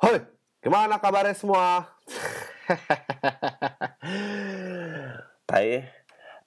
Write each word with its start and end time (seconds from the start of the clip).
Hoi, 0.00 0.16
gimana 0.64 0.96
kabarnya 0.96 1.36
semua? 1.36 1.84
Tai 5.44 5.68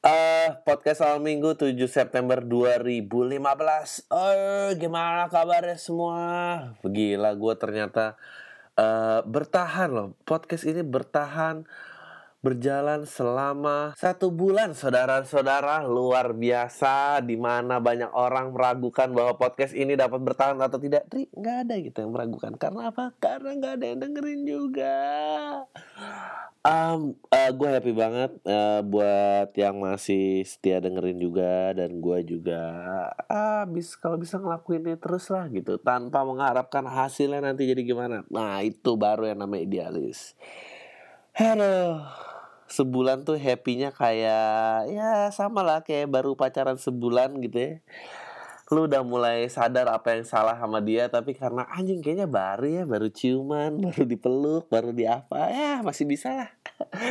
eh 0.04 0.50
podcast 0.66 1.06
awal 1.06 1.22
minggu 1.22 1.54
7 1.54 1.78
September 1.86 2.42
2015 2.42 4.10
Eh, 4.10 4.74
gimana 4.82 5.30
kabarnya 5.30 5.78
semua? 5.78 6.18
Gila, 6.82 7.38
gue 7.38 7.54
ternyata 7.62 8.18
eh, 8.74 9.22
bertahan 9.22 9.90
loh 9.94 10.18
Podcast 10.26 10.66
ini 10.66 10.82
bertahan 10.82 11.62
berjalan 12.44 13.08
selama 13.08 13.96
satu 13.96 14.28
bulan 14.28 14.76
saudara-saudara. 14.76 15.88
Luar 15.88 16.36
biasa 16.36 17.24
di 17.24 17.40
mana 17.40 17.80
banyak 17.80 18.12
orang 18.12 18.52
meragukan 18.52 19.08
bahwa 19.16 19.40
podcast 19.40 19.72
ini 19.72 19.96
dapat 19.96 20.20
bertahan 20.20 20.60
atau 20.60 20.76
tidak. 20.76 21.08
Tri 21.08 21.32
nggak 21.32 21.58
ada 21.66 21.76
gitu 21.80 22.04
yang 22.04 22.12
meragukan. 22.12 22.52
Karena 22.60 22.92
apa? 22.92 23.16
Karena 23.16 23.56
nggak 23.56 23.74
ada 23.80 23.86
yang 23.88 24.00
dengerin 24.04 24.42
juga. 24.44 24.98
Um, 26.64 27.16
gue 27.32 27.70
happy 27.76 27.92
banget 27.92 28.32
uh, 28.48 28.80
buat 28.84 29.52
yang 29.56 29.80
masih 29.80 30.44
setia 30.44 30.84
dengerin 30.84 31.24
juga. 31.24 31.72
Dan 31.72 32.04
gue 32.04 32.28
juga 32.28 32.60
ah 33.32 33.64
bis 33.64 33.96
kalau 33.96 34.20
bisa 34.20 34.36
ngelakuinnya 34.36 35.00
terus 35.00 35.32
lah 35.32 35.48
gitu. 35.48 35.80
Tanpa 35.80 36.28
mengharapkan 36.28 36.84
hasilnya 36.92 37.40
nanti 37.40 37.72
jadi 37.72 37.88
gimana. 37.88 38.28
Nah 38.28 38.60
itu 38.68 39.00
baru 39.00 39.32
yang 39.32 39.40
namanya 39.40 39.64
idealis. 39.64 40.36
Halo 41.40 42.04
sebulan 42.74 43.22
tuh 43.22 43.38
happynya 43.38 43.94
kayak 43.94 44.90
ya 44.90 45.30
sama 45.30 45.62
lah 45.62 45.86
kayak 45.86 46.10
baru 46.10 46.34
pacaran 46.34 46.82
sebulan 46.82 47.38
gitu 47.46 47.58
ya. 47.62 47.74
Lu 48.74 48.90
udah 48.90 49.06
mulai 49.06 49.46
sadar 49.54 49.86
apa 49.94 50.18
yang 50.18 50.26
salah 50.26 50.58
sama 50.58 50.82
dia 50.82 51.06
tapi 51.06 51.38
karena 51.38 51.70
anjing 51.70 52.02
kayaknya 52.02 52.26
baru 52.26 52.66
ya 52.66 52.84
baru 52.90 53.14
ciuman 53.14 53.78
baru 53.86 54.02
dipeluk 54.10 54.66
baru 54.74 54.90
di 54.90 55.06
apa 55.06 55.54
ya 55.54 55.86
masih 55.86 56.10
bisa 56.10 56.34
lah. 56.34 56.50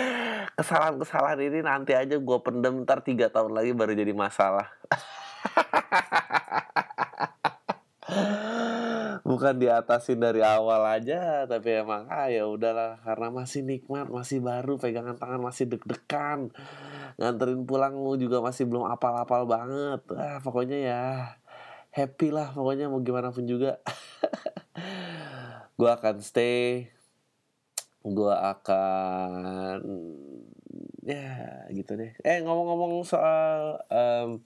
Kesalahan-kesalahan 0.58 1.38
ini 1.38 1.62
nanti 1.62 1.94
aja 1.94 2.18
gue 2.18 2.38
pendem 2.42 2.82
ntar 2.82 3.06
tiga 3.06 3.30
tahun 3.30 3.54
lagi 3.54 3.70
baru 3.70 3.94
jadi 3.94 4.10
masalah 4.10 4.66
bukan 9.32 9.56
diatasin 9.56 10.20
dari 10.20 10.44
awal 10.44 10.84
aja 10.84 11.48
tapi 11.48 11.80
emang 11.80 12.04
ah 12.12 12.28
ya 12.28 12.44
udahlah 12.44 13.00
karena 13.00 13.32
masih 13.32 13.64
nikmat 13.64 14.12
masih 14.12 14.44
baru 14.44 14.76
pegangan 14.76 15.16
tangan 15.16 15.40
masih 15.40 15.72
deg-degan. 15.72 16.52
Nganterin 17.16 17.64
pulang 17.64 17.96
juga 18.20 18.44
masih 18.44 18.68
belum 18.68 18.84
apal-apal 18.92 19.48
banget. 19.48 20.04
Ah 20.12 20.36
pokoknya 20.44 20.78
ya 20.84 21.02
happy 21.96 22.28
lah 22.28 22.52
pokoknya 22.52 22.92
mau 22.92 23.00
gimana 23.00 23.32
pun 23.32 23.48
juga. 23.48 23.80
Gue 25.80 25.88
akan 25.88 26.20
stay. 26.20 26.92
Gue 28.04 28.34
akan 28.36 29.80
ya 31.08 31.64
gitu 31.72 31.96
deh. 31.96 32.12
Eh 32.20 32.44
ngomong-ngomong 32.44 33.08
soal 33.08 33.80
um, 33.88 34.44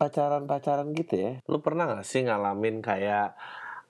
pacaran-pacaran 0.00 0.96
gitu 0.96 1.14
ya? 1.20 1.32
Lu 1.44 1.60
pernah 1.60 1.84
gak 1.92 2.08
sih 2.08 2.24
ngalamin 2.24 2.80
kayak 2.80 3.36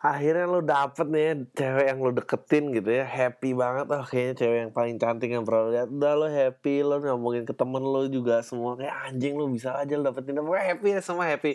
akhirnya 0.02 0.48
lu 0.48 0.64
dapet 0.64 1.06
nih 1.06 1.46
cewek 1.54 1.86
yang 1.86 1.98
lu 2.02 2.10
deketin 2.10 2.74
gitu 2.74 2.90
ya? 2.90 3.06
Happy 3.06 3.54
banget 3.54 3.86
oh 3.94 4.02
kayaknya 4.02 4.34
cewek 4.34 4.58
yang 4.66 4.72
paling 4.74 4.96
cantik 4.98 5.30
yang 5.30 5.46
pernah 5.46 5.70
lihat. 5.70 5.88
Udah 5.94 6.12
lu 6.18 6.26
happy 6.26 6.74
lu 6.82 6.98
ngomongin 6.98 7.46
ke 7.46 7.54
temen 7.54 7.78
lu 7.86 8.10
juga 8.10 8.42
semua 8.42 8.74
kayak 8.74 8.94
anjing 9.06 9.38
lu 9.38 9.46
bisa 9.54 9.78
aja 9.78 9.94
lu 9.94 10.02
dapetin 10.02 10.42
pokoknya 10.42 10.66
happy 10.74 10.88
ya 10.98 11.00
semua 11.00 11.24
happy. 11.30 11.52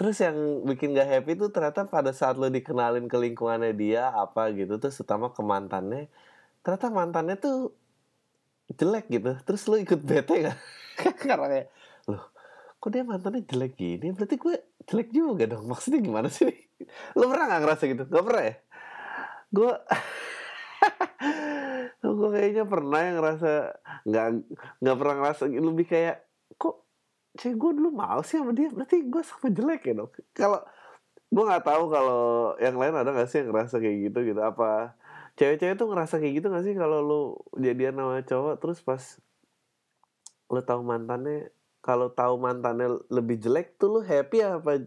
Terus 0.00 0.16
yang 0.24 0.36
bikin 0.64 0.96
gak 0.96 1.08
happy 1.12 1.36
tuh 1.36 1.52
ternyata 1.52 1.84
pada 1.84 2.16
saat 2.16 2.40
lu 2.40 2.48
dikenalin 2.48 3.04
ke 3.04 3.16
lingkungannya 3.20 3.76
dia 3.76 4.08
apa 4.08 4.48
gitu 4.56 4.80
terus 4.80 4.96
terutama 4.96 5.28
ke 5.36 5.44
mantannya 5.44 6.08
ternyata 6.64 6.88
mantannya 6.88 7.36
tuh 7.36 7.76
jelek 8.72 9.12
gitu. 9.12 9.36
Terus 9.44 9.62
lu 9.68 9.76
ikut 9.84 10.00
bete 10.00 10.48
gak 10.48 10.56
karena 11.28 11.46
kayak 11.52 11.68
kok 12.80 12.90
dia 12.90 13.04
mantannya 13.04 13.44
jelek 13.44 13.76
gini? 13.76 14.10
Berarti 14.16 14.40
gue 14.40 14.54
jelek 14.88 15.08
juga 15.12 15.44
dong. 15.44 15.68
Maksudnya 15.68 16.00
gimana 16.00 16.32
sih 16.32 16.48
lo 17.14 17.28
pernah 17.28 17.46
gak 17.52 17.62
ngerasa 17.62 17.82
gitu? 17.92 18.02
Gak 18.08 18.24
pernah 18.24 18.42
ya? 18.48 18.54
Gue 19.52 19.72
gue 22.20 22.28
kayaknya 22.32 22.64
pernah 22.64 23.00
yang 23.04 23.16
ngerasa 23.20 23.50
nggak 24.08 24.26
nggak 24.80 24.96
pernah 24.96 25.14
ngerasa 25.20 25.42
lebih 25.52 25.86
kayak 25.86 26.16
kok 26.56 26.88
cewek 27.36 27.56
gue 27.60 27.70
dulu 27.76 27.90
mau 27.92 28.24
sih 28.24 28.40
sama 28.40 28.56
dia? 28.56 28.72
Berarti 28.72 29.04
gue 29.04 29.22
sama 29.22 29.48
jelek 29.52 29.82
ya 29.84 29.92
dong? 30.00 30.10
Kalau 30.32 30.60
gue 31.30 31.44
nggak 31.46 31.64
tahu 31.68 31.84
kalau 31.92 32.22
yang 32.58 32.74
lain 32.80 32.96
ada 32.96 33.12
gak 33.12 33.28
sih 33.28 33.44
yang 33.44 33.52
ngerasa 33.52 33.76
kayak 33.76 34.08
gitu 34.08 34.18
gitu. 34.32 34.40
Apa 34.40 34.96
cewek-cewek 35.36 35.76
tuh 35.76 35.88
ngerasa 35.92 36.20
kayak 36.20 36.34
gitu 36.40 36.46
gak 36.52 36.64
sih 36.64 36.74
kalau 36.76 36.98
lu 37.00 37.22
jadian 37.60 37.96
sama 37.96 38.20
cowok 38.24 38.54
terus 38.60 38.78
pas 38.84 39.02
lu 40.50 40.60
tahu 40.60 40.80
mantannya 40.82 41.54
kalau 41.80 42.12
tahu 42.12 42.36
mantannya 42.36 43.00
lebih 43.08 43.40
jelek 43.40 43.80
tuh 43.80 43.98
lu 43.98 44.00
happy 44.04 44.44
apa 44.44 44.84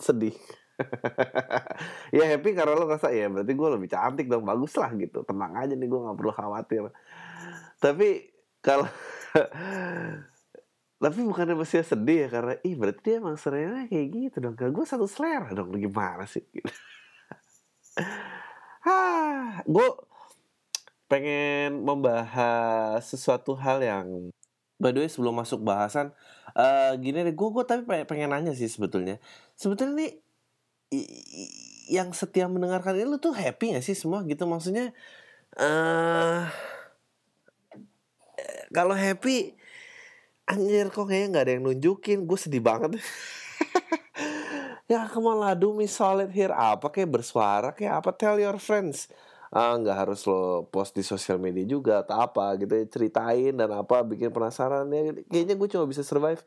sedih? 0.00 0.34
Ya 2.16 2.26
happy 2.34 2.50
karena 2.50 2.74
lo 2.74 2.90
ngerasa 2.90 3.14
ya 3.14 3.30
berarti 3.30 3.52
gue 3.54 3.68
lebih 3.78 3.88
cantik 3.90 4.26
dong 4.26 4.42
bagus 4.42 4.74
lah 4.74 4.90
gitu. 4.98 5.22
Tenang 5.22 5.54
aja 5.54 5.74
nih 5.74 5.86
gue 5.86 6.00
nggak 6.02 6.18
perlu 6.18 6.32
khawatir. 6.34 6.90
Tapi 7.78 8.26
kalau 8.58 8.88
tapi 11.04 11.18
bukannya 11.20 11.54
mesti 11.54 11.84
sedih 11.84 12.26
ya 12.26 12.28
karena 12.32 12.54
ih 12.64 12.74
berarti 12.74 13.00
dia 13.04 13.14
emang 13.20 13.36
seringnya 13.38 13.86
kayak 13.86 14.08
gitu 14.10 14.36
dong. 14.42 14.54
Kalau 14.58 14.72
gue 14.74 14.86
satu 14.86 15.06
selera 15.06 15.52
dong 15.54 15.70
gimana 15.74 16.26
sih? 16.26 16.42
Gitu. 16.42 16.66
ah 18.90 19.62
gue 19.62 19.88
pengen 21.06 21.84
membahas 21.84 23.04
sesuatu 23.04 23.54
hal 23.54 23.78
yang 23.84 24.06
by 24.78 24.90
the 24.90 25.06
way 25.06 25.10
sebelum 25.10 25.38
masuk 25.38 25.62
bahasan 25.62 26.10
uh, 26.58 26.92
gini 26.98 27.22
deh 27.22 27.34
gue 27.34 27.48
gue 27.50 27.64
tapi 27.64 27.82
pengen 28.06 28.34
nanya 28.34 28.52
sih 28.52 28.70
sebetulnya. 28.70 29.22
Sebetulnya 29.54 29.94
nih 30.04 30.12
yang 31.90 32.14
setia 32.14 32.46
mendengarkan 32.46 32.96
ini 32.96 33.06
lu 33.06 33.18
tuh 33.18 33.34
happy 33.34 33.74
gak 33.76 33.84
sih 33.84 33.96
semua 33.96 34.22
gitu? 34.24 34.46
Maksudnya 34.46 34.94
uh, 35.58 36.48
kalau 38.74 38.94
happy 38.94 39.54
anjir 40.44 40.92
kok 40.92 41.08
kayaknya 41.08 41.28
nggak 41.30 41.44
ada 41.44 41.52
yang 41.56 41.64
nunjukin? 41.64 42.18
Gue 42.26 42.38
sedih 42.38 42.62
banget. 42.62 42.98
Ya 44.84 45.08
lah 45.08 45.56
do 45.56 45.72
me 45.72 45.88
solid 45.88 46.28
here. 46.28 46.52
Apa 46.52 46.92
kayak 46.92 47.08
bersuara 47.08 47.72
kayak 47.72 48.04
apa? 48.04 48.12
Tell 48.12 48.36
your 48.36 48.60
friends 48.60 49.08
ah 49.54 49.78
nggak 49.78 49.96
harus 50.02 50.26
lo 50.26 50.66
post 50.66 50.98
di 50.98 51.06
sosial 51.06 51.38
media 51.38 51.62
juga 51.62 52.02
atau 52.02 52.18
apa 52.26 52.58
gitu 52.58 52.74
ya 52.74 52.84
ceritain 52.90 53.54
dan 53.54 53.70
apa 53.70 54.02
bikin 54.02 54.34
penasaran 54.34 54.90
ya. 54.90 55.14
Kayaknya 55.30 55.54
gue 55.54 55.68
cuma 55.70 55.84
bisa 55.86 56.02
survive. 56.02 56.42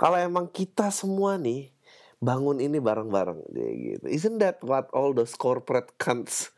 Kalau 0.00 0.16
emang 0.16 0.48
kita 0.48 0.88
semua 0.88 1.36
nih 1.36 1.68
bangun 2.18 2.58
ini 2.58 2.80
bareng-bareng 2.80 3.52
gitu. 3.52 4.06
Isn't 4.08 4.40
that 4.40 4.58
what 4.64 4.88
all 4.96 5.12
those 5.12 5.36
corporate 5.36 5.92
cunts 6.00 6.50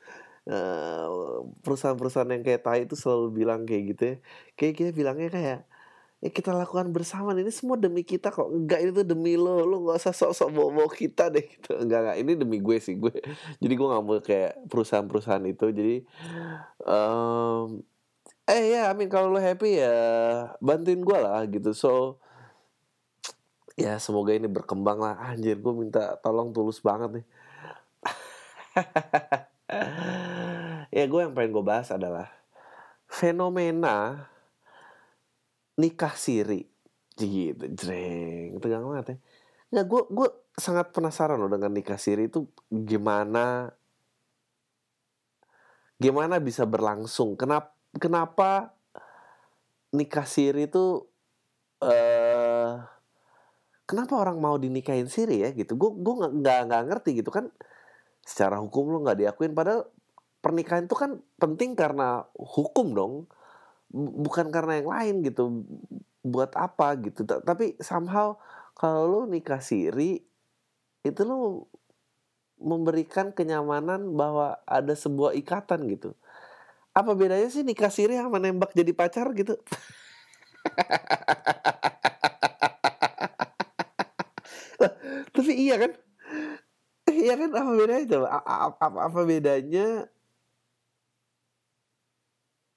uh, 0.48 1.42
perusahaan-perusahaan 1.66 2.30
yang 2.32 2.44
kayak 2.46 2.62
tai 2.64 2.86
itu 2.86 2.94
selalu 2.94 3.44
bilang 3.44 3.66
kayak 3.66 3.82
gitu 3.96 4.02
ya? 4.02 4.16
Kayak 4.54 4.74
kita 4.78 4.90
bilangnya 4.94 5.28
kayak 5.34 5.60
ya 6.20 6.28
kita 6.28 6.52
lakukan 6.52 6.92
bersama. 6.92 7.32
Ini 7.32 7.52
semua 7.52 7.80
demi 7.80 8.04
kita 8.04 8.28
kok. 8.30 8.52
Enggak 8.52 8.84
ini 8.84 8.90
tuh 8.92 9.04
demi 9.08 9.34
lo. 9.34 9.64
Lo 9.64 9.82
nggak 9.88 9.98
usah 10.04 10.14
sok-sok 10.14 10.48
bawa 10.52 10.86
kita 10.92 11.32
deh 11.32 11.44
gitu. 11.44 11.76
Enggak 11.80 12.00
enggak. 12.04 12.16
Ini 12.20 12.32
demi 12.36 12.58
gue 12.60 12.76
sih. 12.78 12.94
Gue 13.00 13.12
jadi 13.58 13.72
gue 13.74 13.86
nggak 13.88 14.04
mau 14.04 14.20
kayak 14.20 14.68
perusahaan-perusahaan 14.68 15.44
itu. 15.48 15.66
Jadi 15.72 15.96
um, 16.84 17.80
eh 18.44 18.62
ya 18.76 18.92
I 18.92 18.94
mean 18.94 19.08
kalau 19.08 19.32
lo 19.32 19.40
happy 19.40 19.80
ya 19.80 19.96
bantuin 20.60 21.00
gue 21.00 21.18
lah 21.18 21.42
gitu. 21.48 21.72
So 21.74 21.92
ya 23.74 23.96
semoga 23.98 24.36
ini 24.36 24.46
berkembang 24.46 25.00
lah. 25.00 25.16
Anjir 25.32 25.58
gue 25.58 25.72
minta 25.72 26.20
tolong 26.20 26.52
tulus 26.54 26.78
banget 26.84 27.20
nih. 27.20 27.26
Ya 30.90 31.06
gue 31.06 31.20
yang 31.22 31.38
pengen 31.38 31.54
gue 31.54 31.62
bahas 31.62 31.86
adalah 31.94 32.34
fenomena 33.06 34.26
nikah 35.80 36.12
siri. 36.12 36.68
Gitu 37.16 37.64
jreng 37.72 38.60
tegang 38.60 38.84
banget 38.84 39.06
ya. 39.08 39.16
Nggak 39.72 39.86
gue 39.88 40.02
gue 40.12 40.28
sangat 40.60 40.92
penasaran 40.92 41.40
loh 41.40 41.48
dengan 41.48 41.72
nikah 41.72 41.96
siri 41.96 42.28
itu 42.28 42.44
gimana 42.68 43.72
gimana 45.96 46.36
bisa 46.40 46.68
berlangsung. 46.68 47.40
Kenapa 47.40 47.72
kenapa 47.96 48.76
nikah 49.96 50.28
siri 50.28 50.68
itu 50.68 51.08
uh, 51.82 52.72
kenapa 53.88 54.14
orang 54.20 54.38
mau 54.38 54.60
dinikahin 54.60 55.08
siri 55.08 55.44
ya 55.44 55.50
gitu. 55.56 55.76
Gue 55.80 55.90
gue 55.96 56.14
nggak 56.36 56.60
nggak 56.68 56.82
ngerti 56.92 57.24
gitu 57.24 57.32
kan. 57.32 57.48
Secara 58.20 58.60
hukum 58.60 58.92
lo 58.92 59.00
nggak 59.00 59.18
diakuin 59.18 59.56
padahal 59.56 59.88
pernikahan 60.40 60.88
itu 60.88 60.96
kan 60.96 61.20
penting 61.36 61.76
karena 61.76 62.24
hukum 62.36 62.96
dong 62.96 63.14
bukan 63.94 64.54
karena 64.54 64.78
yang 64.78 64.88
lain 64.88 65.14
gitu 65.26 65.66
buat 66.22 66.54
apa 66.54 66.94
gitu. 67.02 67.26
Tapi 67.26 67.74
somehow 67.82 68.38
kalau 68.78 69.06
lo 69.06 69.26
nikah 69.26 69.60
siri 69.60 70.22
itu 71.02 71.22
lo 71.26 71.66
memberikan 72.60 73.32
kenyamanan 73.32 74.12
bahwa 74.14 74.60
ada 74.68 74.92
sebuah 74.92 75.32
ikatan 75.36 75.88
gitu. 75.90 76.14
Apa 76.92 77.14
bedanya 77.16 77.48
sih 77.48 77.64
nikah 77.64 77.90
siri 77.90 78.16
sama 78.20 78.38
nembak 78.38 78.76
jadi 78.76 78.92
pacar 78.92 79.32
gitu? 79.32 79.56
Tapi 85.34 85.52
iya 85.56 85.80
kan? 85.80 85.92
Iya 87.08 87.34
kan? 87.40 87.50
Apa 87.52 87.72
bedanya 87.72 88.04
apa, 88.44 88.86
apa 89.08 89.20
bedanya 89.24 90.04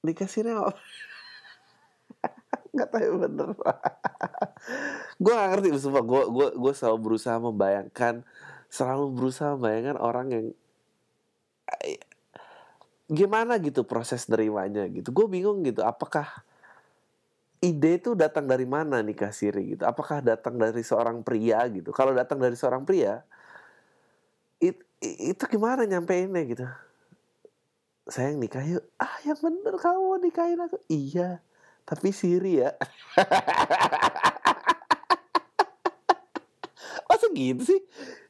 apa 0.04 0.76
nggak 2.74 2.90
tahu 2.90 3.14
bener. 3.22 3.50
Gue 5.24 5.34
gak 5.34 5.50
ngerti 5.56 5.70
sumpah. 5.78 6.04
Gue 6.04 6.24
gue 6.28 6.48
gue 6.58 6.74
selalu 6.74 6.98
berusaha 7.00 7.38
membayangkan 7.38 8.26
selalu 8.68 9.06
berusaha 9.14 9.54
membayangkan 9.54 9.98
orang 10.02 10.28
yang 10.34 10.46
gimana 13.08 13.62
gitu 13.62 13.86
proses 13.86 14.26
nerimanya 14.26 14.90
gitu. 14.90 15.14
Gue 15.14 15.30
bingung 15.30 15.62
gitu 15.62 15.86
apakah 15.86 16.26
ide 17.64 18.02
itu 18.02 18.18
datang 18.18 18.50
dari 18.50 18.66
mana 18.66 19.00
nikah 19.06 19.32
siri 19.32 19.78
gitu? 19.78 19.86
Apakah 19.86 20.26
datang 20.26 20.58
dari 20.58 20.82
seorang 20.82 21.22
pria 21.22 21.62
gitu? 21.70 21.94
Kalau 21.94 22.12
datang 22.12 22.42
dari 22.42 22.58
seorang 22.58 22.84
pria 22.84 23.22
it, 24.60 24.82
itu 25.04 25.44
gimana 25.46 25.86
nyampeinnya 25.86 26.42
gitu 26.48 26.66
sayang 28.10 28.40
nikah 28.40 28.64
yuk 28.68 28.84
ah 29.00 29.16
yang 29.24 29.40
bener 29.40 29.76
kamu 29.80 30.20
nikahin 30.24 30.60
aku? 30.60 30.78
Iya 30.92 31.40
tapi 31.84 32.16
siri 32.16 32.64
ya. 32.64 32.72
Masa 37.08 37.28
gitu 37.36 37.64
sih? 37.64 37.82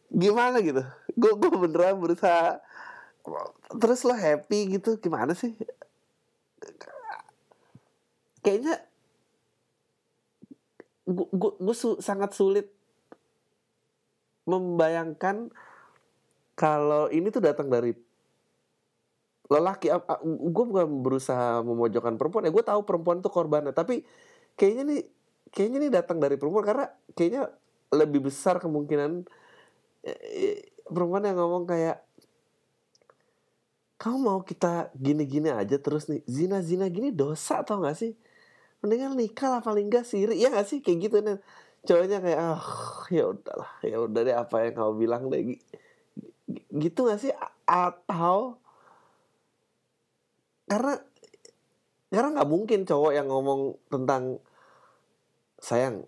Gimana 0.09 0.61
gitu? 0.61 0.81
Gue 1.17 1.31
gue 1.37 1.49
beneran 1.53 2.01
berusaha 2.01 2.59
terus 3.79 4.03
lo 4.03 4.13
happy 4.13 4.77
gitu 4.77 4.99
gimana 4.99 5.33
sih? 5.37 5.55
Kayaknya 8.43 8.83
gue 11.07 11.53
gue 11.59 11.75
su, 11.75 11.95
sangat 12.03 12.35
sulit 12.35 12.67
membayangkan 14.43 15.47
kalau 16.53 17.07
ini 17.07 17.31
tuh 17.31 17.39
datang 17.39 17.71
dari 17.71 17.95
lelaki 19.51 19.91
gue 20.23 20.65
bukan 20.65 20.87
berusaha 21.03 21.59
memojokkan 21.61 22.15
perempuan 22.15 22.47
ya 22.47 22.51
gue 22.51 22.63
tahu 22.63 22.81
perempuan 22.87 23.19
tuh 23.19 23.31
korbannya 23.31 23.75
tapi 23.75 24.07
kayaknya 24.55 24.83
nih 24.87 25.01
kayaknya 25.51 25.77
nih 25.83 25.91
datang 25.91 26.17
dari 26.23 26.39
perempuan 26.39 26.63
karena 26.63 26.85
kayaknya 27.13 27.51
lebih 27.93 28.31
besar 28.31 28.57
kemungkinan 28.63 29.27
perempuan 30.89 31.23
yang 31.23 31.37
ngomong 31.39 31.63
kayak 31.67 32.03
kamu 34.03 34.17
mau 34.19 34.39
kita 34.43 34.91
gini-gini 34.99 35.47
aja 35.47 35.79
terus 35.79 36.11
nih 36.11 36.19
zina-zina 36.27 36.91
gini 36.91 37.15
dosa 37.15 37.63
tau 37.63 37.79
gak 37.79 37.95
sih? 37.95 38.11
Mendingan 38.83 39.15
nikah 39.15 39.47
lah 39.47 39.61
paling 39.63 39.87
gak 39.87 40.03
siri 40.03 40.35
ya 40.43 40.51
gak 40.51 40.67
sih? 40.67 40.83
Kayak 40.83 40.97
gitu 41.07 41.17
nih 41.23 41.37
cowoknya 41.87 42.19
kayak 42.19 42.39
ah 42.39 42.59
oh, 42.59 43.07
ya 43.07 43.31
udahlah 43.31 43.71
ya 43.79 43.97
udah 44.03 44.21
deh 44.27 44.35
apa 44.35 44.55
yang 44.67 44.75
kamu 44.75 44.93
bilang 44.99 45.23
deh 45.31 45.55
gitu 46.75 47.07
gak 47.07 47.23
sih? 47.23 47.31
Atau 47.63 48.59
karena 50.67 50.95
karena 52.13 52.29
nggak 52.39 52.49
mungkin 52.49 52.79
cowok 52.85 53.11
yang 53.17 53.27
ngomong 53.27 53.73
tentang 53.89 54.37
sayang. 55.57 56.05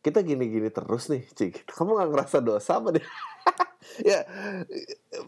Kita 0.00 0.24
gini-gini 0.24 0.72
terus 0.72 1.12
nih 1.12 1.22
cik. 1.30 1.70
Kamu 1.70 1.94
nggak 1.94 2.10
ngerasa 2.10 2.42
dosa 2.42 2.80
apa 2.80 2.96
deh 2.96 3.04
ya 4.10 4.24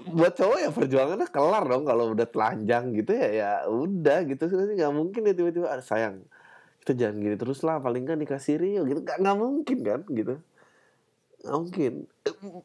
buat 0.08 0.32
cowok 0.32 0.58
ya 0.64 0.70
perjuangannya 0.74 1.28
kelar 1.30 1.64
dong. 1.68 1.84
Kalau 1.86 2.10
udah 2.10 2.26
telanjang 2.26 2.90
gitu 2.96 3.12
ya 3.14 3.28
ya 3.30 3.50
udah 3.70 4.26
gitu. 4.26 4.50
Sih 4.50 4.74
nggak 4.74 4.92
mungkin 4.96 5.30
ya 5.30 5.34
tiba-tiba 5.36 5.70
ada 5.70 5.84
sayang 5.84 6.26
kita 6.82 6.98
jangan 6.98 7.22
gini 7.22 7.36
terus 7.38 7.62
lah. 7.62 7.78
Paling 7.78 8.02
kan 8.02 8.18
nikah 8.18 8.42
siri 8.42 8.82
gitu. 8.82 8.98
Nggak 8.98 9.36
mungkin 9.38 9.78
kan 9.86 10.00
gitu. 10.10 10.42
Nggak 11.46 11.58
mungkin. 11.60 11.92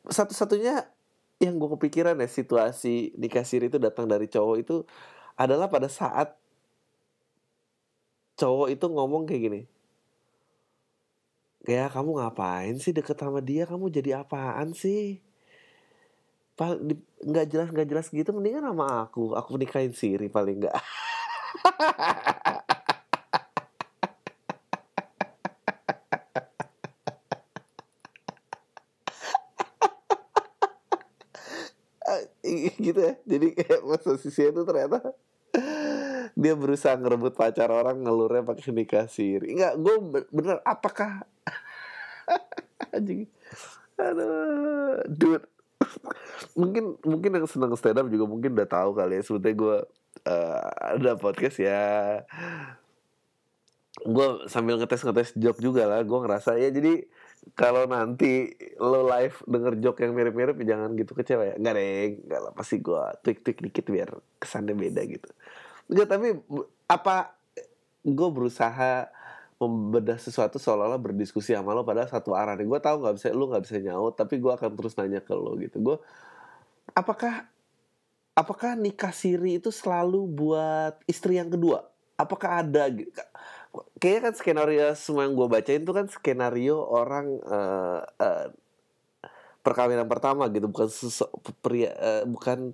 Satu-satunya 0.09 0.96
yang 1.37 1.61
gue 1.61 1.69
kepikiran 1.77 2.17
ya 2.17 2.29
situasi 2.29 3.13
nikah 3.17 3.45
siri 3.45 3.69
itu 3.69 3.77
datang 3.77 4.09
dari 4.09 4.25
cowok 4.25 4.55
itu 4.57 4.75
adalah 5.37 5.69
pada 5.69 5.85
saat 5.85 6.33
cowok 8.37 8.73
itu 8.73 8.85
ngomong 8.89 9.29
kayak 9.29 9.41
gini 9.45 9.61
kayak 11.67 11.91
kamu 11.91 12.23
ngapain 12.23 12.79
sih 12.79 12.95
deket 12.95 13.19
sama 13.19 13.43
dia? 13.43 13.67
Kamu 13.67 13.91
jadi 13.91 14.23
apaan 14.23 14.71
sih? 14.71 15.19
Nggak 17.27 17.45
jelas 17.51 17.67
nggak 17.75 17.87
jelas 17.91 18.07
gitu 18.07 18.31
mendingan 18.31 18.63
sama 18.71 19.03
aku. 19.03 19.35
Aku 19.35 19.59
nikahin 19.59 19.91
Siri 19.91 20.31
paling 20.31 20.63
nggak 20.63 20.75
gitu 32.97 33.01
ya. 33.05 33.13
Jadi 33.29 33.47
kayak 33.53 33.81
posisinya 33.85 34.49
itu 34.49 34.61
ternyata 34.65 34.99
dia 36.37 36.53
berusaha 36.53 36.93
ngerebut 36.97 37.33
pacar 37.37 37.69
orang 37.69 38.01
ngelurnya 38.01 38.45
pakai 38.45 38.69
nikah 38.69 39.09
siri 39.09 39.57
nggak 39.57 39.73
gue 39.81 39.95
bener 40.29 40.57
apakah 40.65 41.25
anjing? 42.95 43.29
Aduh 43.97 45.01
dude. 45.09 45.45
Mungkin 46.57 46.97
mungkin 47.05 47.31
yang 47.37 47.45
seneng 47.45 47.73
stand 47.77 48.01
up 48.01 48.09
juga 48.09 48.25
mungkin 48.25 48.57
udah 48.57 48.69
tahu 48.69 48.97
kali 48.97 49.21
ya. 49.21 49.23
Sebetulnya 49.25 49.55
gue 49.57 49.77
uh, 50.25 50.61
ada 50.97 51.13
podcast 51.17 51.57
ya. 51.61 51.85
Gue 54.05 54.45
sambil 54.49 54.77
ngetes 54.77 55.05
ngetes 55.05 55.33
joke 55.37 55.61
juga 55.61 55.89
lah. 55.89 56.01
Gue 56.05 56.17
ngerasa 56.21 56.57
ya 56.57 56.69
jadi 56.69 57.05
kalau 57.57 57.89
nanti 57.89 58.53
lo 58.77 59.07
live 59.07 59.37
denger 59.47 59.73
joke 59.81 60.03
yang 60.03 60.13
mirip-mirip 60.13 60.57
jangan 60.61 60.93
gitu 60.93 61.17
kecewa 61.17 61.53
ya. 61.53 61.55
Nggak 61.57 61.73
deh 61.73 62.05
nggak 62.27 62.39
lah 62.43 62.51
pasti 62.53 62.75
gue 62.83 63.03
tweak 63.23 63.39
tweak 63.41 63.59
dikit 63.63 63.85
biar 63.89 64.09
kesannya 64.37 64.75
beda 64.77 65.01
gitu. 65.07 65.29
Enggak 65.89 66.07
tapi 66.11 66.27
apa 66.89 67.33
gue 68.05 68.29
berusaha 68.29 69.09
membedah 69.57 70.21
sesuatu 70.21 70.61
seolah-olah 70.61 71.01
berdiskusi 71.01 71.57
sama 71.57 71.73
lo 71.73 71.81
pada 71.81 72.05
satu 72.05 72.37
arah 72.37 72.53
nih. 72.53 72.67
Gue 72.69 72.79
tahu 72.83 73.01
nggak 73.01 73.15
bisa 73.17 73.27
lo 73.33 73.45
nggak 73.49 73.63
bisa 73.65 73.75
nyaut 73.81 74.13
tapi 74.13 74.37
gue 74.37 74.53
akan 74.53 74.71
terus 74.77 74.93
nanya 74.99 75.21
ke 75.23 75.33
lo 75.33 75.57
gitu. 75.57 75.81
Gue 75.81 75.97
apakah 76.93 77.49
apakah 78.37 78.77
nikah 78.77 79.09
siri 79.09 79.57
itu 79.57 79.73
selalu 79.73 80.29
buat 80.29 81.01
istri 81.09 81.41
yang 81.41 81.49
kedua? 81.49 81.89
Apakah 82.17 82.61
ada 82.61 82.89
kayaknya 83.97 84.21
kan 84.29 84.33
skenario 84.37 84.85
semua 84.95 85.25
yang 85.27 85.35
gue 85.35 85.47
bacain 85.49 85.81
itu 85.83 85.93
kan 85.93 86.07
skenario 86.07 86.77
orang 86.81 87.41
uh, 87.45 88.01
uh, 88.05 88.47
perkawinan 89.65 90.07
pertama 90.07 90.47
gitu. 90.47 90.71
Bukan 90.71 90.87
sesu, 90.87 91.27
pria 91.59 91.91
uh, 91.97 92.23
bukan 92.23 92.71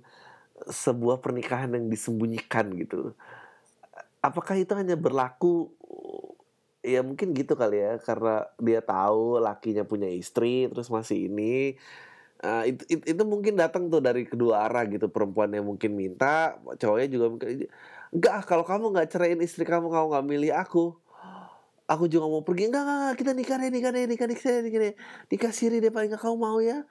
sebuah 0.70 1.18
pernikahan 1.18 1.74
yang 1.74 1.90
disembunyikan 1.90 2.70
gitu. 2.78 3.12
Apakah 4.22 4.54
itu 4.56 4.72
hanya 4.78 4.94
berlaku 4.94 5.74
ya 6.84 7.00
mungkin 7.00 7.32
gitu 7.32 7.56
kali 7.56 7.80
ya 7.80 7.96
karena 7.96 8.44
dia 8.60 8.84
tahu 8.84 9.40
lakinya 9.40 9.82
punya 9.88 10.06
istri 10.06 10.70
terus 10.70 10.92
masih 10.92 11.32
ini. 11.32 11.74
Uh, 12.44 12.68
itu, 12.68 12.84
itu 12.92 13.04
itu 13.16 13.22
mungkin 13.24 13.56
datang 13.56 13.88
tuh 13.88 14.04
dari 14.04 14.28
kedua 14.28 14.68
arah 14.68 14.84
gitu. 14.86 15.08
Perempuan 15.10 15.50
yang 15.50 15.66
mungkin 15.66 15.96
minta 15.96 16.54
cowoknya 16.78 17.08
juga 17.08 17.26
mungkin 17.32 17.48
enggak 18.14 18.46
kalau 18.46 18.62
kamu 18.62 18.94
nggak 18.94 19.10
ceraiin 19.10 19.42
istri 19.42 19.66
kamu 19.66 19.90
kamu 19.90 20.06
nggak 20.14 20.26
milih 20.30 20.52
aku 20.54 20.94
aku 21.88 22.04
juga 22.08 22.26
mau 22.28 22.42
pergi. 22.44 22.72
Enggak 22.72 22.82
enggak, 22.84 23.14
kita 23.20 23.32
nikah 23.36 23.56
deh 23.60 23.70
nikah 23.70 23.90
deh 23.92 24.04
nikah 24.08 24.26
nikah 24.28 24.50
nikah, 24.60 24.62
nikah, 24.64 24.94
nikah, 25.28 25.52
siri 25.52 25.78
deh 25.80 25.92
paling 25.92 26.12
kamu 26.12 26.36
mau 26.36 26.58
ya? 26.60 26.84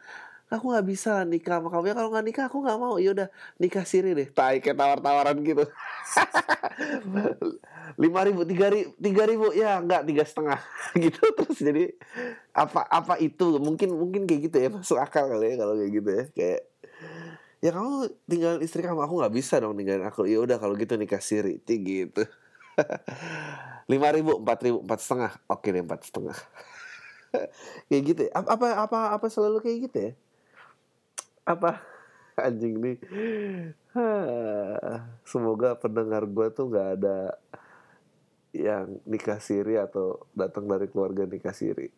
Aku 0.53 0.69
nggak 0.69 0.85
bisa 0.85 1.25
nikah 1.25 1.57
sama 1.57 1.73
kamu 1.73 1.85
ya 1.89 1.95
kalau 1.97 2.09
nggak 2.13 2.25
nikah 2.29 2.45
aku 2.45 2.57
nggak 2.61 2.77
mau. 2.77 2.95
Ya 3.01 3.09
udah 3.15 3.27
nikah 3.57 3.85
siri 3.89 4.13
deh. 4.13 4.29
Tai 4.29 4.61
kayak 4.61 4.77
tawar-tawaran 4.77 5.41
gitu. 5.41 5.65
Lima 8.01 8.21
ribu 8.21 8.45
tiga 8.45 8.69
ribu 8.69 8.93
tiga 9.01 9.23
ribu 9.25 9.47
ya 9.53 9.81
nggak 9.81 10.05
tiga 10.05 10.23
setengah 10.29 10.59
gitu. 11.03 11.21
Terus 11.41 11.57
jadi 11.57 11.83
apa 12.53 12.85
apa 12.85 13.17
itu? 13.17 13.57
Mungkin 13.57 13.97
mungkin 13.97 14.29
kayak 14.29 14.41
gitu 14.51 14.57
ya 14.61 14.69
masuk 14.69 15.01
akal 15.01 15.25
kali 15.25 15.57
ya 15.57 15.65
kalau 15.65 15.73
kayak 15.73 15.89
gitu 15.89 16.09
ya. 16.13 16.23
Kayak 16.37 16.61
ya 17.63 17.71
kamu 17.71 18.11
tinggal 18.27 18.59
istri 18.59 18.83
kamu 18.83 19.07
aku 19.07 19.23
nggak 19.23 19.35
bisa 19.39 19.55
dong 19.63 19.79
ninggalin 19.79 20.03
aku. 20.03 20.27
Ya 20.27 20.43
udah 20.43 20.59
kalau 20.59 20.75
gitu 20.75 20.99
nikah 20.99 21.23
siri 21.23 21.63
gitu. 21.63 22.27
Lima 23.91 24.11
ribu 24.11 24.43
empat 24.43 24.59
ribu 24.67 24.83
empat 24.83 24.99
setengah. 24.99 25.31
Oke 25.47 25.71
deh 25.71 25.79
empat 25.79 26.03
setengah. 26.03 26.35
Kayak 27.87 28.01
gitu 28.03 28.21
ya. 28.27 28.31
Apa 28.35 28.67
apa 28.83 28.99
apa 29.15 29.25
selalu 29.31 29.63
kayak 29.63 29.77
gitu 29.89 29.97
ya? 29.97 30.11
Apa? 31.47 31.79
Anjing 32.45 32.77
nih. 32.83 32.97
Semoga 35.31 35.79
pendengar 35.79 36.27
gue 36.27 36.47
tuh 36.51 36.67
nggak 36.67 36.89
ada 36.99 37.33
yang 38.53 39.01
nikah 39.09 39.41
siri 39.41 39.81
atau 39.81 40.29
datang 40.37 40.69
dari 40.69 40.85
keluarga 40.85 41.25
nikah 41.25 41.57
siri 41.57 41.89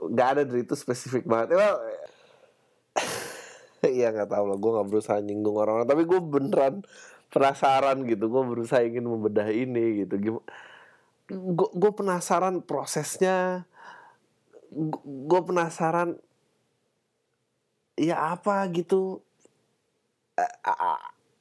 nggak 0.00 0.28
ada 0.36 0.42
dari 0.44 0.62
itu 0.64 0.76
spesifik 0.76 1.24
banget. 1.24 1.56
Well, 1.56 1.76
Iya 3.90 4.12
nggak 4.14 4.30
tahu 4.30 4.44
lah, 4.50 4.56
gue 4.58 4.70
nggak 4.76 4.88
berusaha 4.88 5.18
nyinggung 5.22 5.56
orang-orang, 5.58 5.88
tapi 5.88 6.02
gue 6.04 6.20
beneran 6.20 6.74
penasaran 7.30 8.06
gitu, 8.06 8.30
gue 8.30 8.42
berusaha 8.46 8.82
ingin 8.82 9.06
membedah 9.06 9.48
ini 9.50 10.06
gitu. 10.06 10.40
Gue 11.52 11.92
penasaran 11.94 12.62
prosesnya, 12.62 13.66
gue 15.04 15.40
penasaran 15.42 16.18
ya 17.96 18.36
apa 18.36 18.62
gitu, 18.70 19.24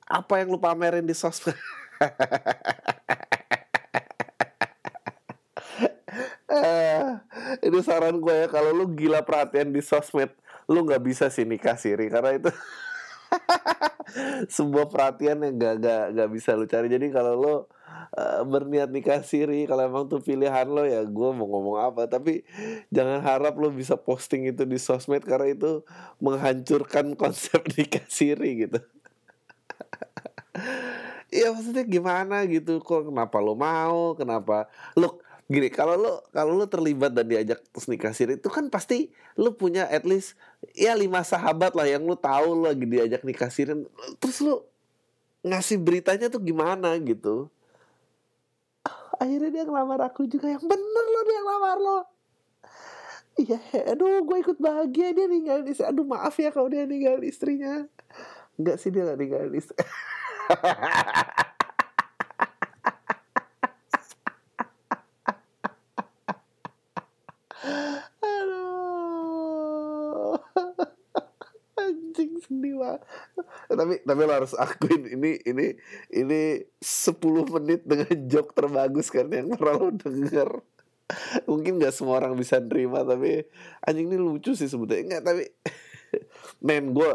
apa 0.05 0.33
yang 0.39 0.53
lu 0.53 0.59
pamerin 0.61 1.05
di 1.05 1.13
sosmed. 1.13 1.55
eh, 6.51 7.01
ini 7.65 7.79
saran 7.83 8.21
gue 8.21 8.35
ya. 8.45 8.47
Kalau 8.47 8.71
lu 8.71 8.93
gila 8.95 9.25
perhatian 9.25 9.73
di 9.73 9.81
sosmed 9.81 10.31
lu 10.71 10.85
nggak 10.85 11.03
bisa 11.05 11.29
sih 11.29 11.45
nikah 11.45 11.77
siri 11.77 12.09
karena 12.09 12.37
itu 12.37 12.49
sebuah 14.55 14.87
perhatian 14.89 15.43
yang 15.43 15.55
gak, 15.57 15.75
gak, 15.81 16.03
gak 16.15 16.29
bisa 16.31 16.55
lu 16.55 16.65
cari. 16.69 16.87
Jadi 16.87 17.07
kalau 17.11 17.33
lo 17.35 17.55
uh, 18.15 18.41
berniat 18.45 18.89
nikah 18.91 19.21
siri 19.25 19.67
kalau 19.67 19.85
emang 19.85 20.05
tuh 20.07 20.21
pilihan 20.21 20.67
lo 20.69 20.85
ya 20.85 21.03
gue 21.03 21.29
mau 21.35 21.47
ngomong 21.47 21.77
apa. 21.81 22.07
Tapi 22.07 22.45
jangan 22.93 23.19
harap 23.25 23.57
lo 23.57 23.73
bisa 23.73 23.99
posting 23.99 24.47
itu 24.49 24.63
di 24.63 24.77
sosmed 24.79 25.25
karena 25.25 25.51
itu 25.51 25.71
menghancurkan 26.21 27.15
konsep 27.21 27.61
nikah 27.75 28.05
siri 28.07 28.67
gitu. 28.67 28.79
Iya 31.35 31.51
maksudnya 31.51 31.83
gimana 31.83 32.47
gitu? 32.47 32.79
Kok 32.79 33.11
kenapa 33.11 33.43
lo 33.43 33.59
mau? 33.59 34.15
Kenapa? 34.15 34.71
Lo 34.95 35.19
gini 35.45 35.69
kalau 35.69 35.93
lo 35.93 36.13
kalau 36.33 36.57
lo 36.57 36.65
terlibat 36.65 37.13
dan 37.13 37.29
diajak 37.29 37.61
nikah 37.85 38.17
siri 38.17 38.41
itu 38.41 38.49
kan 38.49 38.65
pasti 38.73 39.13
lo 39.37 39.53
punya 39.53 39.85
at 39.85 40.01
least 40.01 40.33
ya 40.73 40.97
lima 40.97 41.21
sahabat 41.21 41.77
lah 41.77 41.85
yang 41.85 42.01
lo 42.01 42.17
tahu 42.17 42.65
lo 42.65 42.73
lagi 42.73 42.85
diajak 42.89 43.21
nikah 43.21 43.53
siri. 43.53 43.77
Terus 44.17 44.41
lo 44.41 44.65
ngasih 45.45 45.77
beritanya 45.77 46.33
tuh 46.33 46.41
gimana 46.41 46.97
gitu? 46.97 47.53
Akhirnya 49.21 49.49
dia 49.53 49.63
ngelamar 49.69 50.01
aku 50.09 50.25
juga 50.25 50.49
yang 50.49 50.65
bener 50.65 51.05
lo 51.13 51.21
dia 51.29 51.39
ngelamar 51.45 51.77
lo. 51.77 51.99
Iya 53.35 53.59
aduh 53.93 54.25
gue 54.25 54.37
ikut 54.41 54.57
bahagia 54.57 55.13
dia 55.13 55.29
ninggalin 55.29 55.69
istri. 55.69 55.85
Aduh 55.85 56.09
maaf 56.09 56.33
ya 56.41 56.49
kalau 56.49 56.73
dia 56.73 56.89
ninggalin 56.89 57.21
istrinya. 57.21 57.85
Enggak 58.57 58.81
sih 58.81 58.89
dia 58.89 59.05
gak 59.05 59.19
ninggalin 59.21 59.53
istri 59.53 59.77
sedih 72.45 72.75
banget 72.77 73.01
tapi 73.69 74.01
tapi 74.05 74.21
lo 74.25 74.33
harus 74.33 74.53
akuin 74.53 75.09
ini 75.09 75.41
ini 75.45 75.73
ini 76.13 76.41
10 76.77 77.53
menit 77.57 77.81
dengan 77.85 78.13
joke 78.29 78.53
terbagus 78.53 79.09
kan 79.09 79.25
yang 79.29 79.53
pernah 79.57 79.75
lo 79.81 79.89
denger. 79.93 80.49
Mungkin 81.45 81.77
gak 81.77 81.93
semua 81.93 82.17
orang 82.17 82.33
bisa 82.33 82.57
nerima 82.57 83.05
tapi 83.05 83.45
anjing 83.85 84.09
ini 84.09 84.17
lucu 84.17 84.53
sih 84.53 84.69
sebetulnya. 84.69 85.01
Enggak 85.01 85.23
tapi 85.25 85.43
men 86.65 86.93
gue 86.93 87.11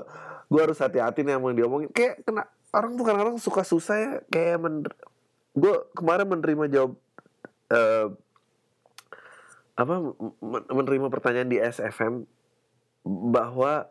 gue 0.51 0.61
harus 0.61 0.79
hati-hati 0.79 1.23
nih 1.23 1.39
yang 1.39 1.55
diomongin. 1.55 1.91
Kayak 1.95 2.27
kena 2.27 2.47
orang 2.75 2.99
tuh 2.99 3.05
kadang-kadang 3.07 3.39
suka 3.39 3.63
susah 3.67 3.97
ya 3.99 4.13
kayak 4.31 4.63
men 4.63 4.87
gue 5.55 5.75
kemarin 5.99 6.27
menerima 6.31 6.65
jawab 6.71 6.93
uh, 7.75 8.15
apa 9.75 9.95
menerima 10.71 11.09
pertanyaan 11.09 11.51
di 11.51 11.59
SFM 11.59 12.29
bahwa 13.07 13.89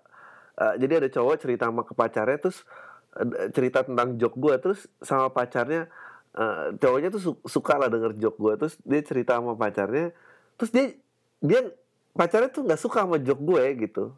uh, 0.59 0.75
jadi 0.75 1.03
ada 1.03 1.09
cowok 1.09 1.35
cerita 1.39 1.71
sama 1.71 1.87
ke 1.87 1.95
pacarnya 1.95 2.37
terus 2.37 2.67
uh, 3.15 3.49
cerita 3.55 3.87
tentang 3.87 4.19
jok 4.19 4.35
gue 4.35 4.55
terus 4.59 4.85
sama 4.99 5.31
pacarnya 5.31 5.87
uh, 6.35 6.75
cowoknya 6.75 7.09
tuh 7.15 7.21
su 7.23 7.31
suka 7.47 7.79
lah 7.79 7.87
denger 7.87 8.19
jok 8.19 8.35
gue 8.35 8.53
terus 8.59 8.75
dia 8.83 9.01
cerita 9.01 9.39
sama 9.39 9.55
pacarnya 9.55 10.11
terus 10.59 10.69
dia 10.75 10.93
dia 11.39 11.71
pacarnya 12.13 12.51
tuh 12.51 12.67
nggak 12.67 12.81
suka 12.81 13.07
sama 13.07 13.17
jok 13.21 13.39
gue 13.39 13.63
gitu. 13.87 14.11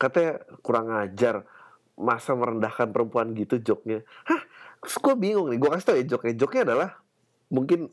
Katanya 0.00 0.42
kurang 0.64 0.90
ajar 0.96 1.46
masa 1.94 2.32
merendahkan 2.34 2.90
perempuan 2.90 3.30
gitu 3.36 3.60
joknya. 3.60 4.02
Hah 4.26 4.42
terus 4.80 4.96
gue 4.96 5.14
bingung 5.14 5.52
nih 5.52 5.60
gue 5.60 5.70
kasih 5.70 5.86
tau 5.86 5.96
ya 6.00 6.04
joknya 6.08 6.34
joknya 6.40 6.62
adalah 6.72 6.90
mungkin 7.52 7.92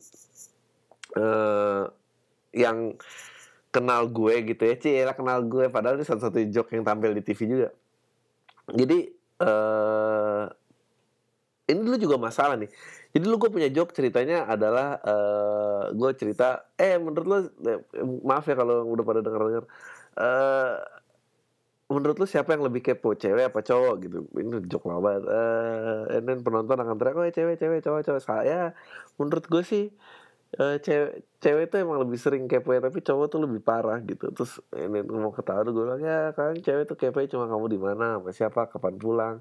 uh, 1.20 1.84
yang 2.56 2.96
kenal 3.68 4.08
gue 4.08 4.34
gitu 4.54 4.62
ya. 4.64 4.74
Cila 4.76 5.12
kenal 5.16 5.44
gue. 5.44 5.68
Padahal 5.68 6.00
ini 6.00 6.06
satu-satu 6.06 6.38
joke 6.52 6.72
yang 6.74 6.84
tampil 6.84 7.12
di 7.12 7.22
TV 7.24 7.40
juga. 7.48 7.68
Jadi 8.68 9.08
uh, 9.40 10.44
ini 11.68 11.80
dulu 11.84 11.96
juga 12.00 12.16
masalah 12.16 12.56
nih. 12.56 12.70
Jadi 13.12 13.22
dulu 13.24 13.48
gue 13.48 13.50
punya 13.60 13.68
joke 13.68 13.92
ceritanya 13.92 14.48
adalah 14.48 15.00
uh, 15.04 15.92
gue 15.92 16.10
cerita 16.16 16.72
eh 16.76 16.96
menurut 16.96 17.26
lo 17.28 17.38
eh, 17.68 17.80
maaf 18.24 18.48
ya 18.48 18.56
kalau 18.56 18.88
udah 18.88 19.04
pada 19.04 19.20
denger 19.20 19.40
denger 19.48 19.64
uh, 20.20 20.76
menurut 21.88 22.16
lo 22.20 22.26
siapa 22.28 22.52
yang 22.52 22.68
lebih 22.68 22.84
kepo 22.84 23.16
cewek 23.16 23.48
apa 23.48 23.60
cowok 23.64 23.94
gitu? 24.04 24.18
Ini 24.36 24.64
joke 24.68 24.88
lama 24.92 25.00
banget. 25.00 25.24
Uh, 25.28 26.00
and 26.16 26.24
then 26.28 26.38
penonton 26.44 26.76
akan 26.76 26.96
teriak 27.00 27.16
oh 27.16 27.28
cewek 27.32 27.56
cewek 27.56 27.80
cowok 27.80 28.00
cowok. 28.04 28.20
Saya 28.20 28.76
menurut 29.16 29.44
gue 29.48 29.62
sih 29.64 29.84
uh, 30.56 30.76
cewek 30.80 31.28
cewek 31.44 31.62
itu 31.68 31.76
emang 31.84 32.00
lebih 32.00 32.16
sering 32.16 32.48
kepo 32.48 32.72
ya 32.72 32.80
tapi 32.80 33.04
cowok 33.04 33.26
tuh 33.28 33.40
lebih 33.44 33.60
parah 33.60 34.00
gitu. 34.00 34.32
Terus 34.32 34.62
ini 34.72 35.04
mau 35.04 35.28
ketawa 35.34 35.60
tuh 35.68 35.72
gue 35.76 35.84
bilang 35.84 36.00
ya 36.00 36.32
kan 36.32 36.56
cewek 36.56 36.88
tuh 36.88 36.96
kepo 36.96 37.20
cuma 37.28 37.44
kamu 37.50 37.66
di 37.68 37.78
mana 37.78 38.16
sama 38.16 38.30
siapa 38.32 38.60
kapan 38.72 38.94
pulang 38.96 39.36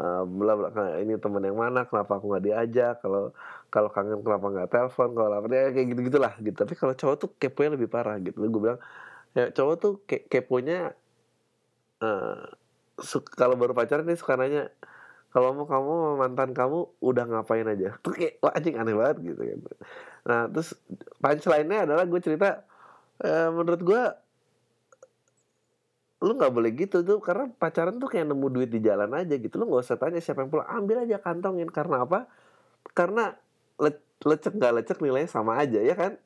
uh, 0.00 0.22
bla 0.24 0.52
bla 0.56 0.70
ini 1.02 1.20
teman 1.20 1.44
yang 1.44 1.58
mana 1.60 1.84
kenapa 1.84 2.16
aku 2.16 2.32
nggak 2.32 2.44
diajak 2.48 2.94
kalau 3.04 3.36
kalau 3.68 3.88
kangen 3.92 4.24
kenapa 4.24 4.46
nggak 4.48 4.68
telepon 4.72 5.08
kalau 5.12 5.34
apa 5.36 5.46
ya 5.52 5.64
kayak 5.76 5.86
gitu 5.92 6.00
gitulah 6.08 6.32
gitu. 6.40 6.56
Tapi 6.56 6.74
kalau 6.78 6.94
cowok 6.96 7.16
tuh 7.20 7.30
kepo 7.36 7.60
lebih 7.68 7.90
parah 7.92 8.16
gitu. 8.22 8.40
Gue 8.40 8.60
bilang 8.60 8.80
ya 9.36 9.52
cowok 9.54 9.74
tuh 9.78 9.92
ke 10.08 10.26
keponya 10.26 10.96
uh, 12.02 12.42
kalau 13.38 13.54
baru 13.56 13.72
pacaran 13.72 14.04
nih 14.04 14.18
suka 14.18 14.34
nanya 14.36 14.68
kalau 15.30 15.54
mau 15.54 15.66
kamu 15.66 15.94
mantan 16.18 16.50
kamu 16.50 16.78
udah 16.98 17.24
ngapain 17.30 17.66
aja. 17.66 17.94
Tuh 18.04 18.12
kayak 18.14 18.42
wah 18.42 18.52
anjing 18.54 18.76
aneh 18.76 18.94
banget 18.94 19.16
gitu 19.34 19.42
kan. 19.42 19.60
Nah 20.26 20.40
terus 20.50 20.74
punchline-nya 21.22 21.86
adalah 21.86 22.04
gue 22.04 22.20
cerita 22.20 22.66
e, 23.22 23.30
menurut 23.54 23.80
gue 23.80 24.02
lu 26.20 26.36
nggak 26.36 26.52
boleh 26.52 26.70
gitu 26.76 27.00
tuh 27.00 27.16
karena 27.24 27.48
pacaran 27.48 27.96
tuh 27.96 28.04
kayak 28.12 28.28
nemu 28.28 28.46
duit 28.52 28.68
di 28.68 28.82
jalan 28.82 29.08
aja 29.16 29.34
gitu. 29.38 29.54
Lu 29.56 29.70
nggak 29.70 29.86
usah 29.86 29.96
tanya 29.96 30.20
siapa 30.20 30.44
yang 30.44 30.50
pulang. 30.52 30.68
Ambil 30.68 31.06
aja 31.06 31.16
kantongin. 31.22 31.70
Karena 31.70 32.04
apa? 32.04 32.28
Karena 32.92 33.32
le 33.80 33.96
lecek 34.20 34.52
nggak 34.58 34.74
lecek 34.82 34.98
nilainya 35.00 35.30
sama 35.30 35.56
aja 35.56 35.80
ya 35.80 35.94
kan? 35.96 36.18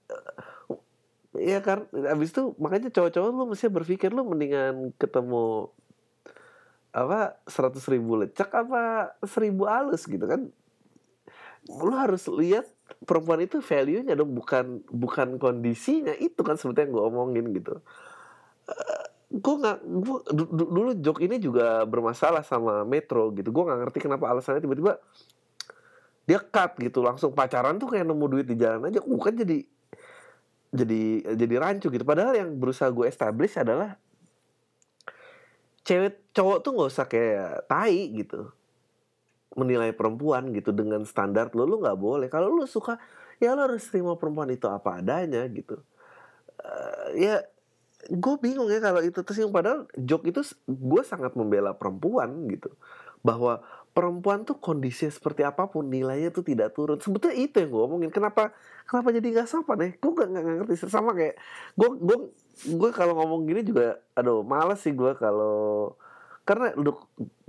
Iya 1.35 1.59
kan, 1.67 1.91
abis 1.91 2.31
itu 2.31 2.55
makanya 2.63 2.95
cowok-cowok 2.95 3.31
lu 3.35 3.45
mesti 3.51 3.67
berpikir 3.67 4.15
lu 4.15 4.23
mendingan 4.23 4.95
ketemu 4.95 5.67
apa 6.95 7.43
seratus 7.51 7.91
ribu 7.91 8.15
lecek 8.23 8.47
apa 8.55 9.13
seribu 9.27 9.67
halus 9.67 10.07
gitu 10.07 10.23
kan? 10.23 10.47
Lu 11.67 11.93
harus 11.99 12.31
lihat 12.31 12.71
perempuan 13.03 13.43
itu 13.43 13.59
value-nya 13.59 14.15
dong 14.15 14.31
bukan 14.31 14.87
bukan 14.87 15.43
kondisinya. 15.43 16.15
Itu 16.15 16.47
kan 16.47 16.55
sebetulnya 16.55 16.87
yang 16.87 16.95
gue 16.95 17.05
omongin 17.11 17.47
gitu. 17.51 17.83
Eh, 18.71 19.05
gue 19.35 19.55
nggak 19.59 19.79
gue 19.83 20.19
dulu 20.55 20.91
jok 21.03 21.19
ini 21.27 21.43
juga 21.43 21.83
bermasalah 21.83 22.47
sama 22.47 22.87
Metro 22.87 23.35
gitu. 23.35 23.51
Gue 23.51 23.67
nggak 23.67 23.79
ngerti 23.91 23.99
kenapa 23.99 24.31
alasannya 24.31 24.63
tiba-tiba 24.63 25.03
dia 26.25 26.41
cut 26.41 26.79
gitu 26.81 27.05
langsung 27.05 27.37
pacaran 27.37 27.77
tuh 27.77 27.91
kayak 27.93 28.09
nemu 28.09 28.27
duit 28.33 28.47
di 28.49 28.57
jalan 28.57 28.89
aja 28.89 29.05
uh 29.05 29.21
kan 29.21 29.35
jadi 29.37 29.61
jadi 30.71 31.03
jadi 31.35 31.55
rancu 31.59 31.91
gitu. 31.91 32.07
Padahal 32.07 32.39
yang 32.39 32.55
berusaha 32.55 32.87
gue 32.95 33.11
establish 33.11 33.59
adalah 33.59 33.99
cewek 35.85 36.33
cowok 36.33 36.59
tuh 36.64 36.71
nggak 36.75 36.91
usah 36.91 37.07
kayak 37.07 37.69
tai 37.69 38.11
gitu. 38.11 38.50
Menilai 39.55 39.95
perempuan 39.95 40.50
gitu 40.50 40.75
dengan 40.75 41.07
standar 41.07 41.53
lo 41.55 41.69
lu 41.69 41.79
nggak 41.79 42.00
boleh. 42.00 42.26
Kalau 42.33 42.50
lu 42.50 42.67
suka 42.67 42.99
ya 43.38 43.55
lo 43.55 43.71
harus 43.71 43.87
terima 43.87 44.19
perempuan 44.19 44.50
itu 44.50 44.67
apa 44.67 44.99
adanya 44.99 45.47
gitu. 45.53 45.79
Uh, 46.59 47.09
ya 47.14 47.45
gue 48.11 48.35
bingung 48.41 48.67
ya 48.73 48.83
kalau 48.83 49.05
itu. 49.05 49.21
Terus 49.23 49.47
yang 49.47 49.53
padahal 49.55 49.87
joke 49.95 50.26
itu 50.26 50.43
gue 50.67 51.03
sangat 51.07 51.37
membela 51.38 51.76
perempuan 51.76 52.49
gitu. 52.50 52.75
Bahwa 53.23 53.62
perempuan 53.95 54.43
tuh 54.43 54.59
kondisi 54.59 55.07
seperti 55.07 55.47
apa 55.47 55.71
pun 55.71 55.87
nilainya 55.87 56.35
tuh 56.35 56.43
tidak 56.43 56.75
turun. 56.75 56.99
Sebetulnya 56.99 57.38
itu 57.38 57.62
yang 57.62 57.71
gue 57.71 57.83
omongin. 57.87 58.11
Kenapa 58.11 58.50
kenapa 58.91 59.14
jadi 59.14 59.38
nggak 59.38 59.49
sopan 59.49 59.76
deh 59.79 59.93
gue 59.95 60.12
gak, 60.19 60.29
gak, 60.35 60.43
ngerti. 60.67 60.75
Sama 60.91 61.14
kayak 61.14 61.38
gue 61.79 61.88
gue 62.03 62.19
gue 62.63 62.91
kalau 62.95 63.19
ngomong 63.19 63.51
gini 63.51 63.67
juga 63.67 63.99
aduh 64.15 64.47
males 64.47 64.79
sih 64.79 64.95
gue 64.95 65.13
kalau 65.19 65.99
karena 66.47 66.71
lu 66.79 66.95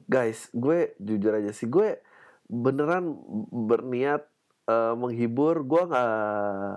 guys 0.10 0.50
gue 0.54 0.98
jujur 0.98 1.34
aja 1.38 1.52
sih 1.54 1.70
gue 1.70 2.02
beneran 2.50 3.18
berniat 3.50 4.26
uh, 4.70 4.94
menghibur 4.98 5.66
gue 5.66 5.82
nggak 5.86 6.74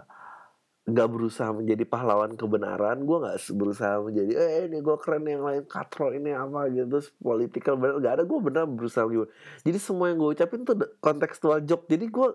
nggak 0.88 1.08
berusaha 1.12 1.52
menjadi 1.52 1.84
pahlawan 1.84 2.32
kebenaran 2.32 3.04
gue 3.04 3.16
nggak 3.20 3.36
berusaha 3.52 4.00
menjadi 4.00 4.32
eh 4.32 4.72
ini 4.72 4.80
gue 4.80 4.96
keren 4.96 5.28
yang 5.28 5.44
lain 5.44 5.68
katro 5.68 6.16
ini 6.16 6.32
apa 6.32 6.72
gitu 6.72 6.88
terus 6.88 7.12
political 7.20 7.76
bener 7.76 8.00
nggak 8.00 8.14
ada 8.16 8.24
gue 8.24 8.38
bener 8.40 8.64
berusaha 8.64 9.04
gitu 9.12 9.28
jadi 9.68 9.78
semua 9.78 10.08
yang 10.08 10.16
gue 10.16 10.32
ucapin 10.32 10.64
tuh 10.64 10.80
kontekstual 11.04 11.60
job 11.60 11.84
jadi 11.84 12.08
gue 12.08 12.28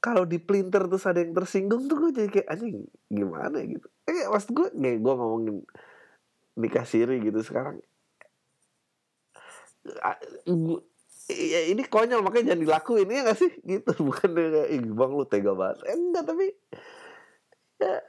kalau 0.00 0.24
di 0.24 0.40
plinter 0.40 0.88
terus 0.88 1.04
ada 1.04 1.20
yang 1.20 1.36
tersinggung 1.36 1.84
tuh 1.84 1.96
gue 2.08 2.10
jadi 2.16 2.28
kayak 2.32 2.48
anjing 2.48 2.88
gimana 3.12 3.60
gitu. 3.60 3.86
Eh 4.08 4.24
mas 4.32 4.48
gue 4.48 4.68
nih 4.72 4.96
gue 4.96 5.12
ngomongin 5.12 5.56
nikah 6.56 6.88
siri 6.88 7.20
gitu 7.20 7.44
sekarang. 7.44 7.76
Ya 11.30 11.60
ini 11.68 11.84
konyol 11.84 12.24
makanya 12.24 12.52
jangan 12.52 12.64
dilakuin 12.64 13.12
ya 13.12 13.20
gak 13.28 13.38
sih? 13.38 13.52
Gitu 13.60 13.92
bukan 14.08 14.30
kayak 14.32 14.68
ih 14.72 14.82
bang 14.88 15.12
lu 15.12 15.24
tega 15.28 15.52
banget. 15.52 15.78
Eh, 15.84 15.96
enggak 15.96 16.24
tapi 16.26 16.46
ya. 17.78 17.96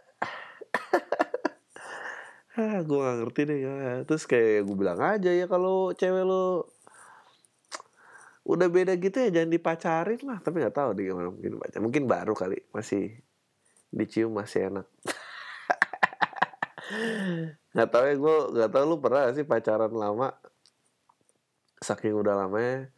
Ah 2.51 2.83
gue 2.83 2.99
gak 2.99 3.17
ngerti 3.23 3.41
deh 3.47 3.59
ya. 3.63 3.75
Terus 4.03 4.23
kayak 4.27 4.67
gue 4.67 4.75
bilang 4.75 4.99
aja 4.99 5.31
ya 5.31 5.47
kalau 5.47 5.95
cewek 5.95 6.23
lo 6.27 6.67
udah 8.51 8.67
beda 8.67 8.99
gitu 8.99 9.17
ya 9.17 9.29
jangan 9.31 9.51
dipacarin 9.51 10.21
lah. 10.27 10.39
Tapi 10.43 10.55
nggak 10.59 10.75
tahu 10.75 10.89
deh 10.99 11.03
gimana 11.07 11.31
mungkin 11.31 11.53
baca 11.55 11.77
mungkin 11.79 12.03
baru 12.03 12.33
kali 12.35 12.59
masih 12.75 13.15
dicium 13.91 14.35
masih 14.35 14.67
enak. 14.71 14.87
Nggak 17.71 17.89
tahu 17.91 18.03
ya 18.03 18.15
gue 18.19 18.37
nggak 18.51 18.71
tahu 18.75 18.83
lu 18.83 18.97
pernah 18.99 19.19
gak 19.31 19.35
sih 19.39 19.47
pacaran 19.47 19.93
lama? 19.95 20.35
Saking 21.79 22.13
udah 22.19 22.35
lamanya 22.35 22.91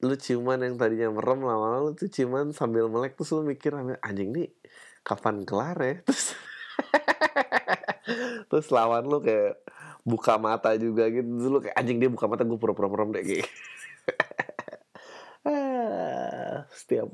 lu 0.00 0.16
ciuman 0.16 0.56
yang 0.64 0.80
tadinya 0.80 1.12
merem 1.12 1.44
lama-lama 1.44 1.92
lu 1.92 1.92
tuh 1.92 2.08
ciuman 2.08 2.56
sambil 2.56 2.88
melek 2.88 3.20
terus 3.20 3.36
lu 3.36 3.44
mikir 3.44 3.76
anjing 4.00 4.32
nih 4.32 4.48
kapan 5.04 5.44
kelar 5.44 5.76
ya? 5.78 6.00
Terus 6.08 6.34
terus 8.50 8.66
lawan 8.72 9.04
lu 9.06 9.20
kayak 9.20 9.60
buka 10.02 10.40
mata 10.40 10.74
juga 10.80 11.06
gitu. 11.12 11.28
Terus 11.28 11.48
lu 11.52 11.58
kayak 11.60 11.76
anjing 11.76 12.00
dia 12.00 12.10
buka 12.10 12.26
mata 12.26 12.42
gue 12.42 12.58
pura-pura 12.58 12.88
merem 12.88 13.12
deh 13.12 13.44
gitu 15.40 16.68
setiap 16.68 17.08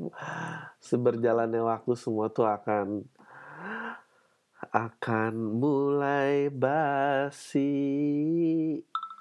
seberjalannya 0.82 1.62
waktu 1.62 1.94
semua 1.94 2.26
tuh 2.30 2.46
akan 2.50 3.06
akan 4.72 5.32
mulai 5.36 6.50
basi. 6.50 7.70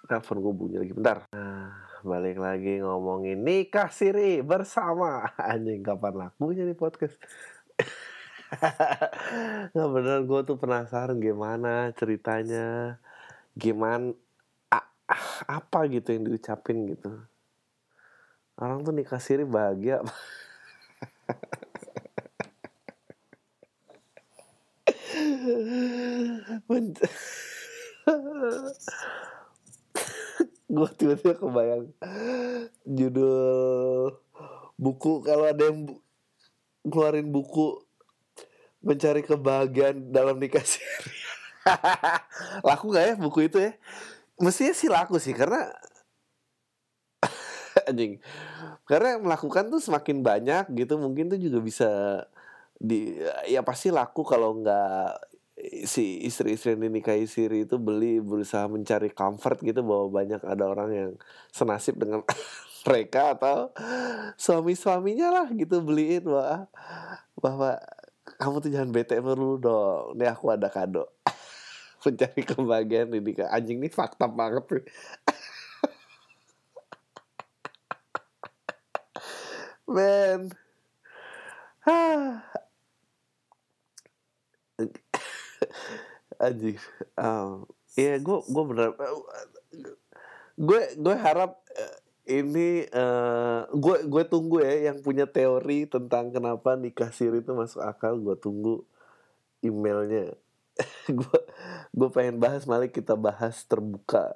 Telepon 0.05 0.37
gue 0.41 0.53
bunyi 0.53 0.77
lagi 0.81 0.93
bentar. 0.93 1.17
Nah 1.33 1.85
balik 2.05 2.37
lagi 2.37 2.81
ngomongin 2.85 3.41
nikah 3.41 3.89
siri 3.89 4.45
bersama. 4.45 5.25
Anjing 5.51 5.81
kapan 5.81 6.29
lakunya 6.29 6.63
nih 6.65 6.77
podcast? 6.77 7.17
Nggak 9.73 9.89
bener 9.89 10.19
gue 10.23 10.41
tuh 10.45 10.57
penasaran 10.61 11.17
gimana 11.17 11.89
ceritanya. 11.97 12.97
Gimana 13.57 14.13
apa 15.45 15.85
gitu 15.85 16.17
yang 16.17 16.25
diucapin 16.25 16.89
gitu 16.89 17.13
orang 18.59 18.83
tuh 18.83 18.93
nikah 18.95 19.19
siri 19.19 19.43
bahagia. 19.43 19.99
Gue 30.65 30.89
tiba-tiba 30.99 31.39
kebayang 31.39 31.87
judul 32.83 34.11
buku 34.75 35.23
kalau 35.23 35.47
ada 35.47 35.71
yang 35.71 35.87
bu 35.87 35.95
keluarin 36.85 37.31
buku 37.31 37.79
mencari 38.83 39.23
kebahagiaan 39.23 40.11
dalam 40.11 40.37
nikah 40.37 40.61
siri 40.61 41.15
laku 42.67 42.93
gak 42.93 43.05
ya 43.09 43.15
buku 43.17 43.49
itu 43.49 43.57
ya? 43.57 43.73
Mestinya 44.37 44.73
sih 44.75 44.89
laku 44.91 45.17
sih 45.17 45.33
karena 45.33 45.71
anjing. 47.89 48.21
Karena 48.85 49.17
melakukan 49.17 49.69
tuh 49.69 49.81
semakin 49.81 50.21
banyak 50.21 50.65
gitu 50.73 50.97
mungkin 51.01 51.29
tuh 51.31 51.39
juga 51.41 51.59
bisa 51.61 51.89
di 52.75 53.15
ya 53.47 53.63
pasti 53.63 53.87
laku 53.89 54.27
kalau 54.27 54.59
nggak 54.59 55.15
si 55.87 56.19
istri-istri 56.27 56.75
yang 56.75 56.91
dinikahi 56.91 57.25
siri 57.25 57.63
itu 57.63 57.79
beli 57.79 58.19
berusaha 58.19 58.67
mencari 58.67 59.07
comfort 59.15 59.63
gitu 59.63 59.81
bahwa 59.81 60.11
banyak 60.11 60.43
ada 60.43 60.63
orang 60.67 60.89
yang 60.91 61.11
senasib 61.49 61.95
dengan 61.95 62.21
mereka 62.85 63.33
atau 63.33 63.71
suami-suaminya 64.35 65.31
lah 65.31 65.47
gitu 65.55 65.81
beliin 65.81 66.27
bahwa 66.27 66.67
bahwa 67.39 67.71
kamu 68.37 68.55
tuh 68.61 68.71
jangan 68.73 68.89
bete 68.91 69.15
dulu 69.21 69.57
dong. 69.57 70.17
Ini 70.17 70.25
aku 70.33 70.51
ada 70.51 70.67
kado. 70.67 71.07
Mencari 72.05 72.41
kebahagiaan 72.45 73.09
ini 73.17 73.33
anjing 73.49 73.81
ini 73.81 73.89
fakta 73.89 74.29
banget 74.29 74.85
man. 79.87 80.51
Anjing. 86.41 86.77
Um, 87.15 87.65
ya 87.95 88.19
gue 88.19 88.37
gue 88.43 88.63
bener 88.67 88.91
gue 90.55 90.81
gue 90.99 91.15
harap 91.15 91.63
eh, 91.71 91.95
ini 92.41 92.83
uh, 92.91 93.67
gue 93.71 94.07
gue 94.07 94.23
tunggu 94.27 94.59
ya 94.63 94.91
yang 94.91 94.99
punya 94.99 95.27
teori 95.27 95.87
tentang 95.87 96.31
kenapa 96.31 96.75
nikah 96.75 97.11
siri 97.11 97.39
itu 97.39 97.55
masuk 97.55 97.79
akal 97.83 98.19
gue 98.19 98.35
tunggu 98.39 98.83
emailnya. 99.63 100.35
Gue 101.07 101.39
gue 101.95 102.09
pengen 102.11 102.35
bahas 102.35 102.67
malah 102.67 102.91
kita 102.91 103.15
bahas 103.15 103.63
terbuka. 103.63 104.35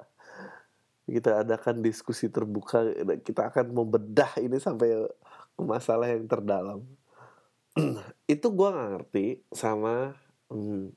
Kita 1.04 1.44
adakan 1.44 1.84
diskusi 1.84 2.32
terbuka 2.32 2.88
kita 3.28 3.52
akan 3.52 3.76
membedah 3.76 4.40
ini 4.40 4.56
sampai 4.56 5.04
masalah 5.64 6.12
yang 6.12 6.26
terdalam. 6.26 6.84
Itu 8.34 8.52
gue 8.52 8.70
nggak 8.70 8.90
ngerti 8.96 9.26
sama 9.52 10.16
hmm, 10.52 10.92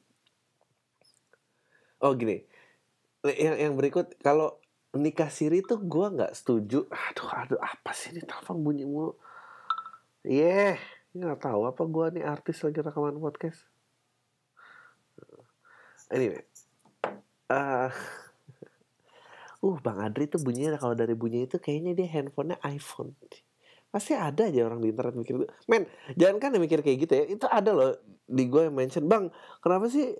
oh 2.02 2.12
gini. 2.18 2.42
Yang 3.22 3.56
yang 3.62 3.74
berikut 3.78 4.06
kalau 4.18 4.58
nikah 4.92 5.30
siri 5.30 5.62
tuh 5.62 5.78
gue 5.78 6.06
nggak 6.18 6.34
setuju. 6.34 6.86
Aduh 6.90 7.28
aduh 7.30 7.60
apa 7.62 7.90
sih 7.94 8.10
ini? 8.14 8.22
Telepon 8.26 8.62
bunyi 8.62 8.84
mulu. 8.84 9.14
Yeah 10.22 10.78
nggak 11.12 11.44
tahu 11.44 11.68
apa 11.68 11.82
gue 11.84 12.06
nih 12.20 12.24
artis 12.24 12.64
lagi 12.64 12.80
rekaman 12.80 13.20
podcast. 13.20 13.68
Anyway. 16.08 16.40
Uh, 17.52 17.92
uh 19.64 19.76
bang 19.84 19.98
Adri 20.00 20.24
tuh 20.24 20.40
bunyinya 20.40 20.80
kalau 20.80 20.96
dari 20.96 21.12
bunyi 21.12 21.44
itu 21.44 21.60
kayaknya 21.60 21.92
dia 21.92 22.08
handphonenya 22.08 22.56
iPhone 22.64 23.12
pasti 23.92 24.16
ada 24.16 24.48
aja 24.48 24.64
orang 24.64 24.80
di 24.80 24.88
internet 24.88 25.14
mikir 25.14 25.34
gitu 25.44 25.52
men 25.68 25.84
jangan 26.16 26.36
kan 26.40 26.50
mikir 26.56 26.80
kayak 26.80 26.98
gitu 27.04 27.12
ya 27.12 27.24
itu 27.28 27.46
ada 27.46 27.70
loh 27.76 27.92
di 28.24 28.48
gue 28.48 28.66
yang 28.66 28.72
mention 28.72 29.04
bang 29.04 29.28
kenapa 29.60 29.92
sih 29.92 30.16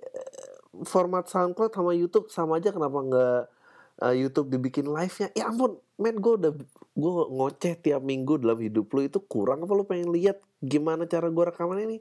format 0.85 1.25
SoundCloud 1.25 1.73
sama 1.73 1.91
YouTube 1.97 2.29
sama 2.29 2.61
aja 2.61 2.69
kenapa 2.69 2.97
nggak 3.01 3.41
uh, 4.01 4.15
YouTube 4.15 4.49
dibikin 4.49 4.89
live-nya? 4.89 5.29
Ya 5.37 5.53
ampun, 5.53 5.77
men 6.01 6.17
gue 6.17 6.33
udah 6.41 6.51
gue 6.93 7.11
ngoceh 7.29 7.77
tiap 7.77 8.01
minggu 8.01 8.41
dalam 8.41 8.57
hidup 8.57 8.89
lu 8.93 9.05
itu 9.05 9.21
kurang 9.21 9.61
apa 9.65 9.73
lu 9.77 9.85
pengen 9.85 10.09
lihat 10.09 10.41
gimana 10.63 11.05
cara 11.05 11.29
gue 11.29 11.45
rekaman 11.53 11.77
ini? 11.85 11.97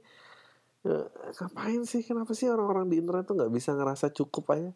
Uh, 0.88 1.04
ngapain 1.36 1.84
sih? 1.84 2.00
Kenapa 2.00 2.32
sih 2.32 2.48
orang-orang 2.48 2.88
di 2.88 2.96
internet 2.96 3.28
tuh 3.28 3.36
nggak 3.36 3.52
bisa 3.52 3.76
ngerasa 3.76 4.08
cukup 4.16 4.56
aja? 4.56 4.72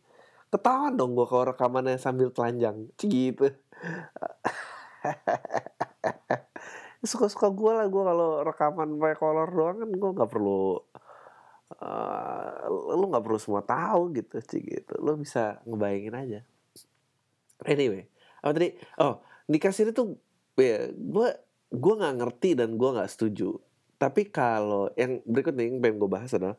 Ketahuan 0.53 0.95
dong 0.95 1.17
gue 1.17 1.27
kalau 1.27 1.49
rekamannya 1.51 1.99
sambil 1.99 2.31
telanjang, 2.31 2.87
gitu. 3.01 3.51
Suka-suka 7.05 7.53
gue 7.53 7.73
lah 7.73 7.87
gue 7.89 8.03
kalau 8.03 8.41
rekaman 8.45 8.97
pakai 8.97 9.17
kolor 9.19 9.49
doang 9.53 9.77
kan 9.83 9.91
gue 9.91 10.11
nggak 10.17 10.31
perlu 10.31 10.81
uh, 11.83 12.95
lu 12.97 13.05
nggak 13.11 13.25
perlu 13.25 13.39
semua 13.41 13.63
tahu 13.65 14.15
gitu 14.17 14.41
sih 14.45 14.63
gitu. 14.65 14.95
Lu 15.01 15.19
bisa 15.21 15.61
ngebayangin 15.67 16.15
aja. 16.17 16.41
Anyway 17.67 18.09
apa 18.41 18.53
tadi? 18.55 18.69
Oh 19.03 19.21
nikah 19.51 19.75
siri 19.75 19.91
tuh 19.91 20.19
ya 20.57 20.89
gue 20.91 21.29
gue 21.73 21.95
nggak 21.99 22.17
ngerti 22.23 22.51
dan 22.55 22.79
gue 22.79 22.91
nggak 22.95 23.11
setuju. 23.11 23.59
Tapi 23.97 24.29
kalau 24.29 24.93
yang 24.95 25.25
berikut 25.25 25.57
nih 25.57 25.73
yang 25.73 25.81
pengen 25.81 25.97
gue 25.99 26.11
bahas 26.11 26.31
adalah 26.37 26.59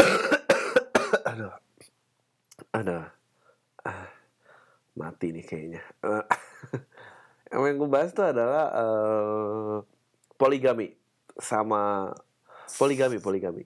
aduh 1.30 1.52
ada 2.72 3.12
ah, 3.84 4.08
mati 4.96 5.30
nih 5.30 5.44
kayaknya. 5.44 5.82
Uh, 6.00 6.24
yang 7.52 7.76
gue 7.76 7.90
bahas 7.90 8.10
tuh 8.16 8.24
adalah 8.24 8.64
uh, 8.72 9.76
poligami 10.40 10.96
sama 11.36 12.12
poligami 12.80 13.20
poligami. 13.20 13.64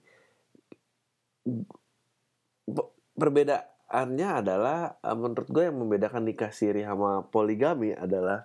Perbedaannya 3.17 4.29
adalah 4.43 4.99
eh, 4.99 5.17
menurut 5.17 5.49
gue 5.49 5.63
yang 5.63 5.79
membedakan 5.79 6.27
nikah 6.27 6.51
siri 6.51 6.83
sama 6.83 7.23
poligami 7.31 7.95
adalah 7.95 8.45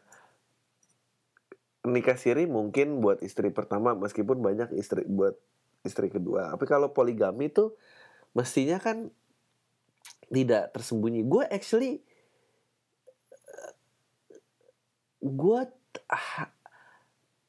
nikah 1.82 2.15
siri 2.15 2.45
mungkin 2.45 3.01
buat 3.01 3.25
istri 3.25 3.49
pertama 3.49 3.97
meskipun 3.97 4.38
banyak 4.38 4.69
istri 4.77 5.01
buat 5.10 5.34
istri 5.82 6.13
kedua. 6.13 6.54
Tapi 6.54 6.65
kalau 6.69 6.93
poligami 6.93 7.49
tuh 7.49 7.73
mestinya 8.38 8.77
kan 8.77 9.10
tidak 10.30 10.71
tersembunyi. 10.77 11.25
Gue 11.25 11.43
actually 11.49 12.06
gue 15.21 15.62
ah, 16.10 16.49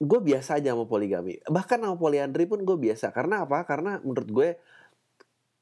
gue 0.03 0.21
biasa 0.21 0.61
aja 0.61 0.77
sama 0.77 0.85
poligami. 0.85 1.41
Bahkan 1.47 1.79
sama 1.83 1.97
poliandri 1.97 2.45
pun 2.45 2.61
gue 2.63 2.77
biasa. 2.77 3.11
Karena 3.11 3.47
apa? 3.47 3.65
Karena 3.65 3.99
menurut 4.05 4.31
gue 4.31 4.49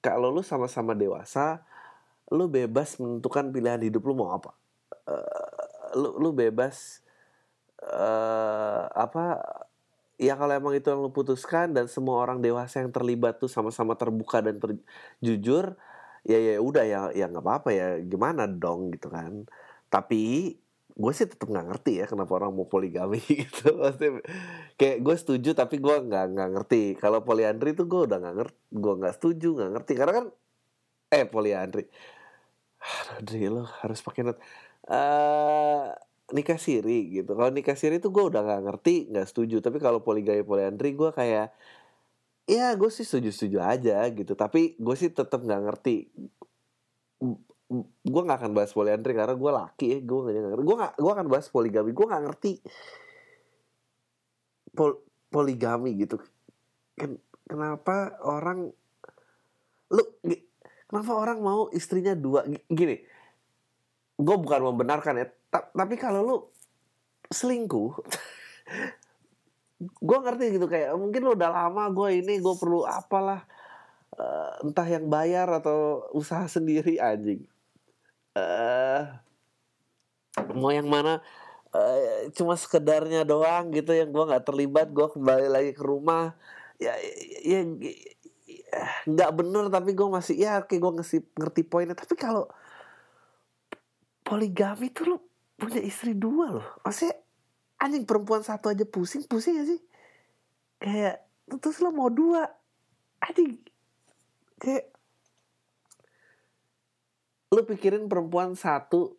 kalau 0.00 0.32
lu 0.32 0.40
sama-sama 0.40 0.96
dewasa 0.96 1.62
lu 2.30 2.46
bebas 2.46 2.96
menentukan 2.96 3.50
pilihan 3.50 3.82
hidup 3.82 4.02
lu 4.06 4.14
mau 4.16 4.32
apa. 4.32 4.56
Uh, 5.04 5.98
lu 5.98 6.10
lu 6.22 6.30
bebas 6.30 7.02
uh, 7.82 8.86
apa 8.94 9.42
ya 10.20 10.38
kalau 10.38 10.52
emang 10.54 10.74
itu 10.78 10.86
yang 10.88 11.02
lu 11.02 11.10
putuskan 11.10 11.74
dan 11.74 11.90
semua 11.90 12.22
orang 12.22 12.38
dewasa 12.38 12.84
yang 12.84 12.94
terlibat 12.94 13.42
tuh 13.42 13.50
sama-sama 13.50 13.98
terbuka 13.98 14.44
dan 14.44 14.60
ter, 14.62 14.78
jujur 15.18 15.74
ya 16.22 16.36
ya 16.36 16.60
udah 16.60 16.84
ya 16.84 17.00
ya 17.16 17.26
nggak 17.32 17.42
apa-apa 17.42 17.70
ya 17.74 17.86
gimana 18.04 18.46
dong 18.46 18.94
gitu 18.94 19.10
kan. 19.10 19.44
Tapi 19.90 20.54
gue 21.00 21.12
sih 21.16 21.24
tetap 21.24 21.48
nggak 21.48 21.66
ngerti 21.72 21.92
ya 22.04 22.06
kenapa 22.06 22.32
orang 22.36 22.52
mau 22.52 22.68
poligami 22.68 23.18
gitu 23.48 23.72
maksudnya 23.80 24.20
kayak 24.76 24.98
gue 25.00 25.16
setuju 25.16 25.50
tapi 25.56 25.80
gue 25.80 25.96
nggak 25.96 26.24
nggak 26.36 26.48
ngerti 26.54 26.82
kalau 27.00 27.24
poliandri 27.24 27.72
tuh 27.72 27.88
gue 27.88 28.00
udah 28.04 28.18
nggak 28.20 28.36
ngerti 28.36 28.60
gue 28.68 28.94
nggak 29.00 29.14
setuju 29.16 29.48
nggak 29.56 29.70
ngerti 29.80 29.92
karena 29.96 30.12
kan 30.12 30.26
eh 31.10 31.24
poliandri 31.24 31.84
Aduh, 33.20 33.60
lo 33.60 33.62
harus 33.84 34.00
pakai 34.00 34.22
not 34.24 34.38
uh, 34.88 35.92
nikah 36.32 36.56
siri 36.56 37.12
gitu. 37.12 37.36
Kalau 37.36 37.52
nikah 37.52 37.76
siri 37.76 38.00
itu 38.00 38.08
gue 38.08 38.24
udah 38.32 38.40
nggak 38.40 38.62
ngerti, 38.66 38.94
nggak 39.12 39.26
setuju. 39.28 39.60
Tapi 39.60 39.78
kalau 39.82 40.00
poligami 40.00 40.42
poliandri 40.46 40.96
gue 40.96 41.10
kayak 41.12 41.52
ya 42.48 42.74
gue 42.74 42.90
sih 42.90 43.04
setuju-setuju 43.04 43.58
aja 43.60 43.96
gitu. 44.08 44.32
Tapi 44.32 44.80
gue 44.80 44.96
sih 44.96 45.12
tetap 45.12 45.44
nggak 45.44 45.62
ngerti. 45.68 45.96
Gue 48.02 48.22
nggak 48.26 48.38
akan 48.42 48.52
bahas 48.52 48.74
poliandri 48.74 49.14
karena 49.14 49.38
gue 49.38 49.50
laki 49.54 49.86
ya. 49.94 49.98
Gue 50.02 50.18
nggak. 50.26 50.60
Gue 50.66 50.76
nggak 50.76 50.94
gue 50.98 51.12
akan 51.14 51.26
bahas 51.30 51.46
poligami. 51.48 51.90
Gue 51.94 52.06
nggak 52.10 52.22
ngerti 52.26 52.52
Pol 54.70 55.02
poligami 55.30 55.94
gitu. 55.98 56.18
Ken 56.98 57.18
kenapa 57.50 58.14
orang 58.22 58.70
lu 59.90 60.02
kenapa 60.86 61.12
orang 61.18 61.38
mau 61.42 61.66
istrinya 61.74 62.14
dua 62.14 62.46
gini 62.70 63.02
gue 64.20 64.36
bukan 64.38 64.60
membenarkan 64.70 65.18
ya 65.18 65.26
tapi 65.50 65.98
kalau 65.98 66.20
lu 66.22 66.36
selingkuh 67.26 67.90
gue 70.08 70.18
ngerti 70.22 70.60
gitu 70.60 70.70
kayak 70.70 70.94
mungkin 70.94 71.26
lu 71.26 71.34
udah 71.34 71.50
lama 71.50 71.90
gue 71.90 72.22
ini 72.22 72.38
gue 72.38 72.54
perlu 72.54 72.86
apalah 72.86 73.42
uh, 74.14 74.62
entah 74.62 74.86
yang 74.86 75.10
bayar 75.10 75.50
atau 75.50 76.06
usaha 76.14 76.46
sendiri 76.46 77.02
anjing 77.02 77.49
uh, 78.36 79.02
mau 80.54 80.70
yang 80.70 80.86
mana? 80.86 81.22
Uh, 81.70 82.26
cuma 82.34 82.58
sekedarnya 82.58 83.22
doang 83.22 83.70
gitu 83.70 83.94
yang 83.94 84.10
gue 84.10 84.24
nggak 84.26 84.42
terlibat 84.42 84.90
gue 84.90 85.06
kembali 85.06 85.46
lagi 85.46 85.72
ke 85.74 85.82
rumah. 85.82 86.34
Ya 86.82 86.94
ya 87.46 87.62
nggak 89.06 89.30
bener 89.34 89.70
tapi 89.70 89.94
gue 89.94 90.08
masih 90.10 90.36
ya 90.38 90.62
oke 90.62 90.74
gue 90.74 90.92
ngasih 90.98 91.20
ngerti 91.38 91.62
poinnya. 91.66 91.94
Tapi 91.94 92.14
kalau 92.18 92.50
poligami 94.26 94.90
tuh 94.90 95.14
lo 95.14 95.16
punya 95.58 95.82
istri 95.82 96.14
dua 96.14 96.58
loh. 96.58 96.68
Maksudnya 96.82 97.14
anjing 97.78 98.04
perempuan 98.06 98.42
satu 98.42 98.70
aja 98.70 98.84
pusing 98.86 99.26
pusing 99.26 99.58
gak 99.58 99.68
sih? 99.70 99.80
Kayak 100.80 101.22
terus 101.60 101.78
lo 101.82 101.90
mau 101.90 102.10
dua 102.10 102.46
anjing 103.20 103.58
kayak 104.60 104.92
lo 107.50 107.66
pikirin 107.66 108.06
perempuan 108.06 108.54
satu 108.54 109.18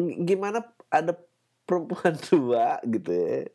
gimana 0.00 0.66
ada 0.90 1.14
perempuan 1.66 2.14
dua 2.28 2.80
gitu 2.84 3.10
ya. 3.12 3.48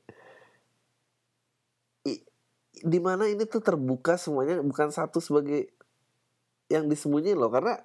Di 2.78 3.00
mana 3.02 3.26
ini 3.26 3.42
tuh 3.50 3.62
terbuka 3.62 4.22
semuanya 4.22 4.62
bukan 4.62 4.94
satu 4.94 5.18
sebagai 5.18 5.70
yang 6.70 6.86
disembunyiin 6.86 7.38
loh. 7.38 7.50
Karena 7.50 7.82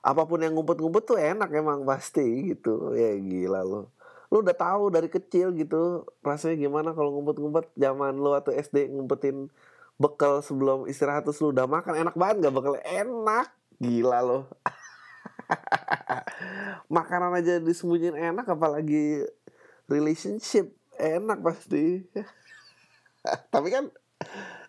apa 0.00 0.24
pun 0.24 0.40
yang 0.40 0.56
ngumpet-ngumpet 0.56 1.04
tuh 1.04 1.18
enak 1.20 1.52
emang 1.52 1.84
pasti 1.84 2.52
gitu. 2.56 2.96
Ya 2.96 3.14
gila 3.16 3.62
lo 3.64 3.92
lu 4.30 4.46
udah 4.46 4.54
tahu 4.54 4.94
dari 4.94 5.10
kecil 5.10 5.50
gitu 5.58 6.06
rasanya 6.22 6.54
gimana 6.54 6.94
kalau 6.96 7.12
ngumpet-ngumpet. 7.18 7.72
Zaman 7.76 8.16
lo 8.16 8.32
atau 8.38 8.54
SD 8.54 8.88
ngumpetin 8.94 9.52
bekal 10.00 10.40
sebelum 10.40 10.88
istirahat 10.88 11.28
terus 11.28 11.42
lu 11.44 11.52
udah 11.52 11.68
makan 11.68 12.08
enak 12.08 12.16
banget 12.16 12.48
gak 12.48 12.54
bekal 12.56 12.76
enak. 12.80 13.52
Gila 13.80 14.18
lo 14.24 14.38
makanan 16.96 17.36
aja 17.38 17.58
disembunyiin 17.62 18.16
enak 18.16 18.46
apalagi 18.46 19.24
relationship 19.90 20.74
enak 20.98 21.40
pasti. 21.42 22.04
Tapi 23.54 23.68
kan 23.68 23.90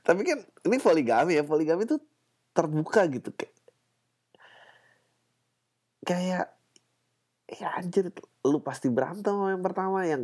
tapi 0.01 0.25
kan 0.25 0.41
ini 0.65 0.81
poligami 0.81 1.37
ya 1.37 1.45
poligami 1.45 1.85
tuh 1.85 2.01
terbuka 2.57 3.05
gitu 3.05 3.29
kayak 3.37 3.53
kayak 6.01 6.45
ya 7.45 7.67
anjir 7.77 8.09
lu 8.41 8.59
pasti 8.65 8.89
berantem 8.89 9.29
sama 9.29 9.53
yang 9.53 9.61
pertama 9.61 9.99
yang 10.09 10.23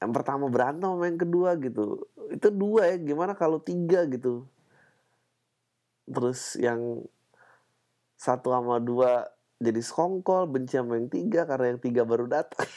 yang 0.00 0.12
pertama 0.12 0.48
berantem 0.48 0.88
sama 0.88 1.04
yang 1.08 1.20
kedua 1.20 1.56
gitu. 1.60 2.04
Itu 2.32 2.48
dua 2.52 2.92
ya 2.92 2.96
gimana 3.00 3.32
kalau 3.36 3.60
tiga 3.60 4.04
gitu? 4.08 4.44
Terus 6.08 6.56
yang 6.60 7.04
satu 8.20 8.52
sama 8.52 8.76
dua 8.76 9.24
jadi 9.56 9.80
skongkol 9.80 10.44
benci 10.44 10.76
sama 10.76 11.00
yang 11.00 11.08
tiga 11.08 11.48
karena 11.48 11.72
yang 11.72 11.80
tiga 11.80 12.04
baru 12.04 12.28
datang. 12.28 12.68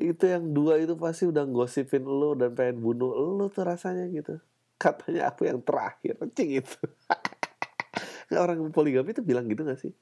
Itu 0.00 0.24
yang 0.24 0.56
dua 0.56 0.80
itu 0.80 0.96
pasti 0.96 1.28
udah 1.28 1.44
gosipin 1.44 2.08
lo 2.08 2.32
dan 2.32 2.56
pengen 2.56 2.80
bunuh 2.80 3.12
lo 3.12 3.52
tuh 3.52 3.68
rasanya 3.68 4.08
gitu. 4.08 4.40
Katanya 4.80 5.28
aku 5.28 5.44
yang 5.44 5.60
terakhir 5.60 6.16
cing 6.32 6.64
itu. 6.64 6.80
Orang 8.32 8.64
poligami 8.72 9.12
itu 9.12 9.20
bilang 9.20 9.44
gitu 9.44 9.60
gak 9.60 9.76
sih? 9.76 9.92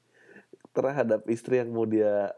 Terhadap 0.70 1.26
istri 1.26 1.58
yang 1.58 1.74
mau 1.74 1.82
dia 1.82 2.30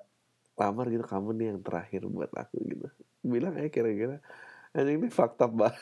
lamar 0.57 0.89
gitu 0.89 1.05
kamu 1.05 1.37
nih 1.37 1.47
yang 1.53 1.61
terakhir 1.61 2.09
buat 2.09 2.33
aku 2.33 2.57
gitu. 2.65 2.89
Bilang 3.21 3.61
ya 3.61 3.69
kira-kira. 3.69 4.25
Ini 4.73 5.09
fakta 5.13 5.51
banget 5.51 5.77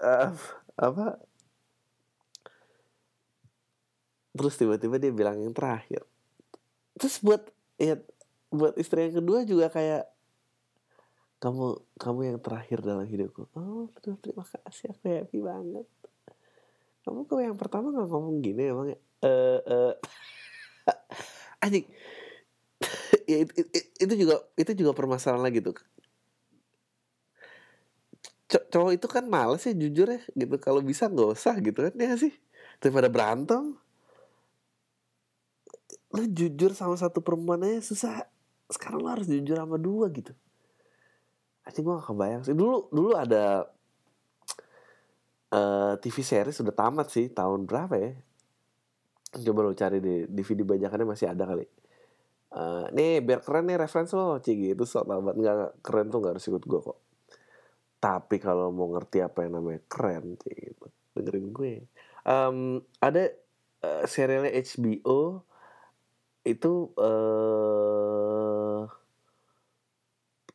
uh, 0.00 0.32
apa? 0.80 1.20
Terus 4.34 4.54
tiba-tiba 4.56 4.96
dia 4.96 5.12
bilang 5.12 5.36
yang 5.38 5.52
terakhir. 5.52 6.02
Terus 6.96 7.20
buat 7.20 7.42
ya 7.76 8.00
buat 8.50 8.74
istri 8.80 9.08
yang 9.08 9.22
kedua 9.22 9.46
juga 9.46 9.70
kayak 9.70 10.04
kamu 11.40 11.80
kamu 11.96 12.20
yang 12.34 12.38
terakhir 12.40 12.84
dalam 12.84 13.06
hidupku. 13.08 13.48
Oh 13.56 13.88
betul 13.92 14.16
terima 14.20 14.44
kasih 14.44 14.92
aku 14.92 15.04
happy 15.08 15.38
banget. 15.40 15.86
Kamu 17.00 17.24
kok 17.24 17.40
yang 17.40 17.56
pertama 17.56 17.92
nggak 17.92 18.08
ngomong 18.12 18.44
gini 18.44 18.62
emang 18.68 18.92
ya? 18.92 18.98
Eh 19.24 19.60
uh, 19.72 19.94
uh. 19.94 19.94
ya, 23.30 23.36
itu, 23.44 23.52
itu 24.00 24.14
juga 24.16 24.42
itu 24.56 24.72
juga 24.74 24.92
permasalahan 24.96 25.44
lagi 25.44 25.60
tuh 25.62 25.76
cowok 28.50 28.92
itu 28.98 29.06
kan 29.06 29.24
males 29.30 29.62
sih 29.62 29.74
jujur 29.78 30.10
ya 30.10 30.20
gitu. 30.34 30.54
Kalau 30.58 30.82
bisa 30.82 31.06
nggak 31.06 31.28
usah 31.38 31.54
gitu 31.62 31.86
kan 31.86 31.94
ya 31.94 32.18
sih? 32.18 32.34
Daripada 32.82 33.06
berantem. 33.06 33.78
Lu 36.10 36.22
jujur 36.26 36.74
sama 36.74 36.98
satu 36.98 37.22
perempuan 37.22 37.62
aja 37.62 37.78
susah. 37.94 38.26
Sekarang 38.66 39.06
lo 39.06 39.08
harus 39.10 39.30
jujur 39.30 39.54
sama 39.54 39.78
dua 39.78 40.10
gitu. 40.10 40.34
Aja 41.62 41.78
gue 41.78 41.92
gak 41.94 42.08
kebayang 42.10 42.42
sih. 42.42 42.54
Dulu 42.56 42.90
dulu 42.90 43.14
ada 43.14 43.70
uh, 45.54 45.94
eh, 45.94 45.94
TV 46.02 46.16
series 46.26 46.56
sudah 46.58 46.74
tamat 46.74 47.06
sih 47.14 47.30
tahun 47.30 47.70
berapa 47.70 47.94
ya? 47.94 48.10
Coba 49.30 49.70
lo 49.70 49.78
cari 49.78 50.02
di 50.02 50.26
DVD 50.26 50.66
bajakannya 50.66 51.06
masih 51.06 51.30
ada 51.30 51.46
kali. 51.46 51.66
Uh, 52.50 52.90
nih 52.90 53.22
biar 53.22 53.46
keren 53.46 53.70
nih 53.70 53.78
referensi 53.78 54.18
lo 54.18 54.42
cigi 54.42 54.74
itu 54.74 54.82
sok 54.82 55.06
banget. 55.06 55.38
Nggak 55.38 55.86
keren 55.86 56.10
tuh 56.10 56.18
nggak 56.18 56.32
harus 56.34 56.46
ikut 56.50 56.64
gue 56.66 56.80
kok 56.82 57.09
tapi 58.00 58.40
kalau 58.40 58.72
mau 58.72 58.88
ngerti 58.96 59.20
apa 59.20 59.44
yang 59.44 59.60
namanya 59.60 59.80
keren 59.86 60.40
gitu 60.40 60.88
dengerin 61.14 61.52
gue. 61.52 61.74
Um, 62.24 62.80
ada 63.02 63.28
uh, 63.84 64.04
serialnya 64.08 64.56
HBO 64.56 65.44
itu 66.48 66.72
uh, 66.96 68.88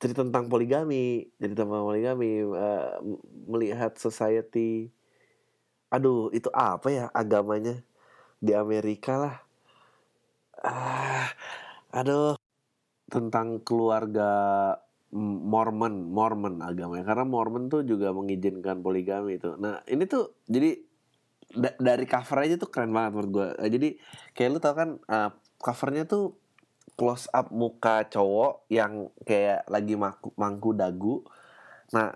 cerita 0.01 0.25
tentang 0.25 0.49
poligami, 0.49 1.29
cerita 1.37 1.63
tentang 1.63 1.85
poligami, 1.85 2.41
uh, 2.41 2.97
melihat 3.45 3.93
society. 3.97 4.89
Aduh, 5.93 6.33
itu 6.33 6.49
apa 6.51 6.87
ya 6.89 7.05
agamanya? 7.13 7.79
Di 8.41 8.51
Amerika 8.57 9.17
lah. 9.17 9.35
Ah, 10.65 11.29
aduh, 11.93 12.33
tentang 13.09 13.61
keluarga 13.61 14.33
Mormon, 15.15 16.11
Mormon 16.11 16.59
agamanya. 16.59 17.07
Karena 17.07 17.23
Mormon 17.23 17.71
tuh 17.71 17.87
juga 17.87 18.11
mengizinkan 18.11 18.83
poligami 18.83 19.39
itu. 19.39 19.55
Nah, 19.55 19.79
ini 19.87 20.03
tuh 20.03 20.35
jadi 20.43 20.75
da 21.55 21.71
dari 21.79 22.03
cover 22.03 22.43
aja 22.43 22.59
tuh 22.59 22.67
keren 22.67 22.91
banget 22.91 23.15
menurut 23.15 23.31
gue. 23.31 23.49
Jadi 23.71 23.89
kayak 24.35 24.49
lu 24.51 24.59
tau 24.59 24.75
kan 24.75 24.99
uh, 25.07 25.31
covernya 25.63 26.03
tuh 26.03 26.35
close 26.99 27.31
up 27.31 27.47
muka 27.55 28.03
cowok 28.11 28.67
yang 28.67 29.07
kayak 29.23 29.63
lagi 29.71 29.95
mangku, 29.95 30.35
mangku 30.35 30.75
dagu. 30.75 31.23
Nah, 31.95 32.11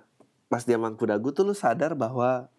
pas 0.52 0.68
dia 0.68 0.76
mangku 0.76 1.08
dagu 1.08 1.32
tuh 1.32 1.48
lu 1.48 1.56
sadar 1.56 1.96
bahwa 1.96 2.52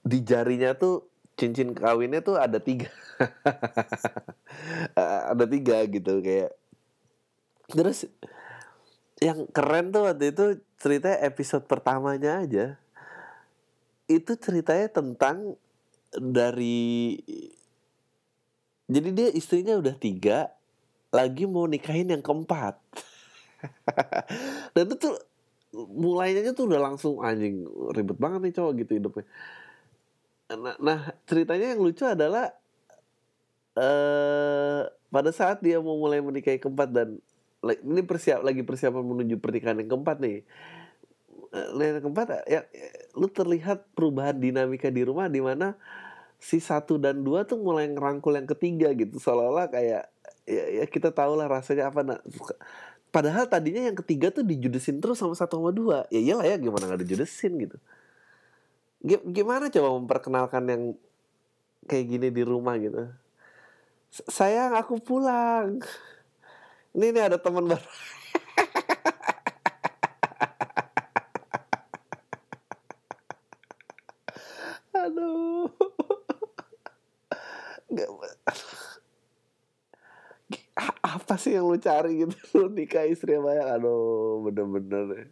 di 0.00 0.24
jarinya 0.24 0.72
tuh 0.72 1.12
cincin 1.36 1.76
kawinnya 1.76 2.24
tuh 2.24 2.40
ada 2.40 2.56
tiga. 2.56 2.88
ada 5.32 5.44
tiga 5.44 5.84
gitu 5.84 6.24
kayak. 6.24 6.56
Terus 7.68 8.08
yang 9.20 9.48
keren 9.48 9.92
tuh 9.92 10.08
waktu 10.08 10.32
itu 10.32 10.60
cerita 10.76 11.08
episode 11.24 11.64
pertamanya 11.64 12.44
aja. 12.44 12.76
Itu 14.06 14.36
ceritanya 14.36 14.92
tentang 14.92 15.56
dari 16.12 17.18
jadi 18.86 19.08
dia 19.10 19.28
istrinya 19.34 19.74
udah 19.82 19.96
tiga 19.98 20.52
lagi 21.10 21.48
mau 21.48 21.66
nikahin 21.66 22.12
yang 22.12 22.22
keempat. 22.22 22.78
Dan 24.74 24.82
itu 24.86 24.96
tuh 25.00 25.16
mulainya 25.74 26.54
tuh 26.54 26.70
udah 26.70 26.80
langsung 26.80 27.18
anjing 27.20 27.66
ribet 27.92 28.16
banget 28.16 28.40
nih 28.46 28.54
cowok 28.54 28.72
gitu 28.84 28.92
hidupnya. 29.00 29.26
Nah, 30.54 30.76
nah 30.78 31.00
ceritanya 31.26 31.74
yang 31.74 31.82
lucu 31.82 32.06
adalah 32.06 32.54
uh, 33.74 34.86
pada 35.10 35.30
saat 35.34 35.58
dia 35.64 35.82
mau 35.82 35.98
mulai 35.98 36.22
menikahi 36.22 36.62
keempat 36.62 36.88
dan 36.94 37.08
ini 37.74 38.02
persiap 38.06 38.46
lagi 38.46 38.62
persiapan 38.62 39.02
menuju 39.02 39.42
pernikahan 39.42 39.82
yang 39.82 39.90
keempat 39.90 40.22
nih. 40.22 40.38
Eh, 41.56 41.68
yang 41.74 42.04
keempat 42.04 42.26
ya, 42.46 42.62
ya 42.68 42.90
lu 43.16 43.26
terlihat 43.32 43.88
perubahan 43.96 44.36
dinamika 44.36 44.92
di 44.92 45.02
rumah 45.02 45.26
di 45.26 45.40
mana 45.40 45.74
si 46.36 46.60
satu 46.60 47.00
dan 47.00 47.24
dua 47.24 47.48
tuh 47.48 47.56
mulai 47.56 47.88
ngerangkul 47.88 48.36
yang 48.36 48.46
ketiga 48.46 48.92
gitu. 48.92 49.16
Seolah-olah 49.16 49.72
kayak 49.72 50.04
ya, 50.44 50.64
ya 50.82 50.84
kita 50.86 51.10
tahu 51.10 51.34
lah 51.34 51.48
rasanya 51.48 51.88
apa 51.88 52.00
nah, 52.04 52.20
padahal 53.10 53.48
tadinya 53.48 53.88
yang 53.88 53.96
ketiga 53.96 54.28
tuh 54.28 54.44
dijudesin 54.44 55.00
terus 55.00 55.16
sama 55.16 55.32
satu 55.32 55.58
sama 55.58 55.72
dua. 55.72 56.04
Ya 56.12 56.20
iyalah 56.20 56.46
ya 56.46 56.56
gimana 56.60 56.92
nggak 56.92 57.02
dijudesin 57.08 57.52
gitu. 57.56 57.76
Gimana 59.06 59.72
coba 59.72 59.88
memperkenalkan 60.02 60.64
yang 60.68 60.82
kayak 61.86 62.04
gini 62.10 62.28
di 62.34 62.42
rumah 62.42 62.76
gitu? 62.76 63.06
Sayang 64.10 64.76
aku 64.76 65.00
pulang 65.00 65.80
ini 66.96 67.12
nih 67.12 67.28
ada 67.28 67.36
teman 67.36 67.68
baru. 67.68 67.84
Aduh. 74.96 75.68
Gak, 77.92 78.08
apa 81.04 81.34
sih 81.36 81.52
yang 81.54 81.68
lu 81.68 81.76
cari 81.76 82.24
gitu? 82.24 82.36
Lu 82.56 82.72
nikah 82.72 83.04
istri 83.04 83.36
banyak 83.36 83.66
aduh 83.76 84.40
bener-bener. 84.48 85.28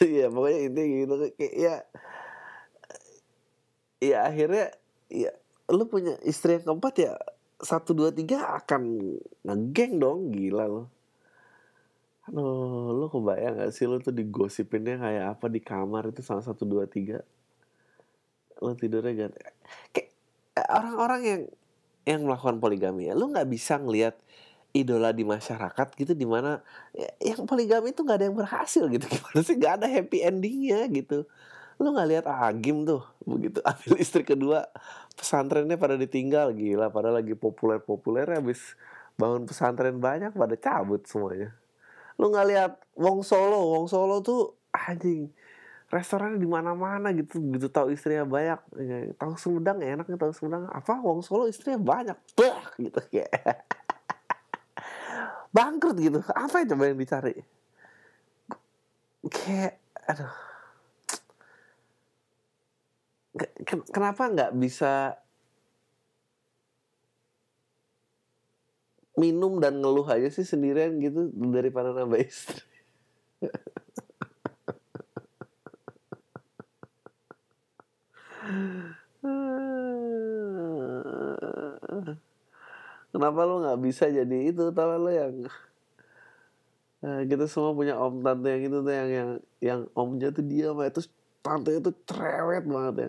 Ya 0.00 0.26
pokoknya 0.32 0.60
ini 0.72 0.82
gitu. 1.04 1.14
Ya 1.38 1.84
ya 4.00 4.18
akhirnya 4.24 4.72
ya 5.12 5.34
lu 5.68 5.84
punya 5.84 6.16
istri 6.24 6.56
yang 6.56 6.64
keempat 6.64 6.94
ya 6.96 7.12
satu 7.58 7.92
dua 7.92 8.08
tiga 8.14 8.56
akan 8.56 8.82
ngegeng 9.44 10.00
dong 10.00 10.32
gila 10.32 10.64
lo 10.64 10.84
Aduh, 12.28 12.92
lu 12.92 13.08
kebayang 13.08 13.56
gak 13.56 13.72
sih 13.72 13.88
lu 13.88 14.04
tuh 14.04 14.12
digosipinnya 14.12 15.00
kayak 15.00 15.24
apa 15.32 15.48
di 15.48 15.64
kamar 15.64 16.12
itu 16.12 16.20
sama 16.20 16.44
satu 16.44 16.68
dua 16.68 16.84
tiga? 16.84 17.24
Lu 18.60 18.76
tidurnya 18.76 19.32
gak 19.32 19.32
kayak 19.96 20.08
eh, 20.60 20.68
orang-orang 20.68 21.20
yang 21.24 21.42
yang 22.04 22.20
melakukan 22.28 22.60
poligami 22.60 23.08
ya 23.08 23.16
lu 23.16 23.28
nggak 23.28 23.48
bisa 23.52 23.76
ngelihat 23.76 24.16
idola 24.72 25.12
di 25.12 25.24
masyarakat 25.28 25.88
gitu 25.96 26.12
di 26.16 26.24
mana 26.28 26.60
ya, 26.92 27.08
yang 27.32 27.48
poligami 27.48 27.96
itu 27.96 28.04
nggak 28.04 28.18
ada 28.20 28.26
yang 28.28 28.36
berhasil 28.36 28.84
gitu. 28.92 29.08
Gimana 29.16 29.40
sih? 29.40 29.56
Nggak 29.56 29.74
ada 29.80 29.86
happy 29.88 30.18
endingnya 30.20 30.84
gitu 30.92 31.24
lu 31.78 31.94
nggak 31.94 32.08
lihat 32.10 32.26
Agim 32.26 32.82
tuh? 32.82 33.06
Begitu. 33.22 33.62
Ambil 33.70 33.94
istri 34.02 34.26
kedua 34.26 34.66
pesantrennya 35.14 35.78
pada 35.78 35.94
ditinggal. 35.94 36.50
Gila 36.52 36.90
pada 36.90 37.14
lagi 37.14 37.38
populer 37.38 37.78
populer 37.78 38.26
habis 38.26 38.74
bangun 39.18 39.46
pesantren 39.46 39.98
banyak 39.98 40.34
pada 40.34 40.54
cabut 40.58 41.06
semuanya. 41.06 41.54
Lu 42.18 42.34
nggak 42.34 42.46
lihat 42.50 42.72
Wong 42.98 43.22
Solo? 43.22 43.78
Wong 43.78 43.86
Solo 43.86 44.18
tuh 44.22 44.58
anjing 44.74 45.30
restorannya 45.88 46.42
di 46.42 46.50
mana-mana 46.50 47.14
gitu. 47.14 47.38
Gitu 47.38 47.70
tahu 47.70 47.94
istrinya 47.94 48.26
banyak. 48.26 48.60
Ya, 48.82 48.98
tahu 49.14 49.38
Sumedang 49.38 49.78
enaknya 49.78 50.18
tahu 50.18 50.34
Sumedang. 50.34 50.66
Apa? 50.74 50.98
Wong 50.98 51.22
Solo 51.22 51.46
istrinya 51.46 51.78
banyak. 51.78 52.18
Bah 52.34 52.74
gitu 52.74 52.98
kayak. 53.06 53.30
Bangkrut 55.54 55.96
gitu. 56.02 56.26
Apa 56.34 56.66
yang 56.66 56.74
coba 56.74 56.90
yang 56.90 56.98
dicari? 56.98 57.38
Kayak 59.30 59.78
aduh 60.08 60.47
kenapa 63.92 64.28
nggak 64.30 64.52
bisa 64.58 65.18
minum 69.18 69.58
dan 69.58 69.82
ngeluh 69.82 70.06
aja 70.06 70.30
sih 70.30 70.46
sendirian 70.46 71.02
gitu 71.02 71.34
daripada 71.50 71.90
nambah 71.90 72.22
istri. 72.22 72.62
Kenapa 83.08 83.40
lo 83.42 83.58
nggak 83.66 83.80
bisa 83.82 84.06
jadi 84.06 84.54
itu 84.54 84.70
tahu 84.70 84.94
lo 84.94 85.10
yang 85.10 85.34
nah, 87.02 87.26
kita 87.26 87.50
semua 87.50 87.74
punya 87.74 87.98
om 87.98 88.22
tante 88.22 88.46
yang 88.46 88.62
itu 88.70 88.78
tuh 88.78 88.94
yang 88.94 89.10
yang 89.10 89.30
yang 89.58 89.80
omnya 89.98 90.30
tuh 90.30 90.46
dia 90.46 90.70
terus 90.94 91.10
tante 91.48 91.70
itu 91.72 91.90
cerewet 92.04 92.64
banget 92.68 92.94
ya. 93.00 93.08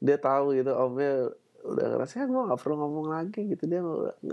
Dia 0.00 0.16
tahu 0.16 0.56
gitu 0.56 0.72
omnya 0.72 1.28
udah 1.66 1.86
ngerasa 1.92 2.22
ya 2.22 2.26
gue 2.30 2.42
gak 2.48 2.60
perlu 2.64 2.76
ngomong 2.80 3.06
lagi 3.12 3.40
gitu. 3.52 3.68
Dia 3.68 3.84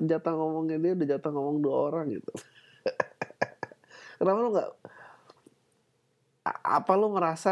jatah 0.08 0.34
ngomongnya 0.40 0.80
dia 0.80 0.92
udah 0.96 1.08
jatah 1.20 1.32
ngomong 1.36 1.58
dua 1.60 1.76
orang 1.92 2.06
gitu. 2.16 2.32
Kenapa 4.24 4.40
lu 4.40 4.50
nggak 4.56 4.72
apa 6.64 6.92
lu 7.00 7.08
ngerasa 7.16 7.52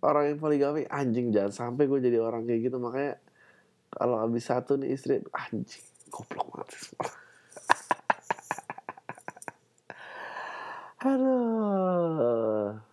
orang 0.00 0.32
yang 0.32 0.38
poligami 0.40 0.88
anjing 0.88 1.28
jangan 1.28 1.52
sampai 1.52 1.84
gue 1.84 2.00
jadi 2.00 2.16
orang 2.16 2.48
kayak 2.48 2.72
gitu. 2.72 2.80
Makanya 2.80 3.20
kalau 3.92 4.22
habis 4.22 4.46
satu 4.48 4.78
nih 4.80 4.94
istri 4.94 5.18
anjing 5.34 5.82
goblok 6.10 6.46
banget 6.54 6.78
aduh 11.10 12.89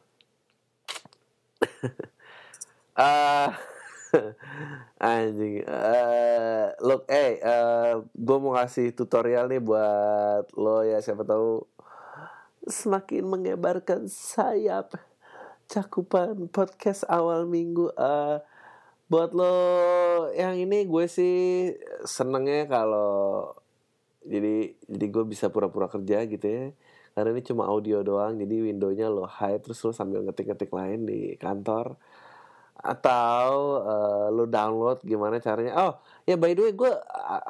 ah 2.98 3.54
Anjing. 5.04 5.64
Uh, 5.68 6.72
look, 6.84 7.08
eh, 7.12 7.40
uh, 7.44 7.48
eh, 7.48 7.94
gue 8.16 8.38
mau 8.40 8.56
kasih 8.56 8.96
tutorial 8.96 9.52
nih 9.52 9.62
buat 9.62 10.48
lo 10.56 10.84
ya 10.84 11.00
siapa 11.04 11.28
tahu 11.28 11.64
semakin 12.68 13.24
mengebarkan 13.24 14.12
sayap 14.12 14.96
cakupan 15.68 16.48
podcast 16.52 17.04
awal 17.08 17.48
minggu. 17.48 17.92
Uh, 17.96 18.40
buat 19.08 19.32
lo 19.32 19.56
yang 20.36 20.60
ini 20.60 20.84
gue 20.84 21.06
sih 21.08 21.72
senengnya 22.04 22.68
kalau 22.68 23.56
jadi 24.28 24.76
jadi 24.92 25.06
gue 25.08 25.24
bisa 25.24 25.48
pura-pura 25.48 25.88
kerja 25.88 26.28
gitu 26.28 26.44
ya 26.44 26.66
karena 27.18 27.34
ini 27.34 27.42
cuma 27.42 27.66
audio 27.66 28.06
doang 28.06 28.38
jadi 28.38 28.70
windownya 28.70 29.10
lo 29.10 29.26
hide 29.26 29.66
terus 29.66 29.82
lo 29.82 29.90
sambil 29.90 30.22
ngetik-ngetik 30.22 30.70
lain 30.70 31.10
di 31.10 31.34
kantor. 31.42 31.98
Atau 32.78 33.82
uh, 33.82 34.30
lu 34.30 34.46
download 34.46 35.02
gimana 35.02 35.42
caranya. 35.42 35.74
Oh 35.82 35.94
ya 36.30 36.38
by 36.38 36.54
the 36.54 36.70
way 36.70 36.78
gue 36.78 36.94
uh, 36.94 37.42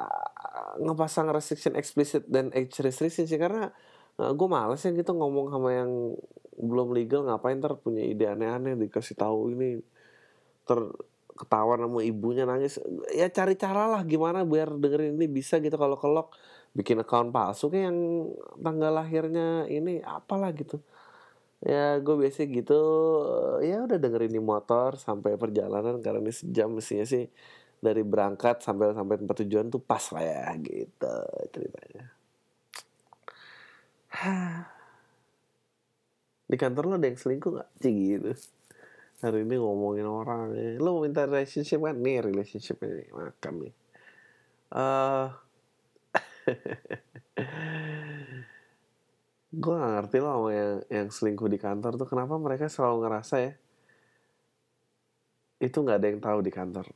ngepasang 0.80 1.28
restriction 1.28 1.76
explicit 1.76 2.24
dan 2.24 2.48
age 2.56 2.80
restriction 2.80 3.28
sih 3.28 3.36
karena 3.36 3.68
uh, 4.16 4.32
gue 4.32 4.48
males 4.48 4.80
ya 4.80 4.88
gitu 4.88 5.12
ngomong 5.12 5.52
sama 5.52 5.76
yang 5.76 6.16
belum 6.56 6.96
legal 6.96 7.28
ngapain 7.28 7.60
ter 7.60 7.76
punya 7.76 8.08
ide 8.08 8.24
aneh-aneh 8.24 8.72
dikasih 8.88 9.20
tahu 9.20 9.52
ini. 9.52 9.84
Ter 10.64 10.80
ketahuan 11.36 11.84
sama 11.84 12.00
ibunya 12.00 12.48
nangis. 12.48 12.80
Ya 13.12 13.28
cari 13.28 13.52
cara 13.60 13.84
lah 13.84 14.00
gimana 14.08 14.48
biar 14.48 14.80
dengerin 14.80 15.20
ini 15.20 15.28
bisa 15.28 15.60
gitu 15.60 15.76
kalau 15.76 16.00
kelok 16.00 16.32
bikin 16.76 17.00
account 17.02 17.32
palsu 17.32 17.68
kayak 17.72 17.90
yang 17.90 17.98
tanggal 18.60 18.92
lahirnya 18.92 19.68
ini 19.68 20.00
apalah 20.04 20.52
gitu. 20.52 20.80
Ya 21.58 21.98
gue 21.98 22.14
biasa 22.14 22.46
gitu 22.46 22.80
ya 23.66 23.82
udah 23.82 23.98
dengerin 23.98 24.30
di 24.30 24.42
motor 24.42 24.94
sampai 24.94 25.34
perjalanan 25.34 25.98
karena 25.98 26.22
ini 26.22 26.30
sejam 26.30 26.70
mestinya 26.70 27.02
sih 27.02 27.26
dari 27.78 28.02
berangkat 28.02 28.62
sampai 28.62 28.94
sampai 28.94 29.16
tempat 29.22 29.36
tujuan 29.46 29.70
tuh 29.70 29.82
pas 29.82 30.02
lah 30.14 30.22
ya 30.22 30.54
gitu 30.62 31.16
ceritanya. 31.54 32.04
Di 36.48 36.56
kantor 36.56 36.84
lo 36.88 36.94
ada 36.96 37.06
yang 37.06 37.20
selingkuh 37.20 37.60
gak? 37.60 37.68
Cik 37.84 37.94
gitu. 37.94 38.32
Hari 39.18 39.42
ini 39.44 39.58
ngomongin 39.58 40.06
orang 40.06 40.54
ya. 40.54 40.78
lo 40.78 40.96
mau 40.96 41.02
minta 41.04 41.26
relationship 41.26 41.82
kan? 41.82 41.98
Nih 41.98 42.22
relationship 42.24 42.80
ini 42.86 43.04
makan 43.12 43.54
nih. 43.66 43.74
Uh, 44.72 45.28
gue 49.62 49.74
gak 49.74 49.92
ngerti 49.96 50.16
loh 50.20 50.32
sama 50.36 50.50
yang, 50.52 50.84
yang 50.92 51.08
selingkuh 51.08 51.48
di 51.48 51.56
kantor 51.56 51.96
tuh 51.96 52.08
kenapa 52.08 52.36
mereka 52.36 52.68
selalu 52.68 52.96
ngerasa 53.04 53.36
ya 53.40 53.52
itu 55.58 55.74
nggak 55.74 55.98
ada 55.98 56.06
yang 56.06 56.22
tahu 56.22 56.38
di 56.38 56.54
kantor. 56.54 56.86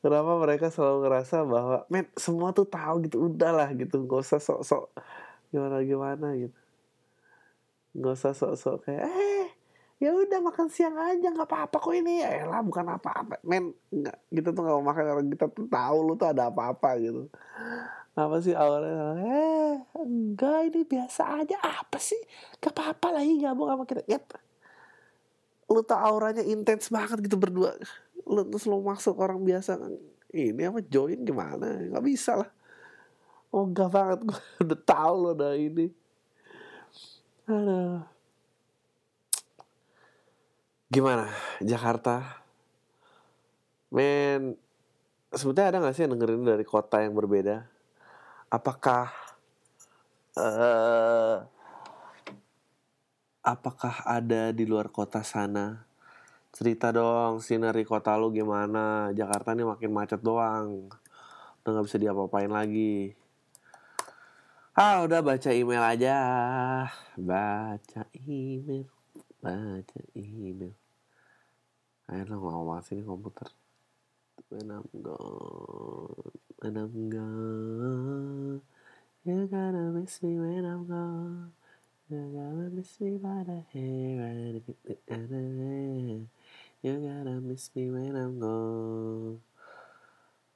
Kenapa 0.00 0.32
mereka 0.40 0.72
selalu 0.72 1.04
ngerasa 1.04 1.44
bahwa 1.44 1.84
men 1.92 2.08
semua 2.16 2.56
tuh 2.56 2.64
tahu 2.64 3.04
gitu 3.04 3.28
udahlah 3.28 3.68
gitu 3.76 4.08
gak 4.08 4.24
usah 4.24 4.40
sok-sok 4.40 4.88
gimana 5.52 5.84
gimana 5.84 6.32
gitu. 6.40 6.56
Nggak 7.92 8.16
usah 8.16 8.32
sok-sok 8.32 8.88
kayak 8.88 9.04
eh 9.04 9.29
ya 10.00 10.10
udah 10.16 10.40
makan 10.40 10.72
siang 10.72 10.96
aja 10.96 11.28
nggak 11.28 11.44
apa-apa 11.44 11.76
kok 11.76 11.92
ini. 11.92 12.24
Ya 12.24 12.48
bukan 12.64 12.88
apa-apa. 12.88 13.36
Men 13.44 13.76
nggak 13.92 14.16
kita 14.32 14.48
tuh 14.56 14.60
nggak 14.64 14.76
mau 14.80 14.86
makan 14.90 15.04
orang 15.12 15.28
kita 15.28 15.46
tuh 15.52 15.68
tahu 15.68 15.96
lu 16.02 16.12
tuh 16.16 16.28
ada 16.32 16.48
apa-apa 16.48 16.96
gitu. 16.96 17.28
Apa 18.16 18.36
sih 18.42 18.56
awalnya? 18.56 19.20
Eh 19.20 19.74
enggak 20.00 20.72
ini 20.72 20.80
biasa 20.88 21.44
aja. 21.44 21.56
Apa 21.60 22.00
sih? 22.00 22.18
Gak 22.58 22.74
apa-apa 22.74 23.20
lah 23.20 23.22
ini 23.22 23.44
gabung 23.44 23.68
sama 23.68 23.84
kita. 23.84 24.02
Ya 24.08 24.18
lu 25.70 25.86
tuh 25.86 25.94
auranya 25.94 26.42
intens 26.42 26.90
banget 26.90 27.22
gitu 27.30 27.38
berdua. 27.38 27.78
Lu 28.26 28.42
terus 28.50 28.66
lu 28.66 28.82
masuk 28.82 29.14
orang 29.22 29.38
biasa 29.38 29.78
ini 30.34 30.66
apa 30.66 30.82
join 30.82 31.22
gimana? 31.22 31.78
Nggak 31.86 32.04
bisa 32.04 32.34
lah. 32.42 32.50
Oh 33.54 33.66
enggak 33.66 33.90
banget 33.94 34.18
gue 34.26 34.40
udah 34.66 34.80
tahu 34.82 35.14
lo 35.14 35.32
dah 35.38 35.54
ini. 35.54 35.86
Aduh. 37.46 38.02
Gimana 40.90 41.30
Jakarta? 41.62 42.42
Men, 43.94 44.58
sebetulnya 45.30 45.70
ada 45.70 45.78
gak 45.86 45.94
sih 45.94 46.02
yang 46.02 46.18
dengerin 46.18 46.42
dari 46.42 46.66
kota 46.66 46.98
yang 46.98 47.14
berbeda? 47.14 47.62
Apakah 48.50 49.14
uh, 50.34 51.46
apakah 53.46 54.02
ada 54.02 54.50
di 54.50 54.66
luar 54.66 54.90
kota 54.90 55.22
sana? 55.22 55.86
Cerita 56.50 56.90
dong, 56.90 57.38
sinari 57.38 57.86
kota 57.86 58.18
lu 58.18 58.34
gimana? 58.34 59.14
Jakarta 59.14 59.54
nih 59.54 59.70
makin 59.70 59.94
macet 59.94 60.18
doang. 60.18 60.90
Udah 61.62 61.70
gak 61.70 61.86
bisa 61.86 62.02
diapa-apain 62.02 62.50
lagi. 62.50 63.14
Ah 64.74 65.06
udah 65.06 65.22
baca 65.22 65.50
email 65.54 65.82
aja 65.82 66.18
Baca 67.14 68.02
email 68.26 68.99
Baca 69.40 69.98
email. 70.14 70.76
Sih 72.10 72.98
ini 72.98 73.06
komputer 73.06 73.46
When 74.50 74.66
I'm 74.66 74.82
gone 74.98 76.34
When 76.58 76.74
I'm 76.74 77.06
gone 77.06 78.58
You 79.22 79.46
gotta 79.46 79.92
miss 79.92 80.18
me 80.24 80.40
when 80.40 80.64
I'm 80.64 80.88
gone. 80.88 81.52
You 82.08 82.24
gotta 82.34 82.66
miss 82.72 82.98
me 82.98 83.20
by 83.20 83.44
the 83.46 83.62
hair 83.70 84.58
You 86.82 86.94
gotta 87.04 87.36
miss 87.38 87.68
me 87.76 87.92
when 87.92 88.16
I'm 88.16 88.40
gone. 88.40 89.44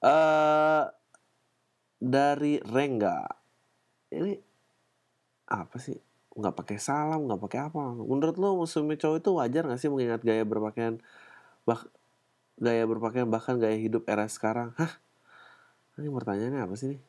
Uh, 0.01 0.89
Dari 2.01 2.57
Rengga. 2.65 3.29
Ini 4.11 4.33
apa 5.53 5.77
sih 5.77 6.14
nggak 6.35 6.55
pakai 6.55 6.79
salam 6.83 7.27
nggak 7.31 7.41
pakai 7.43 7.61
apa. 7.71 7.83
Menurut 7.95 8.37
lo 8.39 8.59
musuhnya 8.59 8.99
cowok 8.99 9.19
itu 9.23 9.31
wajar 9.39 9.63
nggak 9.67 9.81
sih 9.81 9.91
mengingat 9.91 10.21
gaya 10.27 10.43
berpakaian 10.43 10.99
bah 11.65 11.81
gaya 12.59 12.85
berpakaian 12.87 13.29
bahkan 13.31 13.59
gaya 13.59 13.79
hidup 13.79 14.07
era 14.11 14.27
sekarang? 14.27 14.75
Hah? 14.79 14.93
Ini 15.99 16.11
pertanyaannya 16.11 16.61
apa 16.67 16.75
sih 16.75 16.95
nih 16.95 17.01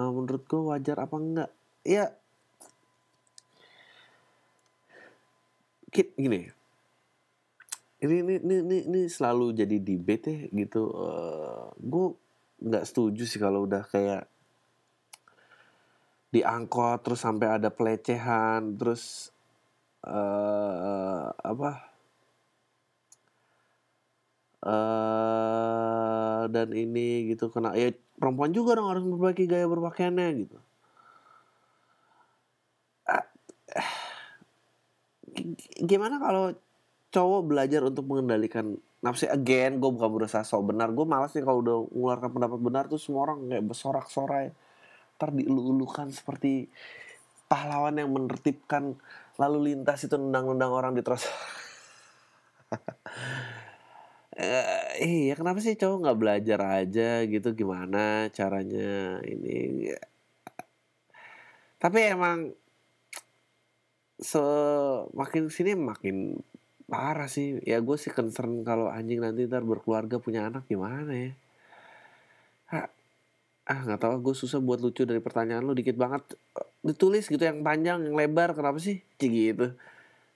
uh, 0.00 0.10
menurut 0.10 0.42
gue 0.46 0.60
wajar 0.60 0.96
apa 1.02 1.16
enggak 1.18 1.50
ya 1.82 2.06
gini 5.90 6.46
ini 8.00 8.16
ini 8.22 8.34
ini 8.40 8.56
ini, 8.64 8.78
ini 8.86 9.00
selalu 9.10 9.52
jadi 9.52 9.76
debate 9.76 10.24
ya 10.32 10.40
gitu. 10.64 10.88
Uh, 10.88 11.68
gue 11.76 12.16
nggak 12.64 12.88
setuju 12.88 13.28
sih 13.28 13.36
kalau 13.36 13.68
udah 13.68 13.84
kayak 13.84 14.24
diangkot 16.30 17.02
terus 17.02 17.20
sampai 17.22 17.58
ada 17.58 17.68
pelecehan 17.74 18.78
terus 18.78 19.34
uh, 20.06 21.30
apa? 21.34 21.90
Uh, 24.60 26.44
dan 26.52 26.68
ini 26.76 27.32
gitu 27.32 27.48
kena 27.48 27.72
ya 27.72 27.96
perempuan 28.20 28.52
juga 28.52 28.76
dong 28.76 28.92
harus 28.92 29.04
memperbaiki 29.08 29.48
gaya 29.48 29.64
berpakaiannya 29.64 30.28
gitu. 30.44 30.58
Uh, 33.08 33.24
gimana 35.80 36.20
kalau 36.20 36.52
cowok 37.10 37.42
belajar 37.48 37.80
untuk 37.82 38.04
mengendalikan 38.06 38.78
nafsu 39.00 39.26
again 39.32 39.80
gue 39.80 39.90
bukan 39.90 40.10
berusaha 40.12 40.44
sok 40.44 40.76
benar 40.76 40.92
gue 40.92 41.06
malas 41.08 41.32
nih 41.32 41.42
kalau 41.42 41.64
udah 41.64 41.76
mengeluarkan 41.88 42.30
pendapat 42.36 42.58
benar 42.60 42.84
tuh 42.86 43.00
semua 43.00 43.32
orang 43.32 43.48
kayak 43.48 43.64
bersorak-sorai 43.64 44.52
ntar 45.20 45.36
diulu-ulukan 45.36 46.08
seperti 46.08 46.72
pahlawan 47.44 48.00
yang 48.00 48.08
menertibkan 48.08 48.96
lalu 49.36 49.76
lintas 49.76 50.08
itu 50.08 50.16
nendang-nendang 50.16 50.72
orang 50.72 50.92
di 50.96 51.04
terus. 51.04 51.28
Eh, 54.40 55.04
iya 55.04 55.36
kenapa 55.36 55.60
sih 55.60 55.76
cowok 55.76 56.00
nggak 56.00 56.20
belajar 56.22 56.60
aja 56.80 57.28
gitu? 57.28 57.52
Gimana 57.52 58.30
caranya 58.32 59.20
ini? 59.26 59.90
Tapi 61.76 61.98
emang 62.08 62.48
semakin 64.16 65.44
sini 65.52 65.76
makin 65.76 66.40
parah 66.88 67.28
sih. 67.28 67.60
Ya 67.68 67.84
gue 67.84 67.96
sih 68.00 68.14
concern 68.16 68.64
kalau 68.64 68.88
anjing 68.88 69.20
nanti 69.20 69.44
ntar 69.44 69.60
berkeluarga 69.66 70.16
punya 70.24 70.48
anak 70.48 70.64
gimana 70.72 71.12
ya 71.12 71.32
ah 73.70 73.80
nggak 73.86 74.02
tahu 74.02 74.14
gue 74.18 74.34
susah 74.34 74.58
buat 74.58 74.82
lucu 74.82 75.06
dari 75.06 75.22
pertanyaan 75.22 75.62
lu 75.62 75.78
dikit 75.78 75.94
banget 75.94 76.34
ditulis 76.82 77.30
gitu 77.30 77.38
yang 77.38 77.62
panjang 77.62 78.02
yang 78.02 78.18
lebar 78.18 78.50
kenapa 78.56 78.82
sih? 78.82 78.98
Cik 79.20 79.30
gitu. 79.30 79.66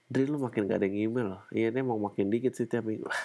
Dari 0.07 0.25
lu 0.29 0.37
makin 0.39 0.69
gak 0.69 0.79
ada 0.79 0.87
yang 0.87 1.11
email 1.11 1.27
loh. 1.35 1.43
Iya 1.51 1.73
ini 1.73 1.81
mau 1.83 1.99
makin 1.99 2.31
dikit 2.31 2.55
sih 2.55 2.69
tiap 2.69 2.87
minggu. 2.87 3.09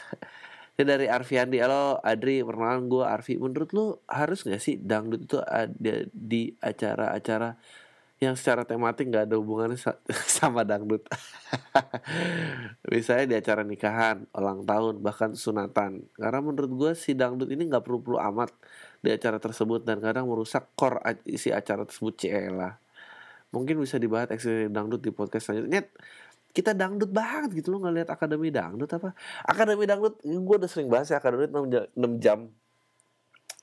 Ini 0.81 0.89
dari 0.89 1.07
Arfiandi 1.13 1.61
halo 1.61 2.01
Adri 2.01 2.41
perkenalan 2.41 2.89
gue 2.89 3.05
Arfi. 3.05 3.37
Menurut 3.37 3.71
lu 3.77 3.87
harus 4.09 4.41
gak 4.49 4.65
sih 4.65 4.81
dangdut 4.81 5.29
itu 5.29 5.37
ada 5.45 6.09
di 6.09 6.57
acara-acara 6.57 7.53
yang 8.21 8.37
secara 8.37 8.69
tematik 8.69 9.09
nggak 9.09 9.33
ada 9.33 9.37
hubungannya 9.37 9.77
sama 10.41 10.65
dangdut. 10.65 11.05
Misalnya 12.93 13.27
di 13.29 13.37
acara 13.41 13.61
nikahan, 13.65 14.29
ulang 14.37 14.65
tahun, 14.65 15.05
bahkan 15.05 15.33
sunatan. 15.37 16.05
Karena 16.17 16.41
menurut 16.41 16.73
gue 16.73 16.93
si 16.97 17.17
dangdut 17.17 17.49
ini 17.53 17.69
nggak 17.69 17.85
perlu-perlu 17.85 18.21
amat 18.33 18.53
di 19.01 19.11
acara 19.11 19.41
tersebut 19.41 19.85
dan 19.85 19.99
kadang 19.99 20.29
merusak 20.29 20.73
core 20.77 21.01
isi 21.25 21.49
acara 21.51 21.89
tersebut 21.89 22.15
cila. 22.21 22.77
Mungkin 23.51 23.81
bisa 23.81 23.97
dibahas 23.99 24.31
ekspresi 24.31 24.71
dangdut 24.71 25.03
di 25.03 25.11
podcast 25.11 25.51
selanjutnya. 25.51 25.89
Kita 26.51 26.75
dangdut 26.75 27.11
banget 27.15 27.63
gitu 27.63 27.71
lo 27.75 27.83
nggak 27.83 28.11
akademi 28.11 28.51
dangdut 28.51 28.91
apa? 28.91 29.15
Akademi 29.47 29.87
dangdut 29.87 30.21
gue 30.23 30.57
udah 30.61 30.71
sering 30.71 30.91
bahas 30.91 31.09
ya 31.09 31.19
akademi 31.23 31.47
6 31.47 31.95
jam 32.23 32.51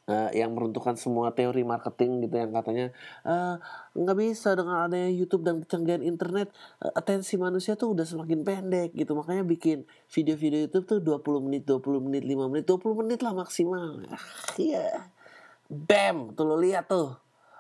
uh, 0.07 0.29
yang 0.33 0.55
meruntuhkan 0.55 0.95
semua 0.95 1.35
teori 1.35 1.61
marketing 1.67 2.25
gitu 2.25 2.35
yang 2.39 2.51
katanya 2.55 2.95
uh, 3.27 3.59
nggak 3.93 4.17
bisa 4.17 4.55
dengan 4.55 4.87
adanya 4.87 5.11
YouTube 5.11 5.43
dan 5.43 5.61
kecanggihan 5.61 6.01
internet 6.01 6.49
uh, 6.81 6.91
atensi 6.95 7.35
manusia 7.35 7.75
tuh 7.75 7.93
udah 7.93 8.07
semakin 8.07 8.41
pendek 8.41 8.95
gitu 8.95 9.13
makanya 9.13 9.43
bikin 9.43 9.83
video-video 10.09 10.67
YouTube 10.67 10.85
tuh 10.87 10.99
20 11.03 11.45
menit 11.45 11.63
20 11.67 12.07
menit 12.07 12.23
5 12.23 12.51
menit 12.51 12.65
20 12.65 12.99
menit 13.03 13.19
lah 13.21 13.33
maksimal 13.35 14.01
iya 14.57 14.81
yeah. 14.81 14.97
Bam 15.67 16.33
tuh 16.33 16.45
lo 16.47 16.55
lihat 16.59 16.87
tuh. 16.89 17.15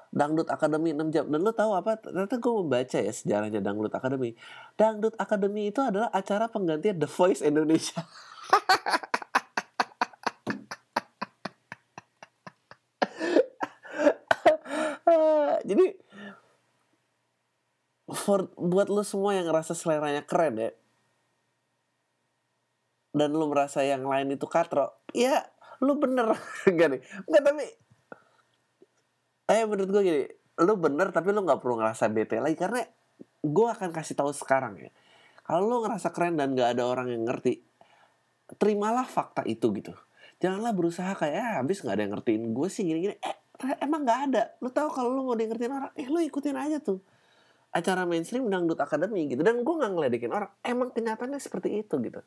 Dangdut 0.07 0.47
Academy 0.47 0.95
6 0.95 1.13
jam. 1.13 1.25
Dan 1.27 1.43
lo 1.43 1.51
tahu 1.51 1.75
apa? 1.75 1.99
Ternyata 1.99 2.39
gue 2.39 2.53
membaca 2.63 2.97
ya 2.97 3.11
sejarahnya 3.11 3.59
Dangdut 3.59 3.91
Academy 3.91 4.33
Dangdut 4.79 5.13
Academy 5.19 5.69
itu 5.69 5.83
adalah 5.83 6.09
acara 6.15 6.47
penggantian 6.47 6.97
The 6.97 7.09
Voice 7.11 7.43
Indonesia. 7.43 8.01
Jadi 15.67 15.99
for 18.07 18.47
buat 18.55 18.87
lo 18.87 19.03
semua 19.03 19.35
yang 19.35 19.51
ngerasa 19.51 19.75
seleranya 19.75 20.23
keren 20.23 20.55
ya 20.55 20.71
dan 23.11 23.35
lu 23.35 23.51
merasa 23.51 23.83
yang 23.83 24.07
lain 24.07 24.31
itu 24.31 24.47
katro 24.47 24.93
ya 25.11 25.43
lu 25.81 25.97
bener. 26.01 26.33
Gak 26.77 26.87
nih. 26.89 27.01
Nggak 27.29 27.43
tapi 27.45 27.65
eh 29.47 29.63
menurut 29.63 29.89
gue 29.89 30.01
gini 30.03 30.23
lu 30.57 30.73
bener 30.75 31.13
tapi 31.13 31.31
lu 31.31 31.45
nggak 31.45 31.61
perlu 31.61 31.79
ngerasa 31.79 32.09
bete 32.09 32.41
lagi 32.41 32.57
karena 32.57 32.81
gue 33.45 33.67
akan 33.67 33.89
kasih 33.93 34.17
tahu 34.17 34.31
sekarang 34.33 34.77
ya. 34.81 34.91
Kalau 35.47 35.63
lu 35.63 35.77
ngerasa 35.87 36.11
keren 36.11 36.35
dan 36.35 36.51
gak 36.57 36.75
ada 36.75 36.83
orang 36.83 37.07
yang 37.07 37.23
ngerti 37.23 37.63
terimalah 38.59 39.07
fakta 39.07 39.47
itu 39.47 39.71
gitu. 39.75 39.95
Janganlah 40.43 40.71
berusaha 40.75 41.11
kayak 41.17 41.33
ya 41.33 41.47
habis 41.59 41.81
nggak 41.81 41.95
ada 41.97 42.03
yang 42.03 42.13
ngertiin 42.15 42.43
gue 42.51 42.67
sih 42.67 42.83
gini-gini. 42.83 43.15
Eh 43.19 43.35
emang 43.81 44.03
nggak 44.05 44.19
ada? 44.31 44.43
Lu 44.59 44.69
tahu 44.69 44.91
kalau 44.91 45.09
lu 45.11 45.21
mau 45.23 45.35
di 45.35 45.47
ngertiin 45.47 45.73
orang 45.73 45.91
eh 45.95 46.07
lu 46.07 46.19
ikutin 46.21 46.55
aja 46.55 46.77
tuh. 46.83 46.99
Acara 47.71 48.07
mainstream 48.07 48.47
dangdut 48.47 48.79
akademi 48.79 49.27
gitu 49.27 49.43
dan 49.43 49.63
gue 49.63 49.73
nggak 49.75 49.91
ngeledekin 49.91 50.31
orang. 50.31 50.51
Emang 50.63 50.91
kenyataannya 50.91 51.39
seperti 51.41 51.83
itu 51.83 51.95
gitu. 52.03 52.21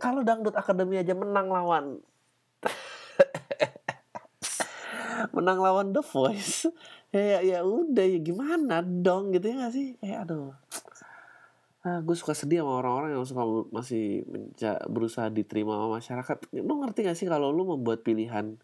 Kalau 0.00 0.20
dangdut 0.24 0.56
akademi 0.56 0.98
aja 1.00 1.12
menang 1.16 1.48
lawan 1.48 1.84
menang 5.36 5.58
lawan 5.60 5.90
The 5.92 6.02
Voice. 6.04 6.68
Ya 7.12 7.44
ya 7.44 7.60
udah 7.60 8.08
ya 8.08 8.24
gimana 8.24 8.80
dong 8.80 9.36
gitu 9.36 9.52
ya 9.52 9.68
gak 9.68 9.76
sih? 9.76 10.00
Kayak 10.00 10.24
aduh. 10.24 10.56
Ah, 11.84 12.00
gue 12.00 12.16
suka 12.16 12.32
sedih 12.32 12.64
sama 12.64 12.80
orang-orang 12.80 13.20
yang 13.20 13.28
suka 13.28 13.44
masih 13.68 14.24
berusaha 14.88 15.28
diterima 15.28 15.76
sama 15.76 16.00
masyarakat. 16.00 16.36
Lu 16.64 16.80
ngerti 16.80 17.04
gak 17.04 17.18
sih 17.20 17.28
kalau 17.28 17.52
lu 17.52 17.68
membuat 17.68 18.00
pilihan 18.00 18.56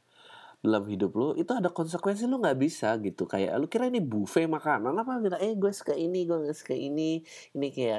dalam 0.59 0.83
hidup 0.91 1.14
lu 1.14 1.39
itu 1.39 1.55
ada 1.55 1.71
konsekuensi 1.71 2.25
lu 2.25 2.41
nggak 2.41 2.57
bisa 2.57 2.97
gitu. 3.05 3.29
Kayak 3.29 3.53
lu 3.61 3.69
kira 3.69 3.93
ini 3.93 4.01
buffet 4.01 4.49
makanan 4.49 4.97
apa? 4.97 5.21
Gitu 5.21 5.37
eh 5.45 5.53
gue 5.53 5.73
suka 5.77 5.93
ini 5.93 6.25
gue 6.25 6.49
gak 6.49 6.57
suka 6.57 6.73
ini. 6.73 7.21
Ini 7.53 7.66
kayak 7.69 7.99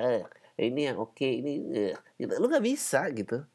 eh, 0.57 0.65
ini 0.65 0.81
yang 0.89 0.97
oke 0.97 1.13
okay, 1.13 1.45
ini 1.45 1.51
eh, 1.77 1.95
gitu. 2.17 2.33
Lu 2.41 2.49
nggak 2.49 2.65
bisa 2.65 3.05
gitu. 3.13 3.45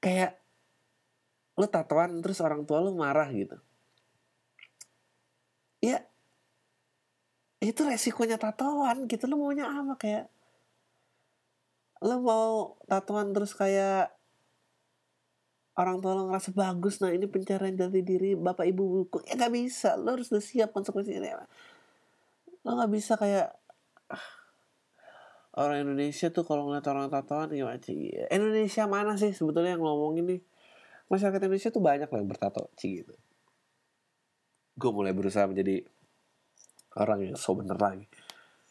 Kayak 0.00 0.39
lu 1.58 1.66
tatoan 1.66 2.22
terus 2.22 2.38
orang 2.44 2.62
tua 2.68 2.78
lu 2.84 2.94
marah 2.94 3.26
gitu. 3.32 3.56
Ya 5.80 6.04
itu 7.60 7.84
resikonya 7.84 8.40
tatoan 8.40 9.04
gitu 9.08 9.28
lu 9.28 9.36
maunya 9.40 9.68
apa? 9.68 9.94
Kayak 10.00 10.26
lu 12.00 12.16
mau 12.24 12.80
tatoan 12.88 13.36
terus 13.36 13.52
kayak 13.52 14.12
orang 15.76 16.00
tua 16.00 16.12
lo 16.16 16.28
ngerasa 16.28 16.52
bagus 16.52 17.00
nah 17.00 17.12
ini 17.12 17.24
pencarian 17.24 17.72
jati 17.72 18.00
diri 18.04 18.36
bapak 18.36 18.68
ibu 18.68 18.82
buku 19.00 19.24
ya 19.24 19.38
nggak 19.38 19.52
bisa 19.54 19.96
lo 19.96 20.16
harus 20.16 20.28
udah 20.32 20.44
siap 20.44 20.70
konsekuensinya. 20.72 21.44
Lo 22.64 22.70
nggak 22.76 22.92
bisa 22.92 23.16
kayak 23.20 23.52
ah, 24.08 24.26
orang 25.60 25.84
Indonesia 25.88 26.32
tuh 26.32 26.44
kalau 26.48 26.68
ngeliat 26.68 26.86
orang 26.88 27.08
tatoan 27.12 27.52
ya 27.52 27.76
Indonesia 28.32 28.84
mana 28.88 29.16
sih 29.20 29.32
sebetulnya 29.36 29.76
yang 29.76 29.84
ngomong 29.84 30.20
ini 30.20 30.40
masyarakat 31.10 31.40
Indonesia 31.42 31.70
tuh 31.74 31.82
banyak 31.82 32.08
lah 32.08 32.18
yang 32.22 32.30
bertato 32.30 32.70
sih 32.78 33.02
gitu 33.02 33.14
gue 34.80 34.90
mulai 34.94 35.12
berusaha 35.12 35.44
menjadi 35.44 35.84
orang 36.96 37.28
yang 37.28 37.36
so 37.36 37.52
bener 37.52 37.76
lagi 37.76 38.06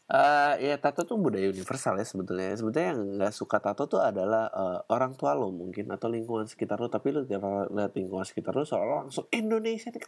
Uh, 0.10 0.58
ya 0.58 0.74
tato 0.82 1.06
tuh 1.06 1.22
budaya 1.22 1.54
universal 1.54 1.94
ya 1.94 2.02
sebetulnya. 2.02 2.58
Sebetulnya 2.58 2.98
yang 2.98 3.02
nggak 3.22 3.30
suka 3.30 3.62
tato 3.62 3.86
tuh 3.86 4.02
adalah 4.02 4.50
uh, 4.50 4.82
orang 4.90 5.14
tua 5.14 5.38
lo 5.38 5.54
mungkin 5.54 5.86
atau 5.94 6.10
lingkungan 6.10 6.50
sekitar 6.50 6.82
lo. 6.82 6.90
Tapi 6.90 7.14
lo 7.14 7.30
tiap 7.30 7.46
lihat 7.70 7.94
lingkungan 7.94 8.26
sekitar 8.26 8.58
lo 8.58 8.66
soalnya 8.66 9.06
langsung 9.06 9.30
Indonesia 9.30 9.94
nih. 9.94 10.02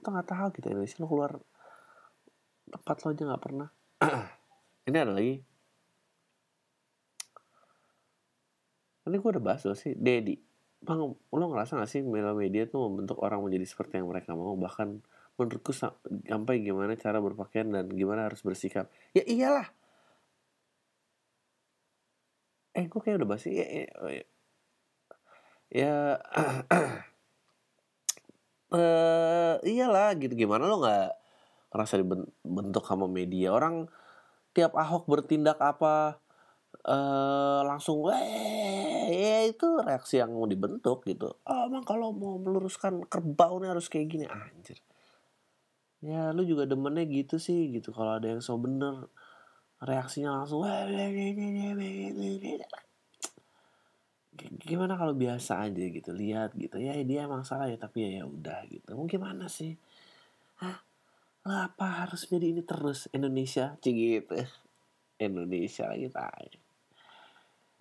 Lo 0.00 0.08
nggak 0.08 0.28
tahu 0.32 0.48
gitu 0.56 0.66
Indonesia 0.72 0.96
lo 1.04 1.06
keluar 1.12 1.32
tempat 2.72 2.96
lo 3.04 3.08
aja 3.12 3.22
nggak 3.28 3.42
pernah. 3.44 3.68
Ini 4.88 4.96
ada 4.96 5.12
lagi. 5.12 5.36
Ini 9.04 9.16
gue 9.20 9.30
udah 9.36 9.44
bahas 9.44 9.60
loh 9.68 9.76
sih. 9.76 9.92
Dedi. 9.92 10.45
Bang, 10.86 11.18
lo 11.18 11.44
ngerasa 11.50 11.82
gak 11.82 11.90
sih 11.90 12.06
media 12.06 12.70
tuh 12.70 12.86
membentuk 12.86 13.18
orang 13.18 13.42
menjadi 13.42 13.66
seperti 13.66 13.98
yang 13.98 14.06
mereka 14.06 14.38
mau. 14.38 14.54
Bahkan 14.54 15.02
menurutku 15.36 15.74
sampai 15.74 16.54
gimana 16.62 16.94
cara 16.94 17.18
berpakaian 17.18 17.68
dan 17.74 17.90
gimana 17.90 18.30
harus 18.30 18.40
bersikap. 18.46 18.86
Ya 19.10 19.26
iyalah. 19.26 19.68
Eh 22.76 22.86
gue 22.86 23.00
kayak 23.02 23.18
udah 23.18 23.28
bahas 23.28 23.44
ya, 23.48 23.66
ya, 23.66 23.86
ya, 23.88 24.24
ya 25.72 25.94
uh, 28.70 29.56
iyalah 29.74 30.14
gitu. 30.22 30.38
Gimana 30.38 30.70
lo 30.70 30.78
nggak 30.80 31.10
ngerasa 31.74 31.94
dibentuk 32.00 32.84
sama 32.86 33.10
media? 33.10 33.50
Orang 33.50 33.90
tiap 34.54 34.72
ahok 34.78 35.04
bertindak 35.10 35.58
apa 35.58 36.22
uh, 36.86 37.60
langsung 37.66 38.08
ya 38.08 38.22
itu 39.52 39.68
reaksi 39.82 40.18
yang 40.18 40.34
mau 40.34 40.48
dibentuk 40.48 41.06
gitu. 41.06 41.38
Oh, 41.46 41.60
emang 41.66 41.84
kalau 41.86 42.10
mau 42.10 42.38
meluruskan 42.40 43.06
kerbau 43.06 43.62
nih 43.62 43.70
harus 43.70 43.86
kayak 43.86 44.06
gini. 44.10 44.26
Anjir. 44.26 44.78
Ya 46.04 46.30
lu 46.30 46.42
juga 46.46 46.68
demennya 46.68 47.06
gitu 47.06 47.38
sih 47.38 47.70
gitu. 47.70 47.94
Kalau 47.94 48.18
ada 48.18 48.26
yang 48.26 48.42
so 48.42 48.58
bener 48.58 49.08
reaksinya 49.82 50.42
langsung 50.42 50.64
gimana 54.36 55.00
kalau 55.00 55.16
biasa 55.16 55.64
aja 55.64 55.84
gitu 55.88 56.10
lihat 56.12 56.52
gitu. 56.54 56.76
Ya 56.76 56.92
dia 57.00 57.24
emang 57.24 57.42
salah 57.42 57.72
ya 57.72 57.80
tapi 57.80 58.04
ya 58.04 58.20
ya 58.20 58.24
udah 58.28 58.68
gitu. 58.68 58.92
Mau 58.92 59.08
gimana 59.08 59.48
sih? 59.48 59.74
Hah? 60.60 60.82
apa 61.46 62.02
harus 62.02 62.26
jadi 62.26 62.50
ini 62.50 62.66
terus? 62.66 63.06
Indonesia? 63.14 63.78
Cik 63.78 63.94
gitu. 63.94 64.34
Indonesia 65.26 65.88
lagi 65.88 66.12
tanya 66.12 66.60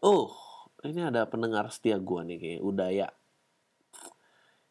oh 0.05 0.31
ini 0.83 1.01
ada 1.07 1.23
pendengar 1.29 1.71
setia 1.71 1.95
gua 2.01 2.27
nih 2.27 2.37
kayak 2.41 2.61
Udaya 2.65 3.07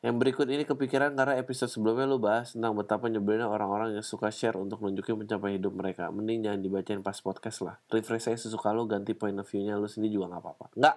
yang 0.05 0.21
berikut 0.21 0.45
ini 0.53 0.69
kepikiran 0.69 1.17
karena 1.17 1.41
episode 1.41 1.73
sebelumnya 1.73 2.05
lu 2.05 2.21
bahas 2.21 2.53
tentang 2.53 2.77
betapa 2.77 3.09
nyebelinnya 3.09 3.49
orang-orang 3.49 3.97
yang 3.97 4.05
suka 4.05 4.29
share 4.29 4.53
untuk 4.61 4.85
nunjukin 4.85 5.17
pencapaian 5.25 5.57
hidup 5.57 5.73
mereka. 5.73 6.13
Mending 6.13 6.45
jangan 6.45 6.61
dibacain 6.61 7.01
pas 7.01 7.17
podcast 7.17 7.65
lah. 7.65 7.81
Refresh 7.89 8.29
saya 8.29 8.37
sesuka 8.37 8.69
lu, 8.77 8.85
ganti 8.85 9.17
point 9.17 9.33
of 9.41 9.49
view-nya 9.49 9.81
lu 9.81 9.89
sendiri 9.89 10.21
juga 10.21 10.37
gak 10.37 10.45
apa-apa. 10.45 10.67
Nggak, 10.77 10.97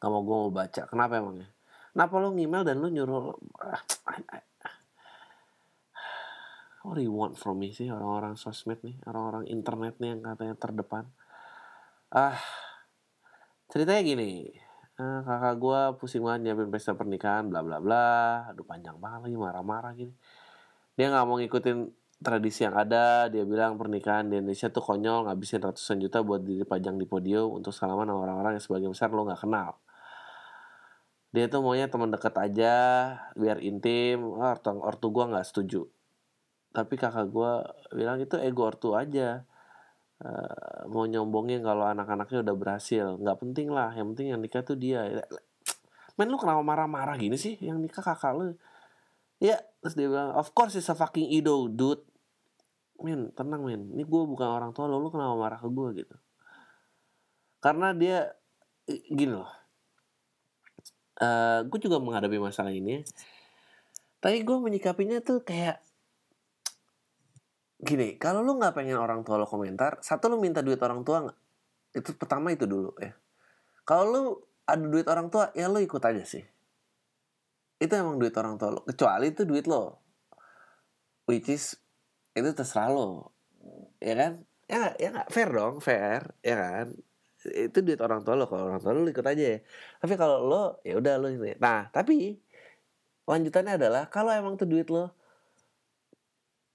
nggak 0.00 0.08
mau 0.08 0.22
gue 0.24 0.36
mau 0.40 0.52
baca. 0.64 0.82
Kenapa 0.88 1.12
emangnya? 1.20 1.48
Kenapa 1.92 2.14
lu 2.24 2.28
ngemail 2.32 2.64
dan 2.64 2.76
lu 2.80 2.88
nyuruh... 2.88 3.36
What 6.88 6.96
do 6.96 7.04
you 7.04 7.12
want 7.12 7.36
from 7.36 7.60
me 7.60 7.68
sih 7.76 7.92
orang-orang 7.92 8.40
sosmed 8.40 8.80
nih? 8.80 8.96
Orang-orang 9.04 9.44
internet 9.52 10.00
nih 10.00 10.16
yang 10.16 10.24
katanya 10.24 10.56
terdepan. 10.56 11.04
Ah, 12.08 12.40
ceritanya 13.68 14.02
gini 14.02 14.32
Nah, 14.98 15.22
kakak 15.22 15.54
gue 15.62 15.80
pusing 16.02 16.26
banget 16.26 16.50
nyiapin 16.50 16.74
pesta 16.74 16.90
pernikahan 16.98 17.46
bla 17.46 17.62
bla 17.62 17.78
bla. 17.78 18.10
Aduh 18.50 18.66
panjang 18.66 18.98
banget 18.98 19.30
lagi 19.30 19.36
marah-marah 19.38 19.94
gini. 19.94 20.10
Dia 20.98 21.14
nggak 21.14 21.22
mau 21.22 21.38
ngikutin 21.38 21.78
tradisi 22.18 22.66
yang 22.66 22.74
ada. 22.74 23.30
Dia 23.30 23.46
bilang 23.46 23.78
pernikahan 23.78 24.26
di 24.26 24.42
Indonesia 24.42 24.66
tuh 24.74 24.82
konyol 24.82 25.30
ngabisin 25.30 25.62
ratusan 25.62 26.02
juta 26.02 26.26
buat 26.26 26.42
dipajang 26.42 26.98
di 26.98 27.06
podium 27.06 27.62
untuk 27.62 27.70
salaman 27.70 28.10
sama 28.10 28.26
orang-orang 28.26 28.58
yang 28.58 28.64
sebagian 28.66 28.90
besar 28.90 29.14
lo 29.14 29.22
nggak 29.22 29.38
kenal. 29.38 29.78
Dia 31.30 31.46
tuh 31.46 31.62
maunya 31.62 31.86
teman 31.86 32.10
dekat 32.10 32.34
aja 32.34 32.74
biar 33.38 33.62
intim. 33.62 34.34
Ortu, 34.34 34.82
ortu 34.82 35.14
gue 35.14 35.24
nggak 35.30 35.46
setuju. 35.46 35.86
Tapi 36.74 36.94
kakak 36.98 37.30
gue 37.30 37.52
bilang 37.94 38.18
itu 38.18 38.34
ego 38.42 38.66
ortu 38.66 38.98
aja 38.98 39.46
uh, 40.22 40.86
mau 40.90 41.06
nyombongin 41.06 41.62
kalau 41.62 41.86
anak-anaknya 41.86 42.42
udah 42.42 42.54
berhasil. 42.54 43.06
Nggak 43.18 43.38
penting 43.42 43.68
lah 43.70 43.94
yang 43.94 44.14
penting 44.14 44.34
yang 44.34 44.40
nikah 44.42 44.62
tuh 44.62 44.78
dia. 44.78 45.06
Men 46.18 46.28
lu 46.30 46.38
kenapa 46.38 46.62
marah-marah 46.62 47.14
gini 47.14 47.38
sih? 47.38 47.54
Yang 47.62 47.78
nikah 47.88 48.02
kakak 48.02 48.34
lu. 48.34 48.54
Ya 49.38 49.62
terus 49.78 49.94
dia 49.94 50.10
bilang 50.10 50.34
of 50.34 50.50
course 50.50 50.74
it's 50.74 50.90
a 50.90 50.96
fucking 50.98 51.30
idol 51.30 51.70
dude. 51.70 52.02
Men 52.98 53.30
tenang 53.34 53.62
men. 53.62 53.94
Ini 53.94 54.02
gue 54.02 54.22
bukan 54.26 54.48
orang 54.50 54.70
tua 54.74 54.90
lo 54.90 54.98
lu 54.98 55.10
kenapa 55.14 55.34
marah 55.38 55.58
ke 55.62 55.68
gue 55.70 55.88
gitu. 56.02 56.16
Karena 57.62 57.94
dia 57.94 58.34
gini 58.88 59.34
loh. 59.34 59.50
Uh, 61.18 61.26
eh, 61.26 61.58
gue 61.66 61.78
juga 61.82 61.98
menghadapi 61.98 62.38
masalah 62.38 62.70
ini. 62.70 63.02
Tapi 64.18 64.42
gue 64.42 64.56
menyikapinya 64.58 65.22
tuh 65.22 65.46
kayak 65.46 65.78
gini 67.78 68.18
kalau 68.18 68.42
lu 68.42 68.58
nggak 68.58 68.74
pengen 68.74 68.98
orang 68.98 69.22
tua 69.22 69.38
lo 69.38 69.46
komentar 69.46 70.02
satu 70.02 70.26
lu 70.26 70.42
minta 70.42 70.66
duit 70.66 70.82
orang 70.82 71.06
tua 71.06 71.30
nggak? 71.30 71.38
Itu 71.94 72.10
pertama 72.18 72.50
itu 72.50 72.66
dulu 72.66 72.90
ya. 72.98 73.14
Kalau 73.86 74.04
lu 74.10 74.22
ada 74.66 74.84
duit 74.84 75.06
orang 75.06 75.30
tua 75.30 75.54
ya 75.54 75.70
lu 75.70 75.78
ikut 75.78 76.02
aja 76.02 76.22
sih. 76.26 76.42
Itu 77.78 77.92
emang 77.94 78.18
duit 78.18 78.34
orang 78.34 78.58
tua 78.58 78.74
lo 78.74 78.80
kecuali 78.82 79.30
itu 79.30 79.46
duit 79.46 79.70
lo. 79.70 80.02
Which 81.30 81.48
is 81.48 81.78
itu 82.34 82.50
terserah 82.50 82.90
lo. 82.90 83.30
Ya 84.02 84.14
kan? 84.18 84.32
Ya 84.66 84.98
ya 84.98 85.08
nggak 85.14 85.28
fair 85.30 85.48
dong 85.54 85.78
fair 85.78 86.34
ya 86.42 86.56
kan? 86.58 86.86
Itu 87.46 87.86
duit 87.86 88.02
orang 88.02 88.26
tua 88.26 88.34
lo 88.34 88.50
kalau 88.50 88.74
orang 88.74 88.82
tua 88.82 88.90
lo 88.90 89.06
ikut 89.06 89.22
aja. 89.22 89.44
Ya 89.54 89.58
tapi 90.02 90.18
kalau 90.18 90.42
lo 90.42 90.62
ya 90.82 90.98
udah 90.98 91.14
lo 91.14 91.30
ini 91.30 91.54
nah 91.62 91.86
tapi 91.94 92.42
lanjutannya 93.28 93.76
adalah 93.78 94.10
kalau 94.10 94.32
emang 94.34 94.56
itu 94.56 94.64
duit 94.64 94.88
lo 94.88 95.12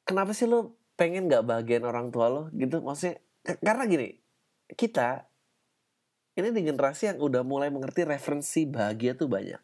kenapa 0.05 0.31
sih 0.37 0.45
lo 0.45 0.82
pengen 0.93 1.25
nggak 1.29 1.43
bagian 1.45 1.83
orang 1.85 2.13
tua 2.13 2.29
lo 2.29 2.43
gitu? 2.53 2.81
Maksudnya 2.81 3.19
karena 3.59 3.83
gini 3.89 4.09
kita 4.73 5.27
ini 6.33 6.49
di 6.49 6.61
generasi 6.65 7.13
yang 7.13 7.19
udah 7.21 7.45
mulai 7.45 7.69
mengerti 7.69 8.05
referensi 8.09 8.65
bahagia 8.65 9.13
tuh 9.13 9.29
banyak. 9.29 9.61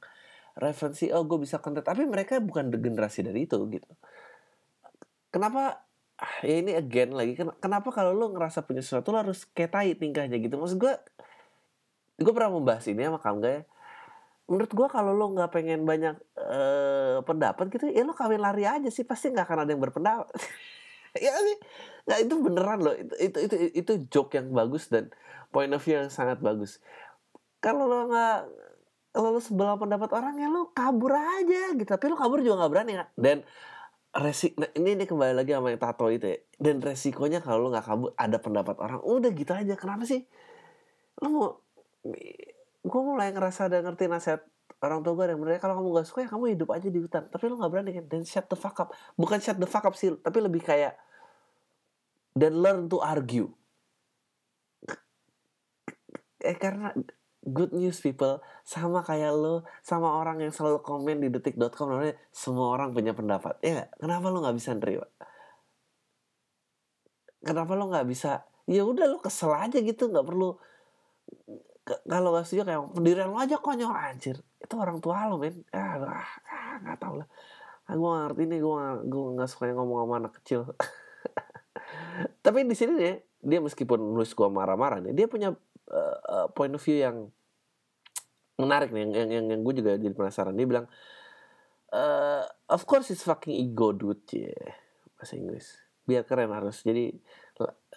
Referensi 0.60 1.10
oh 1.10 1.26
gue 1.26 1.42
bisa 1.42 1.58
konten 1.58 1.82
tapi 1.82 2.06
mereka 2.06 2.38
bukan 2.38 2.70
generasi 2.70 3.26
dari 3.26 3.50
itu 3.50 3.58
gitu. 3.74 3.90
Kenapa 5.34 5.82
ya 6.44 6.56
ini 6.60 6.76
again 6.76 7.16
lagi 7.16 7.40
kenapa 7.64 7.90
kalau 7.96 8.12
lo 8.12 8.28
ngerasa 8.36 8.68
punya 8.68 8.84
sesuatu 8.84 9.16
lo 9.16 9.24
harus 9.24 9.50
kayak 9.50 9.72
tai 9.74 9.92
tingkahnya 9.98 10.38
gitu? 10.38 10.62
Maksud 10.62 10.78
gue 10.78 10.94
gue 12.20 12.34
pernah 12.36 12.54
membahas 12.54 12.86
ini 12.86 13.02
sama 13.02 13.18
kamu 13.18 13.40
ya. 13.50 13.62
Menurut 14.50 14.72
gue 14.74 14.88
kalau 14.90 15.14
lo 15.14 15.26
nggak 15.34 15.50
pengen 15.54 15.86
banyak 15.86 16.18
uh, 16.38 17.22
pendapat 17.26 17.70
gitu 17.74 17.90
ya 17.90 18.06
lo 18.06 18.14
kawin 18.14 18.42
lari 18.42 18.70
aja 18.70 18.90
sih. 18.94 19.08
Pasti 19.08 19.34
nggak 19.34 19.46
akan 19.50 19.58
ada 19.66 19.72
yang 19.74 19.82
berpendapat 19.82 20.30
ya 21.20 21.36
nah, 22.10 22.18
itu 22.18 22.34
beneran 22.42 22.80
loh. 22.82 22.96
Itu, 22.98 23.14
itu 23.22 23.38
itu 23.46 23.56
itu 23.78 23.94
joke 24.10 24.34
yang 24.34 24.50
bagus 24.50 24.90
dan 24.90 25.14
point 25.54 25.70
of 25.70 25.82
view 25.84 26.02
yang 26.02 26.10
sangat 26.10 26.42
bagus. 26.42 26.82
Kalau 27.62 27.86
lo 27.86 28.10
nggak 28.10 28.38
lo 29.20 29.42
sebelah 29.42 29.76
pendapat 29.76 30.10
orang 30.16 30.36
ya 30.42 30.48
lo 30.50 30.74
kabur 30.74 31.14
aja 31.14 31.76
gitu. 31.78 31.86
Tapi 31.86 32.06
lo 32.10 32.18
kabur 32.18 32.42
juga 32.42 32.66
nggak 32.66 32.72
berani 32.72 32.94
dan 33.18 33.46
resik 34.10 34.58
nah 34.58 34.66
ini 34.74 34.98
ini 34.98 35.06
kembali 35.06 35.38
lagi 35.38 35.54
sama 35.54 35.70
yang 35.70 35.82
tato 35.82 36.10
itu 36.10 36.26
ya. 36.26 36.38
Dan 36.58 36.82
resikonya 36.82 37.46
kalau 37.46 37.68
lo 37.68 37.68
nggak 37.74 37.86
kabur 37.86 38.10
ada 38.18 38.38
pendapat 38.42 38.76
orang 38.82 39.02
udah 39.06 39.30
gitu 39.34 39.52
aja 39.54 39.74
kenapa 39.78 40.06
sih? 40.10 40.26
Lo 41.22 41.28
mau 41.30 41.48
gue 42.80 43.02
mulai 43.04 43.36
ngerasa 43.36 43.70
ada 43.70 43.84
ngerti 43.84 44.08
nasihat 44.08 44.42
orang 44.80 45.04
tua 45.04 45.14
gue 45.14 45.36
yang 45.36 45.42
bener 45.44 45.60
kalau 45.60 45.76
kamu 45.76 46.00
gak 46.00 46.08
suka 46.08 46.20
ya 46.24 46.30
kamu 46.32 46.56
hidup 46.56 46.70
aja 46.72 46.88
di 46.88 47.00
hutan. 47.04 47.28
Tapi 47.28 47.44
lo 47.52 47.60
nggak 47.60 47.72
berani 47.72 47.92
kan? 47.92 48.06
Dan 48.08 48.22
shut 48.24 48.48
the 48.48 48.56
fuck 48.56 48.78
up. 48.80 48.96
Bukan 49.20 49.44
shut 49.44 49.60
the 49.60 49.68
fuck 49.68 49.84
up 49.84 49.94
sih 49.94 50.16
tapi 50.16 50.40
lebih 50.40 50.64
kayak 50.64 50.96
dan 52.40 52.64
learn 52.64 52.88
to 52.88 53.04
argue. 53.04 53.52
Eh 56.40 56.56
karena 56.56 56.96
good 57.44 57.76
news 57.76 58.00
people. 58.00 58.40
Sama 58.64 59.04
kayak 59.04 59.36
lo 59.36 59.68
sama 59.84 60.16
orang 60.16 60.40
yang 60.40 60.56
selalu 60.56 60.80
komen 60.80 61.20
di 61.20 61.28
detik.com 61.28 61.92
namanya 61.92 62.16
semua 62.32 62.72
orang 62.80 62.96
punya 62.96 63.12
pendapat. 63.12 63.60
Ya 63.60 63.92
kenapa 64.00 64.32
lo 64.32 64.40
nggak 64.40 64.56
bisa 64.56 64.72
nerima? 64.80 65.08
Kenapa 67.44 67.72
lo 67.76 67.92
nggak 67.92 68.08
bisa? 68.08 68.48
Ya 68.72 68.88
udah 68.88 69.06
lo 69.12 69.20
kesel 69.20 69.52
aja 69.52 69.78
gitu 69.84 70.08
nggak 70.08 70.24
perlu. 70.24 70.56
Kalau 71.90 72.30
gak 72.38 72.46
setuju 72.46 72.70
kayak 72.70 72.82
pendirian 72.94 73.34
lo 73.34 73.42
aja 73.42 73.58
konyol. 73.58 73.92
Anjir 73.92 74.38
itu 74.62 74.76
orang 74.78 75.02
tua 75.04 75.28
lo 75.28 75.42
men. 75.42 75.60
Ah 75.76 75.98
ah 76.48 76.76
nggak 76.86 76.98
tahu 77.02 77.20
lah. 77.20 77.28
Ah, 77.90 77.98
gue 77.98 78.06
ngerti 78.06 78.44
nih 78.46 78.60
gue 78.62 78.82
gue 79.10 79.24
nggak 79.34 79.50
suka 79.50 79.74
ngomong 79.74 80.06
sama 80.06 80.16
anak 80.22 80.34
kecil 80.38 80.62
tapi 82.46 82.66
di 82.66 82.76
sini 82.76 82.94
nih 82.98 83.16
dia 83.40 83.60
meskipun 83.64 84.00
nulis 84.00 84.36
gue 84.36 84.48
marah-marah 84.52 85.00
nih 85.04 85.14
dia 85.16 85.28
punya 85.32 85.56
uh, 85.90 86.48
point 86.52 86.74
of 86.76 86.82
view 86.84 87.00
yang 87.00 87.32
menarik 88.60 88.92
nih 88.92 89.08
yang 89.08 89.12
yang, 89.16 89.30
yang, 89.30 89.46
yang 89.56 89.62
gue 89.64 89.74
juga 89.80 89.96
jadi 89.96 90.12
penasaran. 90.12 90.54
Dia 90.54 90.68
bilang 90.68 90.86
uh, 91.96 92.44
of 92.68 92.84
course 92.84 93.10
it's 93.10 93.24
fucking 93.24 93.56
ego 93.56 93.96
dude. 93.96 94.20
Ya 94.36 94.52
yeah. 94.52 94.76
bahasa 95.16 95.34
Inggris. 95.40 95.68
Biar 96.04 96.28
keren 96.28 96.52
harus. 96.52 96.84
Jadi 96.84 97.16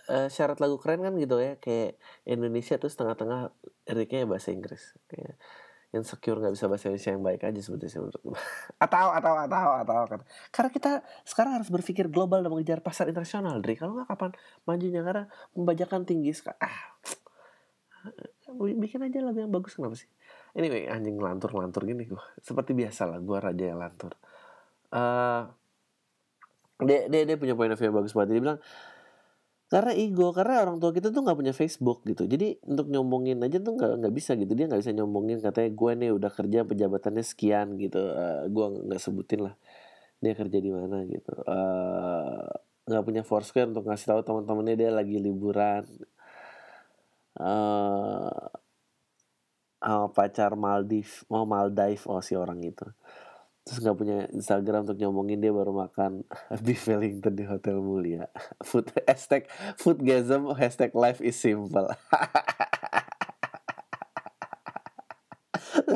uh, 0.09 0.29
syarat 0.31 0.59
lagu 0.59 0.79
keren 0.79 1.03
kan 1.03 1.15
gitu 1.19 1.39
ya 1.39 1.59
kayak 1.59 1.99
Indonesia 2.27 2.79
tuh 2.79 2.91
setengah-tengah 2.91 3.55
liriknya 3.91 4.27
bahasa 4.27 4.51
Inggris 4.51 4.95
insecure 5.93 6.41
nggak 6.41 6.57
bisa 6.57 6.67
bahasa 6.73 6.89
Indonesia 6.89 7.11
yang 7.13 7.25
baik 7.25 7.43
aja 7.45 7.61
sebetulnya 7.61 8.01
menurut 8.01 8.23
atau 8.85 9.07
atau 9.13 9.35
atau 9.45 9.71
atau 9.85 9.97
kan 10.09 10.21
karena 10.49 10.71
kita 10.73 10.93
sekarang 11.29 11.53
harus 11.61 11.69
berpikir 11.69 12.09
global 12.09 12.41
dan 12.41 12.49
mengejar 12.49 12.81
pasar 12.81 13.13
internasional 13.13 13.61
Dri. 13.61 13.77
Kalau 13.77 14.01
nggak 14.01 14.09
kapan 14.09 14.31
majunya? 14.65 15.05
Karena 15.05 15.25
pembajakan 15.53 16.09
tinggi 16.09 16.33
ah. 16.59 16.97
Bikin 18.53 19.05
aja 19.07 19.23
lagu 19.23 19.39
yang 19.39 19.53
bagus 19.53 19.79
kenapa 19.79 19.95
sih? 19.95 20.09
Anyway 20.57 20.89
anjing 20.89 21.17
lantur 21.17 21.55
lantur 21.55 21.87
gini 21.89 22.05
gue 22.05 22.25
seperti 22.41 22.77
biasa 22.77 23.09
lah 23.09 23.23
gue 23.23 23.39
raja 23.41 23.65
yang 23.73 23.81
lantur 23.81 24.13
uh, 24.93 25.49
dia 26.83 27.09
dia 27.09 27.23
dia 27.25 27.37
punya 27.39 27.55
point 27.57 27.73
of 27.73 27.79
view 27.79 27.89
yang 27.91 27.97
bagus 27.97 28.13
banget. 28.13 28.29
Dia 28.37 28.43
bilang 28.43 28.59
karena 29.73 29.97
ego 29.97 30.37
karena 30.37 30.61
orang 30.61 30.77
tua 30.77 30.93
kita 30.93 31.09
tuh 31.09 31.25
nggak 31.25 31.39
punya 31.41 31.55
Facebook 31.57 32.05
gitu. 32.05 32.29
Jadi 32.29 32.61
untuk 32.69 32.93
nyombongin 32.93 33.41
aja 33.41 33.57
tuh 33.57 33.73
nggak 33.73 34.05
nggak 34.05 34.13
bisa 34.13 34.37
gitu. 34.37 34.53
Dia 34.53 34.69
nggak 34.69 34.85
bisa 34.85 34.93
nyombongin 34.93 35.41
katanya 35.41 35.71
gue 35.73 35.93
nih 35.97 36.11
udah 36.13 36.29
kerja 36.29 36.59
pejabatannya 36.69 37.25
sekian 37.25 37.81
gitu. 37.81 37.97
Uh, 37.97 38.45
eh, 38.45 38.53
gue 38.53 38.67
nggak 38.93 39.01
sebutin 39.01 39.41
lah 39.49 39.55
dia 40.21 40.33
kerja 40.37 40.59
di 40.61 40.71
mana 40.77 41.09
gitu. 41.09 41.33
Uh, 41.49 42.53
nggak 42.85 43.05
punya 43.09 43.23
foursquare 43.25 43.73
untuk 43.73 43.89
ngasih 43.89 44.13
tahu 44.13 44.21
teman-temannya 44.21 44.77
dia 44.77 44.91
lagi 44.93 45.17
liburan. 45.17 45.89
Uh, 47.41 48.53
pacar 50.13 50.53
Maldives 50.53 51.25
mau 51.33 51.49
Maldives 51.49 52.05
oh 52.05 52.21
si 52.21 52.37
orang 52.37 52.61
itu 52.61 52.85
terus 53.63 53.79
nggak 53.79 53.99
punya 53.99 54.19
Instagram 54.35 54.83
untuk 54.83 54.99
nyomongin 54.99 55.39
dia 55.39 55.55
baru 55.55 55.71
makan 55.71 56.27
beef 56.67 56.83
Wellington 56.91 57.35
di 57.39 57.45
hotel 57.47 57.79
mulia. 57.79 58.27
Food 58.69 58.91
hashtag 59.07 59.47
foodgasm 59.79 60.51
hashtag 60.59 60.91
life 60.99 61.23
is 61.23 61.39
simple. 61.39 61.87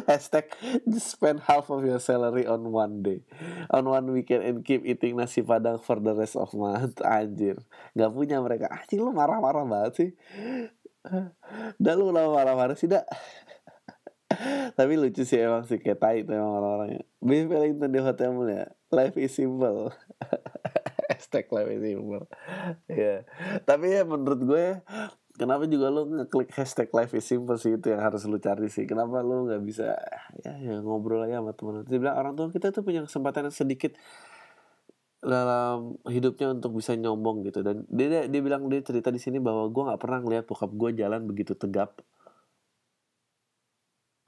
Hashtag 0.06 0.54
just 0.86 1.18
spend 1.18 1.42
half 1.50 1.66
of 1.66 1.82
your 1.82 1.98
salary 1.98 2.46
on 2.46 2.70
one 2.70 3.02
day. 3.02 3.26
On 3.74 3.82
one 3.84 4.06
weekend 4.14 4.46
and 4.46 4.62
keep 4.62 4.86
eating 4.86 5.18
nasi 5.18 5.42
padang 5.42 5.82
for 5.82 5.98
the 5.98 6.14
rest 6.14 6.38
of 6.38 6.54
month. 6.54 7.02
Anjir. 7.02 7.58
Nggak 7.92 8.10
punya 8.14 8.38
mereka. 8.38 8.70
Anjir 8.70 9.02
lu 9.02 9.10
marah-marah 9.10 9.66
banget 9.66 9.92
sih. 9.98 10.10
Dah 11.76 11.94
lu 11.98 12.14
marah-marah 12.14 12.78
sih 12.78 12.86
dah 12.86 13.02
tapi 14.78 14.92
lucu 14.98 15.22
sih 15.22 15.40
emang 15.40 15.64
sih 15.64 15.78
kayak 15.80 15.98
tai 16.00 16.18
tuh 16.22 16.36
emang 16.36 16.52
orang-orangnya. 16.62 17.02
Beef 17.22 17.46
Wellington 17.48 17.90
di 17.90 18.00
hotel 18.00 18.30
mulia 18.32 18.64
life 18.92 19.16
is 19.18 19.32
simple. 19.34 19.90
Hashtag 21.10 21.48
life 21.50 21.70
is 21.70 21.82
simple. 21.82 22.24
Ya 22.86 22.96
yeah. 22.96 23.18
tapi 23.64 23.94
ya 23.94 24.02
menurut 24.04 24.40
gue 24.42 24.64
kenapa 25.36 25.68
juga 25.68 25.92
lo 25.92 26.08
ngeklik 26.08 26.50
hashtag 26.56 26.88
life 26.96 27.12
is 27.12 27.28
simple 27.28 27.60
sih 27.60 27.76
itu 27.76 27.92
yang 27.92 28.02
harus 28.02 28.24
lo 28.24 28.40
cari 28.40 28.66
sih. 28.72 28.88
Kenapa 28.88 29.20
lo 29.20 29.46
nggak 29.46 29.62
bisa 29.62 29.94
ya, 30.42 30.52
ya 30.58 30.80
ngobrol 30.80 31.24
aja 31.28 31.38
sama 31.44 31.52
teman 31.52 31.84
dia 31.84 31.98
bilang 32.00 32.16
orang 32.16 32.32
tua 32.34 32.48
kita 32.50 32.72
tuh 32.72 32.82
punya 32.82 33.04
kesempatan 33.04 33.52
yang 33.52 33.56
sedikit 33.56 33.92
dalam 35.26 35.98
hidupnya 36.06 36.54
untuk 36.54 36.76
bisa 36.76 36.94
nyombong 36.96 37.44
gitu. 37.48 37.60
Dan 37.60 37.84
dia, 37.90 38.26
dia 38.26 38.40
bilang 38.40 38.66
dia 38.70 38.80
cerita 38.80 39.12
di 39.12 39.20
sini 39.20 39.40
bahwa 39.40 39.68
gue 39.68 39.82
nggak 39.82 40.00
pernah 40.00 40.18
ngeliat 40.24 40.44
bokap 40.48 40.72
gue 40.72 40.90
jalan 40.96 41.24
begitu 41.28 41.52
tegap 41.56 42.00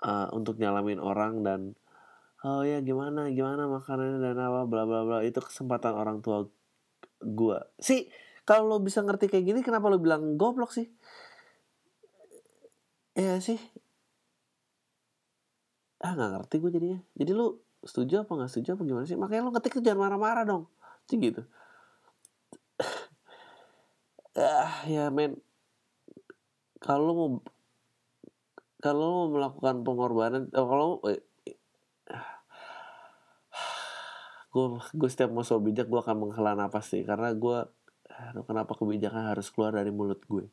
uh, 0.02 0.28
untuk 0.34 0.58
nyalamin 0.58 1.02
orang 1.02 1.42
dan 1.42 1.60
oh 2.46 2.62
ya 2.62 2.78
gimana 2.82 3.30
gimana 3.34 3.66
makanannya 3.66 4.22
dan 4.22 4.38
apa 4.38 4.66
bla 4.66 4.82
bla 4.86 5.00
bla. 5.06 5.18
Itu 5.26 5.42
kesempatan 5.42 5.94
orang 5.94 6.18
tua 6.22 6.46
gua. 7.22 7.66
Sih 7.78 8.06
kalau 8.48 8.64
lo 8.64 8.76
bisa 8.80 9.04
ngerti 9.04 9.28
kayak 9.28 9.44
gini 9.44 9.60
kenapa 9.60 9.92
lo 9.92 10.00
bilang 10.00 10.40
goblok 10.40 10.72
sih? 10.72 10.88
Ya 13.18 13.36
sih. 13.42 13.58
Ah 15.98 16.14
nggak 16.14 16.30
ngerti 16.38 16.54
gue 16.62 16.70
jadinya. 16.70 17.00
Jadi 17.18 17.32
lo 17.34 17.60
setuju 17.82 18.22
apa 18.22 18.30
nggak 18.38 18.50
setuju 18.50 18.78
apa 18.78 18.82
gimana 18.86 19.04
sih? 19.04 19.18
Makanya 19.18 19.42
lo 19.44 19.52
ketik 19.52 19.76
tuh 19.76 19.84
jangan 19.84 20.06
marah-marah 20.06 20.44
dong. 20.46 20.64
Sih 21.10 21.18
gitu. 21.18 21.42
Ah 24.38 24.86
ya 24.86 25.10
men. 25.10 25.42
Kalau 26.78 27.10
mau 27.10 27.28
kalau 28.78 29.26
mau 29.26 29.28
melakukan 29.34 29.82
pengorbanan 29.82 30.46
oh, 30.54 30.66
kalau 30.70 30.88
eh, 31.10 31.22
gue 34.54 34.66
gue 34.94 35.10
setiap 35.10 35.34
mau 35.34 35.42
so 35.42 35.58
bijak 35.58 35.90
gue 35.90 35.98
akan 35.98 36.28
menghela 36.28 36.54
nafas 36.54 36.94
sih. 36.94 37.02
Karena 37.02 37.34
gue 37.34 37.66
aduh 38.08 38.44
kenapa 38.46 38.74
kebijakan 38.74 39.34
harus 39.34 39.50
keluar 39.50 39.74
dari 39.74 39.90
mulut 39.90 40.22
gue? 40.30 40.46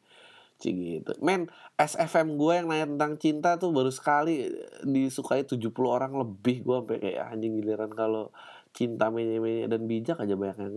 Cik 0.57 0.75
gitu. 0.75 1.11
Men 1.21 1.51
SFM 1.77 2.39
gue 2.39 2.53
yang 2.57 2.67
nanya 2.71 2.87
tentang 2.89 3.13
cinta 3.21 3.49
tuh 3.61 3.69
baru 3.75 3.93
sekali 3.93 4.49
disukai 4.81 5.45
70 5.45 5.69
orang 5.85 6.17
lebih. 6.17 6.65
Gue 6.65 6.81
sampai 6.81 6.97
kayak 6.97 7.29
anjing 7.29 7.61
giliran 7.61 7.91
kalau 7.93 8.33
cinta 8.75 9.13
menye 9.13 9.69
dan 9.69 9.85
bijak 9.85 10.19
aja 10.19 10.35
banyak 10.35 10.57
yang 10.59 10.75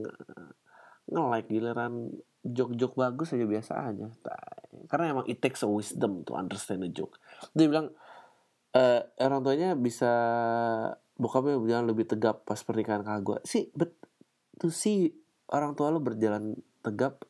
nge-like 1.08 1.48
giliran 1.48 2.12
jok-jok 2.44 2.92
bagus 2.92 3.32
aja 3.32 3.46
biasa 3.48 3.72
aja. 3.88 4.06
Karena 4.92 5.16
emang 5.16 5.26
it 5.30 5.40
takes 5.40 5.64
a 5.64 5.70
wisdom 5.70 6.28
to 6.28 6.36
understand 6.36 6.84
a 6.84 6.90
joke 6.92 7.16
dia 7.54 7.66
bilang 7.70 7.94
e, 8.74 8.82
orang 9.22 9.40
tuanya 9.44 9.68
bisa 9.78 10.12
bokapnya 11.18 11.58
bilang 11.58 11.84
lebih 11.86 12.06
tegap 12.06 12.46
pas 12.46 12.58
pernikahan 12.62 13.02
kakak 13.02 13.22
gue 13.24 13.38
sih 13.46 13.64
bet 13.74 13.94
tuh 14.58 14.74
sih 14.74 15.10
orang 15.50 15.74
tua 15.78 15.94
lo 15.94 16.02
berjalan 16.02 16.58
tegap 16.82 17.22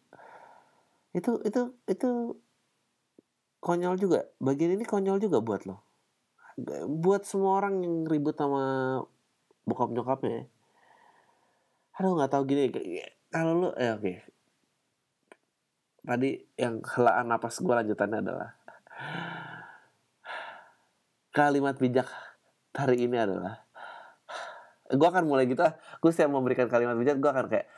itu 1.16 1.40
itu 1.44 1.72
itu 1.88 2.36
konyol 3.59 3.98
juga. 3.98 4.28
Bagian 4.38 4.76
ini 4.76 4.84
konyol 4.86 5.18
juga 5.18 5.42
buat 5.42 5.66
lo. 5.66 5.82
Buat 6.86 7.26
semua 7.26 7.59
orang 7.59 7.82
yang 7.82 8.06
ribut 8.06 8.38
sama 8.38 9.02
bokap 9.68 9.92
nyokapnya 9.92 10.48
aduh 11.98 12.14
nggak 12.14 12.30
tahu 12.32 12.42
gini 12.48 12.72
kalau 13.28 13.52
lo 13.59 13.70
eh 13.76 13.92
oke. 13.92 14.00
Okay. 14.00 14.16
tadi 16.09 16.40
yang 16.56 16.80
helaan 16.80 17.28
napas 17.28 17.61
gue 17.61 17.68
lanjutannya 17.68 18.24
adalah 18.24 18.56
kalimat 21.35 21.76
bijak 21.76 22.09
hari 22.72 23.05
ini 23.05 23.16
adalah 23.18 23.64
gue 24.89 25.09
akan 25.09 25.24
mulai 25.29 25.45
gitu 25.45 25.61
gue 26.01 26.11
setiap 26.12 26.33
memberikan 26.33 26.66
kalimat 26.70 26.97
bijak 26.97 27.20
gue 27.20 27.31
akan 27.31 27.47
kayak 27.53 27.68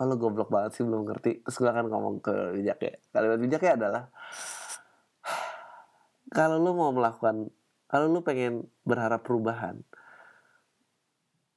kalau 0.00 0.16
goblok 0.16 0.48
banget 0.48 0.80
sih 0.80 0.84
belum 0.88 1.04
ngerti. 1.04 1.44
Terus 1.44 1.56
gue 1.60 1.68
akan 1.68 1.92
ngomong 1.92 2.14
ke 2.24 2.56
bijak 2.56 2.78
ya 2.80 2.94
kalimat 3.12 3.36
bijaknya 3.36 3.72
adalah 3.76 4.04
kalau 6.32 6.56
lu 6.56 6.72
mau 6.72 6.88
melakukan 6.88 7.52
kalau 7.84 8.08
lu 8.08 8.24
pengen 8.24 8.64
berharap 8.88 9.20
perubahan 9.20 9.84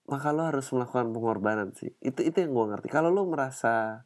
maka 0.04 0.36
lo 0.36 0.44
harus 0.44 0.68
melakukan 0.76 1.16
pengorbanan 1.16 1.72
sih. 1.72 1.96
Itu 2.04 2.20
itu 2.28 2.36
yang 2.44 2.52
gue 2.52 2.66
ngerti. 2.76 2.88
Kalau 2.92 3.08
lo 3.08 3.24
merasa 3.24 4.04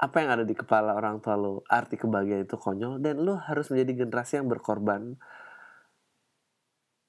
apa 0.00 0.16
yang 0.24 0.32
ada 0.32 0.44
di 0.48 0.56
kepala 0.56 0.96
orang 0.96 1.20
tua 1.20 1.36
lo 1.36 1.60
arti 1.68 2.00
kebahagiaan 2.00 2.48
itu 2.48 2.56
konyol 2.56 3.04
dan 3.04 3.20
lo 3.20 3.36
harus 3.36 3.68
menjadi 3.68 4.08
generasi 4.08 4.40
yang 4.40 4.48
berkorban. 4.48 5.20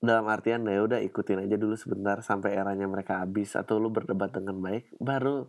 Dalam 0.01 0.27
artian 0.27 0.67
ya 0.67 0.83
udah 0.83 0.99
ikutin 0.99 1.47
aja 1.47 1.55
dulu 1.55 1.79
sebentar 1.79 2.19
sampai 2.19 2.57
eranya 2.57 2.89
mereka 2.91 3.23
habis 3.23 3.55
atau 3.55 3.79
lu 3.79 3.93
berdebat 3.93 4.33
dengan 4.33 4.59
baik 4.59 4.91
baru 4.99 5.47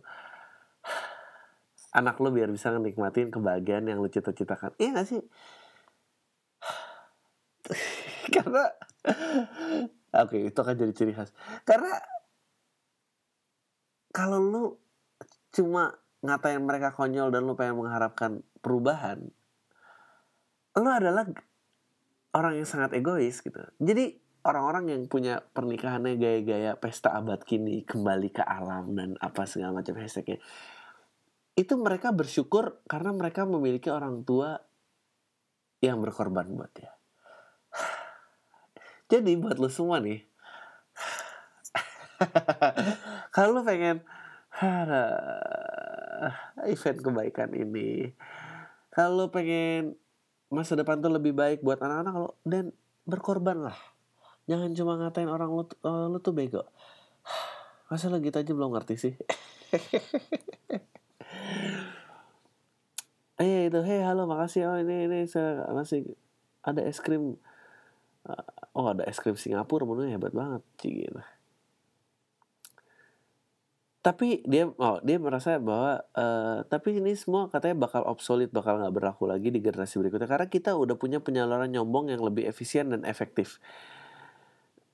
anak 1.99 2.21
lu 2.23 2.31
biar 2.31 2.47
bisa 2.47 2.71
nikmatin 2.79 3.27
kebahagiaan 3.27 3.91
yang 3.91 3.99
lu 3.99 4.07
cita-citakan. 4.07 4.71
Iya 4.79 5.03
gak 5.03 5.07
sih? 5.11 5.21
Karena 8.33 8.71
oke 10.23 10.37
itu 10.47 10.59
akan 10.63 10.75
jadi 10.79 10.93
ciri 10.95 11.11
khas. 11.11 11.35
Karena 11.67 11.91
kalau 14.15 14.39
lu 14.39 14.63
cuma 15.51 16.02
ngatain 16.23 16.63
mereka 16.63 16.95
konyol 16.95 17.29
dan 17.29 17.43
lu 17.43 17.53
pengen 17.59 17.83
mengharapkan 17.83 18.39
perubahan 18.63 19.27
lu 20.73 20.89
adalah 20.89 21.29
orang 22.33 22.57
yang 22.57 22.65
sangat 22.65 22.97
egois 22.97 23.45
gitu. 23.45 23.61
Jadi 23.77 24.17
orang-orang 24.43 24.89
yang 24.89 25.01
punya 25.05 25.45
pernikahannya 25.53 26.17
gaya-gaya 26.17 26.73
pesta 26.81 27.13
abad 27.13 27.37
kini 27.45 27.85
kembali 27.85 28.33
ke 28.33 28.41
alam 28.41 28.97
dan 28.97 29.13
apa 29.21 29.45
segala 29.45 29.79
macam 29.79 29.93
hashtagnya 29.95 30.41
itu 31.53 31.77
mereka 31.77 32.09
bersyukur 32.09 32.81
karena 32.89 33.13
mereka 33.13 33.45
memiliki 33.45 33.93
orang 33.93 34.25
tua 34.25 34.57
yang 35.85 36.01
berkorban 36.01 36.49
buat 36.57 36.73
dia. 36.73 36.89
Jadi 39.13 39.37
buat 39.37 39.61
lo 39.61 39.69
semua 39.69 40.01
nih 40.01 40.25
kalau 43.35 43.61
lo 43.61 43.61
pengen 43.61 44.01
event 46.73 46.99
kebaikan 47.01 47.49
ini. 47.53 48.13
Kalau 48.93 49.25
lo 49.25 49.25
pengen 49.33 49.97
masa 50.53 50.77
depan 50.77 51.01
tuh 51.01 51.09
lebih 51.09 51.33
baik 51.33 51.65
buat 51.65 51.81
anak-anak 51.81 52.13
lo 52.13 52.29
dan 52.45 52.69
berkorban 53.09 53.65
lah. 53.65 53.77
Jangan 54.45 54.75
cuma 54.77 54.99
ngatain 54.99 55.31
orang 55.31 55.49
lu, 55.49 55.63
uh, 55.87 56.07
lu 56.11 56.19
tuh 56.19 56.35
bego. 56.35 56.67
Masa 57.89 58.11
lo 58.11 58.19
gitu 58.19 58.35
aja 58.35 58.51
belum 58.51 58.75
ngerti 58.75 58.95
sih? 58.99 59.13
Eh 63.39 63.61
itu. 63.71 63.79
Hey 63.81 64.03
halo 64.03 64.27
makasih. 64.27 64.67
Oh 64.67 64.77
ini 64.77 65.07
ini 65.07 65.19
saya 65.25 65.63
masih 65.71 66.05
ada 66.61 66.83
es 66.83 66.99
krim. 66.99 67.39
Uh, 68.27 68.45
oh 68.75 68.91
ada 68.91 69.07
es 69.07 69.17
krim 69.17 69.39
Singapura 69.39 69.87
menunya 69.87 70.19
hebat 70.19 70.35
banget 70.35 70.61
cik. 70.79 70.93
gitu 71.07 71.21
tapi 74.03 74.43
dia 74.43 74.67
oh 74.67 74.99
dia 74.99 75.15
merasa 75.15 75.55
bahwa 75.63 76.03
uh, 76.11 76.67
tapi 76.67 76.99
ini 76.99 77.15
semua 77.15 77.47
katanya 77.47 77.87
bakal 77.87 78.03
obsolete 78.03 78.51
bakal 78.51 78.75
nggak 78.75 78.91
berlaku 78.91 79.31
lagi 79.31 79.47
di 79.47 79.63
generasi 79.63 79.95
berikutnya. 80.03 80.27
Karena 80.27 80.51
kita 80.51 80.75
udah 80.75 80.99
punya 80.99 81.23
penyaluran 81.23 81.71
nyombong 81.71 82.11
yang 82.11 82.19
lebih 82.19 82.43
efisien 82.43 82.91
dan 82.91 83.07
efektif. 83.07 83.63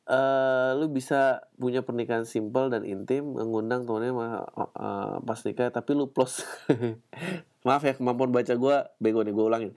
Uh, 0.06 0.78
lu 0.78 0.90
bisa 0.94 1.46
punya 1.58 1.82
pernikahan 1.82 2.26
simple 2.26 2.70
dan 2.70 2.82
intim 2.86 3.34
mengundang 3.34 3.86
temennya 3.86 4.14
uh, 4.46 5.18
pas 5.26 5.40
nikah 5.42 5.74
tapi 5.74 5.98
lu 5.98 6.14
plus. 6.14 6.46
Maaf 7.66 7.82
ya 7.82 7.98
kemampuan 7.98 8.30
baca 8.30 8.54
gue 8.54 8.76
bego 9.02 9.26
nih 9.26 9.34
gue 9.34 9.46
ulangin 9.46 9.74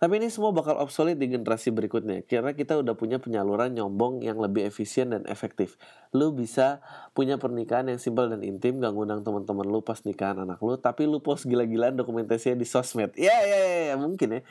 tapi 0.00 0.16
ini 0.16 0.32
semua 0.32 0.48
bakal 0.48 0.80
obsolete 0.80 1.20
di 1.20 1.28
generasi 1.28 1.68
berikutnya 1.76 2.24
karena 2.24 2.56
kita 2.56 2.80
udah 2.80 2.96
punya 2.96 3.20
penyaluran 3.20 3.76
nyombong 3.76 4.24
yang 4.24 4.40
lebih 4.40 4.64
efisien 4.64 5.12
dan 5.12 5.28
efektif. 5.28 5.76
Lu 6.16 6.32
bisa 6.32 6.80
punya 7.12 7.36
pernikahan 7.36 7.84
yang 7.84 8.00
simpel 8.00 8.32
dan 8.32 8.40
intim, 8.40 8.80
gak 8.80 8.96
ngundang 8.96 9.20
teman-teman 9.20 9.68
lu 9.68 9.84
pas 9.84 10.00
nikahan 10.00 10.40
anak 10.40 10.56
lu, 10.64 10.80
tapi 10.80 11.04
lu 11.04 11.20
post 11.20 11.44
gila-gilaan 11.44 12.00
dokumentasinya 12.00 12.56
di 12.56 12.64
sosmed. 12.64 13.12
Ya 13.20 13.36
ya 13.44 13.92
ya, 13.92 13.94
mungkin 14.00 14.40
ya. 14.40 14.42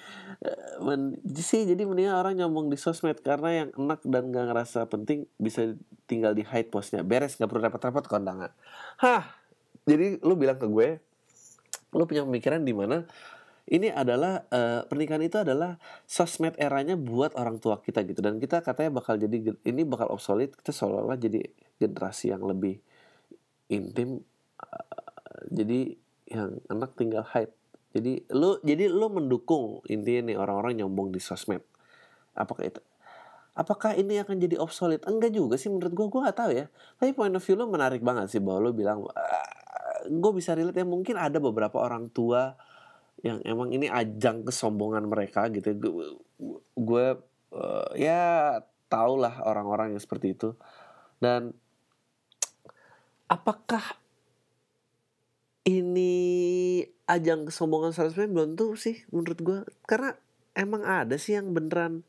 Eh, 0.45 0.57
men, 0.85 1.17
sih 1.33 1.65
jadi 1.65 1.81
mendingan 1.81 2.13
orang 2.13 2.37
nyombong 2.37 2.69
di 2.69 2.77
sosmed 2.77 3.17
karena 3.25 3.65
yang 3.65 3.69
enak 3.73 4.05
dan 4.05 4.29
gak 4.29 4.45
ngerasa 4.53 4.85
penting 4.85 5.25
bisa 5.41 5.73
tinggal 6.05 6.37
di 6.37 6.45
hide 6.45 6.69
postnya. 6.69 7.01
Beres 7.01 7.41
gak 7.41 7.49
perlu 7.49 7.65
repot-repot 7.65 8.05
kondangan. 8.05 8.53
Hah. 9.01 9.25
Jadi 9.89 10.21
lu 10.21 10.37
bilang 10.37 10.61
ke 10.61 10.69
gue, 10.69 11.01
lu 11.97 12.05
punya 12.05 12.21
pemikiran 12.21 12.61
di 12.61 12.77
mana 12.77 13.09
ini 13.69 13.93
adalah 13.93 14.49
uh, 14.49 14.81
pernikahan 14.89 15.21
itu 15.21 15.37
adalah 15.37 15.77
sosmed 16.09 16.57
eranya 16.57 16.97
buat 16.97 17.37
orang 17.37 17.61
tua 17.61 17.77
kita 17.79 18.01
gitu. 18.03 18.19
Dan 18.25 18.41
kita 18.41 18.65
katanya 18.65 18.97
bakal 18.97 19.21
jadi 19.21 19.53
ini 19.65 19.81
bakal 19.85 20.09
obsolete 20.09 20.57
kita 20.57 20.73
seolah-olah 20.73 21.21
jadi 21.21 21.45
generasi 21.77 22.33
yang 22.33 22.41
lebih 22.43 22.81
intim 23.69 24.25
uh, 24.57 25.45
jadi 25.53 25.93
yang 26.29 26.61
anak 26.69 26.93
tinggal 26.97 27.25
hide 27.25 27.53
jadi 27.89 28.21
lu 28.37 28.61
jadi 28.61 28.85
lu 28.85 29.09
mendukung 29.09 29.81
intinya 29.89 30.29
nih 30.29 30.37
orang-orang 30.37 30.81
nyombong 30.81 31.09
di 31.09 31.17
sosmed. 31.17 31.65
Apakah 32.37 32.69
itu? 32.69 32.81
Apakah 33.57 33.97
ini 33.97 34.21
akan 34.21 34.37
jadi 34.37 34.55
obsolete? 34.61 35.03
Enggak 35.09 35.33
juga 35.33 35.57
sih 35.57 35.73
menurut 35.73 35.91
gue 35.91 36.05
gue 36.07 36.21
gak 36.21 36.37
tahu 36.37 36.51
ya. 36.53 36.65
Tapi 37.01 37.11
point 37.17 37.33
of 37.33 37.41
view 37.41 37.57
lu 37.57 37.65
menarik 37.67 37.99
banget 38.05 38.29
sih 38.29 38.39
bahwa 38.39 38.69
lu 38.69 38.71
bilang 38.77 39.03
uh, 39.03 39.49
gue 40.05 40.31
bisa 40.37 40.53
relate 40.53 40.77
ya 40.79 40.85
mungkin 40.85 41.17
ada 41.17 41.41
beberapa 41.41 41.81
orang 41.81 42.13
tua 42.13 42.55
yang 43.19 43.43
emang 43.43 43.75
ini 43.75 43.91
ajang 43.91 44.47
kesombongan 44.47 45.07
mereka 45.07 45.51
gitu. 45.51 45.75
Gue, 46.75 47.07
uh, 47.51 47.89
ya 47.95 48.59
tau 48.87 49.19
lah 49.19 49.43
orang-orang 49.43 49.95
yang 49.95 50.01
seperti 50.01 50.35
itu. 50.35 50.55
Dan 51.19 51.51
apakah 53.27 53.83
ini 55.67 56.81
ajang 57.05 57.45
kesombongan 57.45 57.91
100% 57.93 58.31
belum 58.31 58.57
tuh 58.57 58.73
sih 58.79 59.05
menurut 59.13 59.39
gue 59.41 59.59
karena 59.85 60.17
emang 60.57 60.81
ada 60.81 61.13
sih 61.19 61.37
yang 61.37 61.53
beneran 61.53 62.01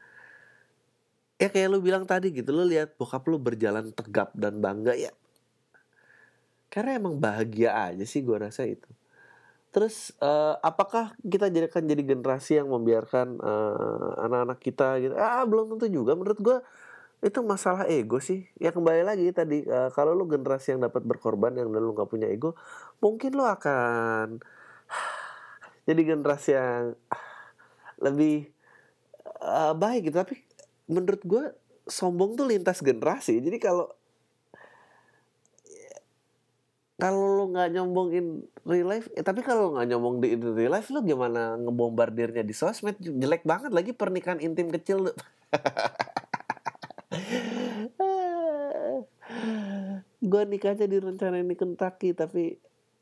ya 1.37 1.49
kayak 1.53 1.69
lu 1.73 1.81
bilang 1.85 2.09
tadi 2.09 2.33
gitu 2.33 2.53
lu 2.53 2.65
lihat 2.65 2.97
bokap 2.97 3.25
lu 3.29 3.37
berjalan 3.37 3.93
tegap 3.93 4.33
dan 4.39 4.63
bangga 4.63 4.95
ya. 4.97 5.13
Karena 6.71 7.03
emang 7.03 7.19
bahagia 7.19 7.75
aja 7.91 8.07
sih 8.07 8.23
gue 8.23 8.39
rasa 8.39 8.63
itu 8.63 8.87
Terus 9.71 10.11
uh, 10.19 10.59
apakah 10.67 11.15
kita 11.23 11.47
jadi 11.47 11.71
akan 11.71 11.87
jadi 11.87 12.03
generasi 12.03 12.59
yang 12.59 12.75
membiarkan 12.75 13.39
uh, 13.39 14.19
anak-anak 14.27 14.59
kita 14.59 14.99
gitu? 14.99 15.15
Ah 15.15 15.47
belum 15.47 15.79
tentu 15.79 15.87
juga. 15.87 16.19
Menurut 16.19 16.41
gue 16.43 16.59
itu 17.23 17.39
masalah 17.47 17.87
ego 17.87 18.19
sih. 18.19 18.51
Ya 18.59 18.75
kembali 18.75 19.07
lagi 19.07 19.31
tadi 19.31 19.63
uh, 19.71 19.95
kalau 19.95 20.11
lu 20.19 20.27
generasi 20.27 20.75
yang 20.75 20.83
dapat 20.83 21.07
berkorban 21.07 21.55
yang 21.55 21.71
lu 21.71 21.95
nggak 21.95 22.11
punya 22.11 22.27
ego, 22.27 22.59
mungkin 22.99 23.31
lu 23.39 23.47
akan 23.47 24.43
jadi 25.89 26.03
generasi 26.03 26.51
yang 26.59 26.99
lebih 28.03 28.51
uh, 29.39 29.71
baik 29.79 30.11
gitu. 30.11 30.19
Tapi 30.19 30.35
menurut 30.91 31.23
gue 31.23 31.45
sombong 31.87 32.35
tuh 32.35 32.51
lintas 32.51 32.83
generasi. 32.83 33.39
Jadi 33.39 33.63
kalau 33.63 33.87
kalau 37.01 37.41
lo 37.41 37.45
nggak 37.51 37.69
nyombongin 37.73 38.45
real 38.69 38.89
life 38.93 39.09
eh, 39.17 39.25
tapi 39.25 39.41
kalau 39.41 39.73
nggak 39.75 39.89
nyombong 39.89 40.21
di 40.21 40.37
real 40.37 40.77
life 40.77 40.93
lo 40.93 41.01
gimana 41.01 41.57
ngebombardirnya 41.57 42.45
di 42.45 42.53
sosmed? 42.53 43.01
Jelek 43.01 43.43
banget 43.49 43.73
lagi 43.73 43.97
pernikahan 43.97 44.39
intim 44.45 44.69
kecil 44.69 45.09
lo 45.09 45.13
gue 50.21 50.43
nikahnya 50.47 50.87
direncanain 50.87 51.49
di 51.49 51.57
Kentucky 51.57 52.13
tapi 52.15 52.61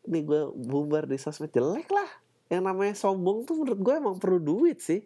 nih 0.09 0.23
gue 0.25 0.41
bubar 0.55 1.05
di 1.05 1.21
sosmed. 1.21 1.53
Jelek 1.53 1.89
lah. 1.93 2.09
Yang 2.49 2.63
namanya 2.65 2.95
sombong 2.97 3.45
tuh 3.45 3.61
menurut 3.61 3.81
gue 3.81 3.95
emang 4.01 4.17
perlu 4.17 4.41
duit 4.41 4.81
sih. 4.81 5.05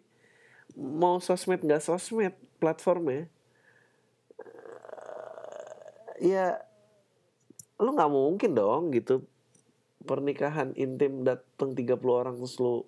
Mau 0.79 1.19
sosmed 1.19 1.59
nggak 1.59 1.83
sosmed 1.83 2.33
platformnya. 2.63 3.27
Ya 6.23 6.63
lu 7.83 7.91
nggak 7.93 8.11
mungkin 8.11 8.51
dong 8.55 8.95
gitu. 8.95 9.21
Pernikahan 10.03 10.75
intim 10.75 11.23
datang 11.23 11.75
30 11.75 11.95
orang 12.07 12.35
terus 12.39 12.55
lu 12.59 12.83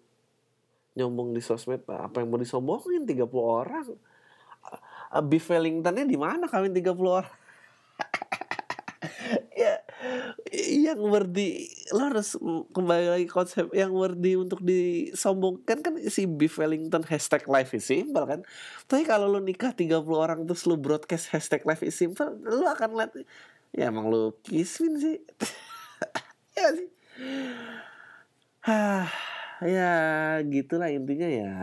nyombong 0.95 1.35
di 1.35 1.43
sosmed 1.43 1.83
apa 1.87 2.23
yang 2.23 2.31
mau 2.31 2.39
disombongin? 2.39 3.03
30 3.03 3.27
orang. 3.35 3.87
Beef 5.27 5.45
Wellingtonnya 5.47 6.07
di 6.07 6.17
mana 6.19 6.47
kawin 6.47 6.71
30 6.71 6.95
orang? 7.03 7.35
Ya 9.55 9.79
yang 10.53 11.01
berdi 11.09 11.67
lo 11.95 12.11
harus 12.11 12.37
kembali 12.75 13.05
lagi 13.11 13.27
konsep 13.27 13.71
yang 13.73 13.91
worthy 13.91 14.37
untuk 14.37 14.61
disombongkan 14.61 15.81
kan 15.81 15.93
si 16.07 16.29
Beef 16.29 16.59
Wellington 16.59 17.03
hashtag 17.07 17.47
life 17.49 17.73
is 17.73 17.87
simple 17.87 18.23
kan? 18.23 18.41
Tapi 18.85 19.03
kalau 19.07 19.31
lo 19.31 19.39
nikah 19.41 19.73
30 19.73 20.05
orang 20.11 20.39
terus 20.45 20.67
lo 20.69 20.77
broadcast 20.77 21.33
hashtag 21.33 21.65
life 21.65 21.81
is 21.81 21.95
simple 21.97 22.37
lo 22.43 22.67
akan 22.69 22.89
lihat 22.99 23.13
ya 23.75 23.91
emang 23.91 24.07
lo 24.07 24.39
kismin 24.41 24.95
sih. 24.97 25.19
Ya 26.55 26.71
sih. 26.71 26.87
Ya 29.67 29.93
gitulah 30.47 30.87
intinya 30.87 31.27
ya. 31.27 31.53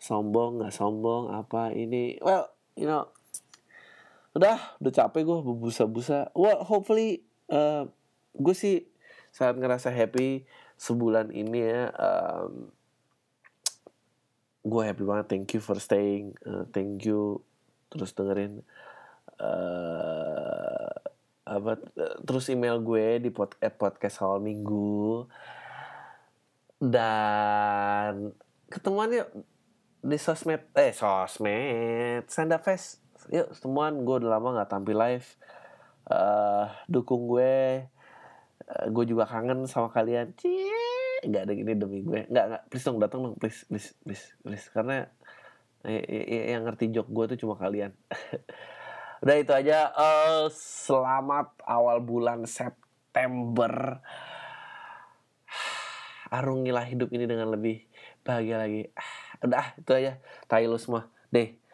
Sombong 0.00 0.64
nggak 0.64 0.72
sombong 0.72 1.28
apa 1.28 1.76
ini. 1.76 2.16
Well 2.24 2.48
you 2.72 2.88
know 2.88 3.12
udah 4.32 4.80
udah 4.80 4.92
capek 4.92 5.28
gue 5.28 5.38
berbusa-busa. 5.44 6.32
Well 6.32 6.64
hopefully 6.64 7.24
uh, 7.52 7.88
gue 8.32 8.54
sih 8.56 8.88
sangat 9.32 9.60
ngerasa 9.60 9.92
happy 9.92 10.48
sebulan 10.80 11.32
ini 11.32 11.60
ya. 11.64 11.92
Um, 11.96 12.72
gue 14.64 14.82
happy 14.84 15.04
banget. 15.04 15.26
Thank 15.32 15.56
you 15.56 15.60
for 15.60 15.76
staying. 15.80 16.36
Uh, 16.44 16.68
thank 16.72 17.04
you. 17.04 17.40
Terus 17.88 18.12
dengerin 18.12 18.60
uh, 19.40 20.75
apa 21.46 21.78
terus 22.26 22.50
email 22.50 22.82
gue 22.82 23.22
di 23.22 23.30
pod, 23.30 23.54
eh, 23.62 23.70
podcast 23.70 24.18
awal 24.26 24.42
minggu. 24.42 25.30
Dan 26.82 28.34
ketemuan 28.66 29.14
yuk 29.14 29.30
di 30.02 30.18
sosmed 30.18 30.66
eh 30.74 30.90
sosmed 30.90 32.26
stand 32.26 32.50
up 32.50 32.66
fest. 32.66 32.98
Yuk 33.30 33.54
temuan 33.62 34.02
gue 34.02 34.26
udah 34.26 34.36
lama 34.36 34.58
nggak 34.58 34.70
tampil 34.74 34.98
live. 34.98 35.28
Uh, 36.10 36.66
dukung 36.90 37.30
gue. 37.30 37.86
Uh, 38.66 38.86
gue 38.90 39.04
juga 39.06 39.30
kangen 39.30 39.70
sama 39.70 39.94
kalian. 39.94 40.34
Cie 40.34 41.22
nggak 41.22 41.42
ada 41.46 41.52
gini 41.54 41.72
demi 41.78 42.02
gue. 42.02 42.26
Nggak 42.26 42.44
nggak. 42.50 42.62
Please 42.74 42.84
dong 42.84 42.98
datang 42.98 43.20
dong. 43.22 43.34
Please 43.38 43.62
please 43.70 43.94
please 44.02 44.24
please. 44.42 44.66
Karena 44.74 45.06
eh, 45.86 46.50
yang 46.50 46.66
ngerti 46.66 46.90
jok 46.90 47.06
gue 47.06 47.24
tuh 47.34 47.38
cuma 47.46 47.54
kalian 47.54 47.94
udah 49.24 49.36
itu 49.36 49.52
aja 49.52 49.92
uh, 49.92 50.48
selamat 50.52 51.62
awal 51.64 52.00
bulan 52.02 52.44
September. 52.44 54.00
Arungilah 56.26 56.84
hidup 56.88 57.14
ini 57.14 57.24
dengan 57.24 57.52
lebih 57.54 57.86
bahagia 58.26 58.58
lagi. 58.58 58.90
Udah 59.44 59.76
itu 59.78 59.92
aja. 59.94 60.12
Tayo 60.50 60.74
semua. 60.80 61.08
Deh 61.30 61.65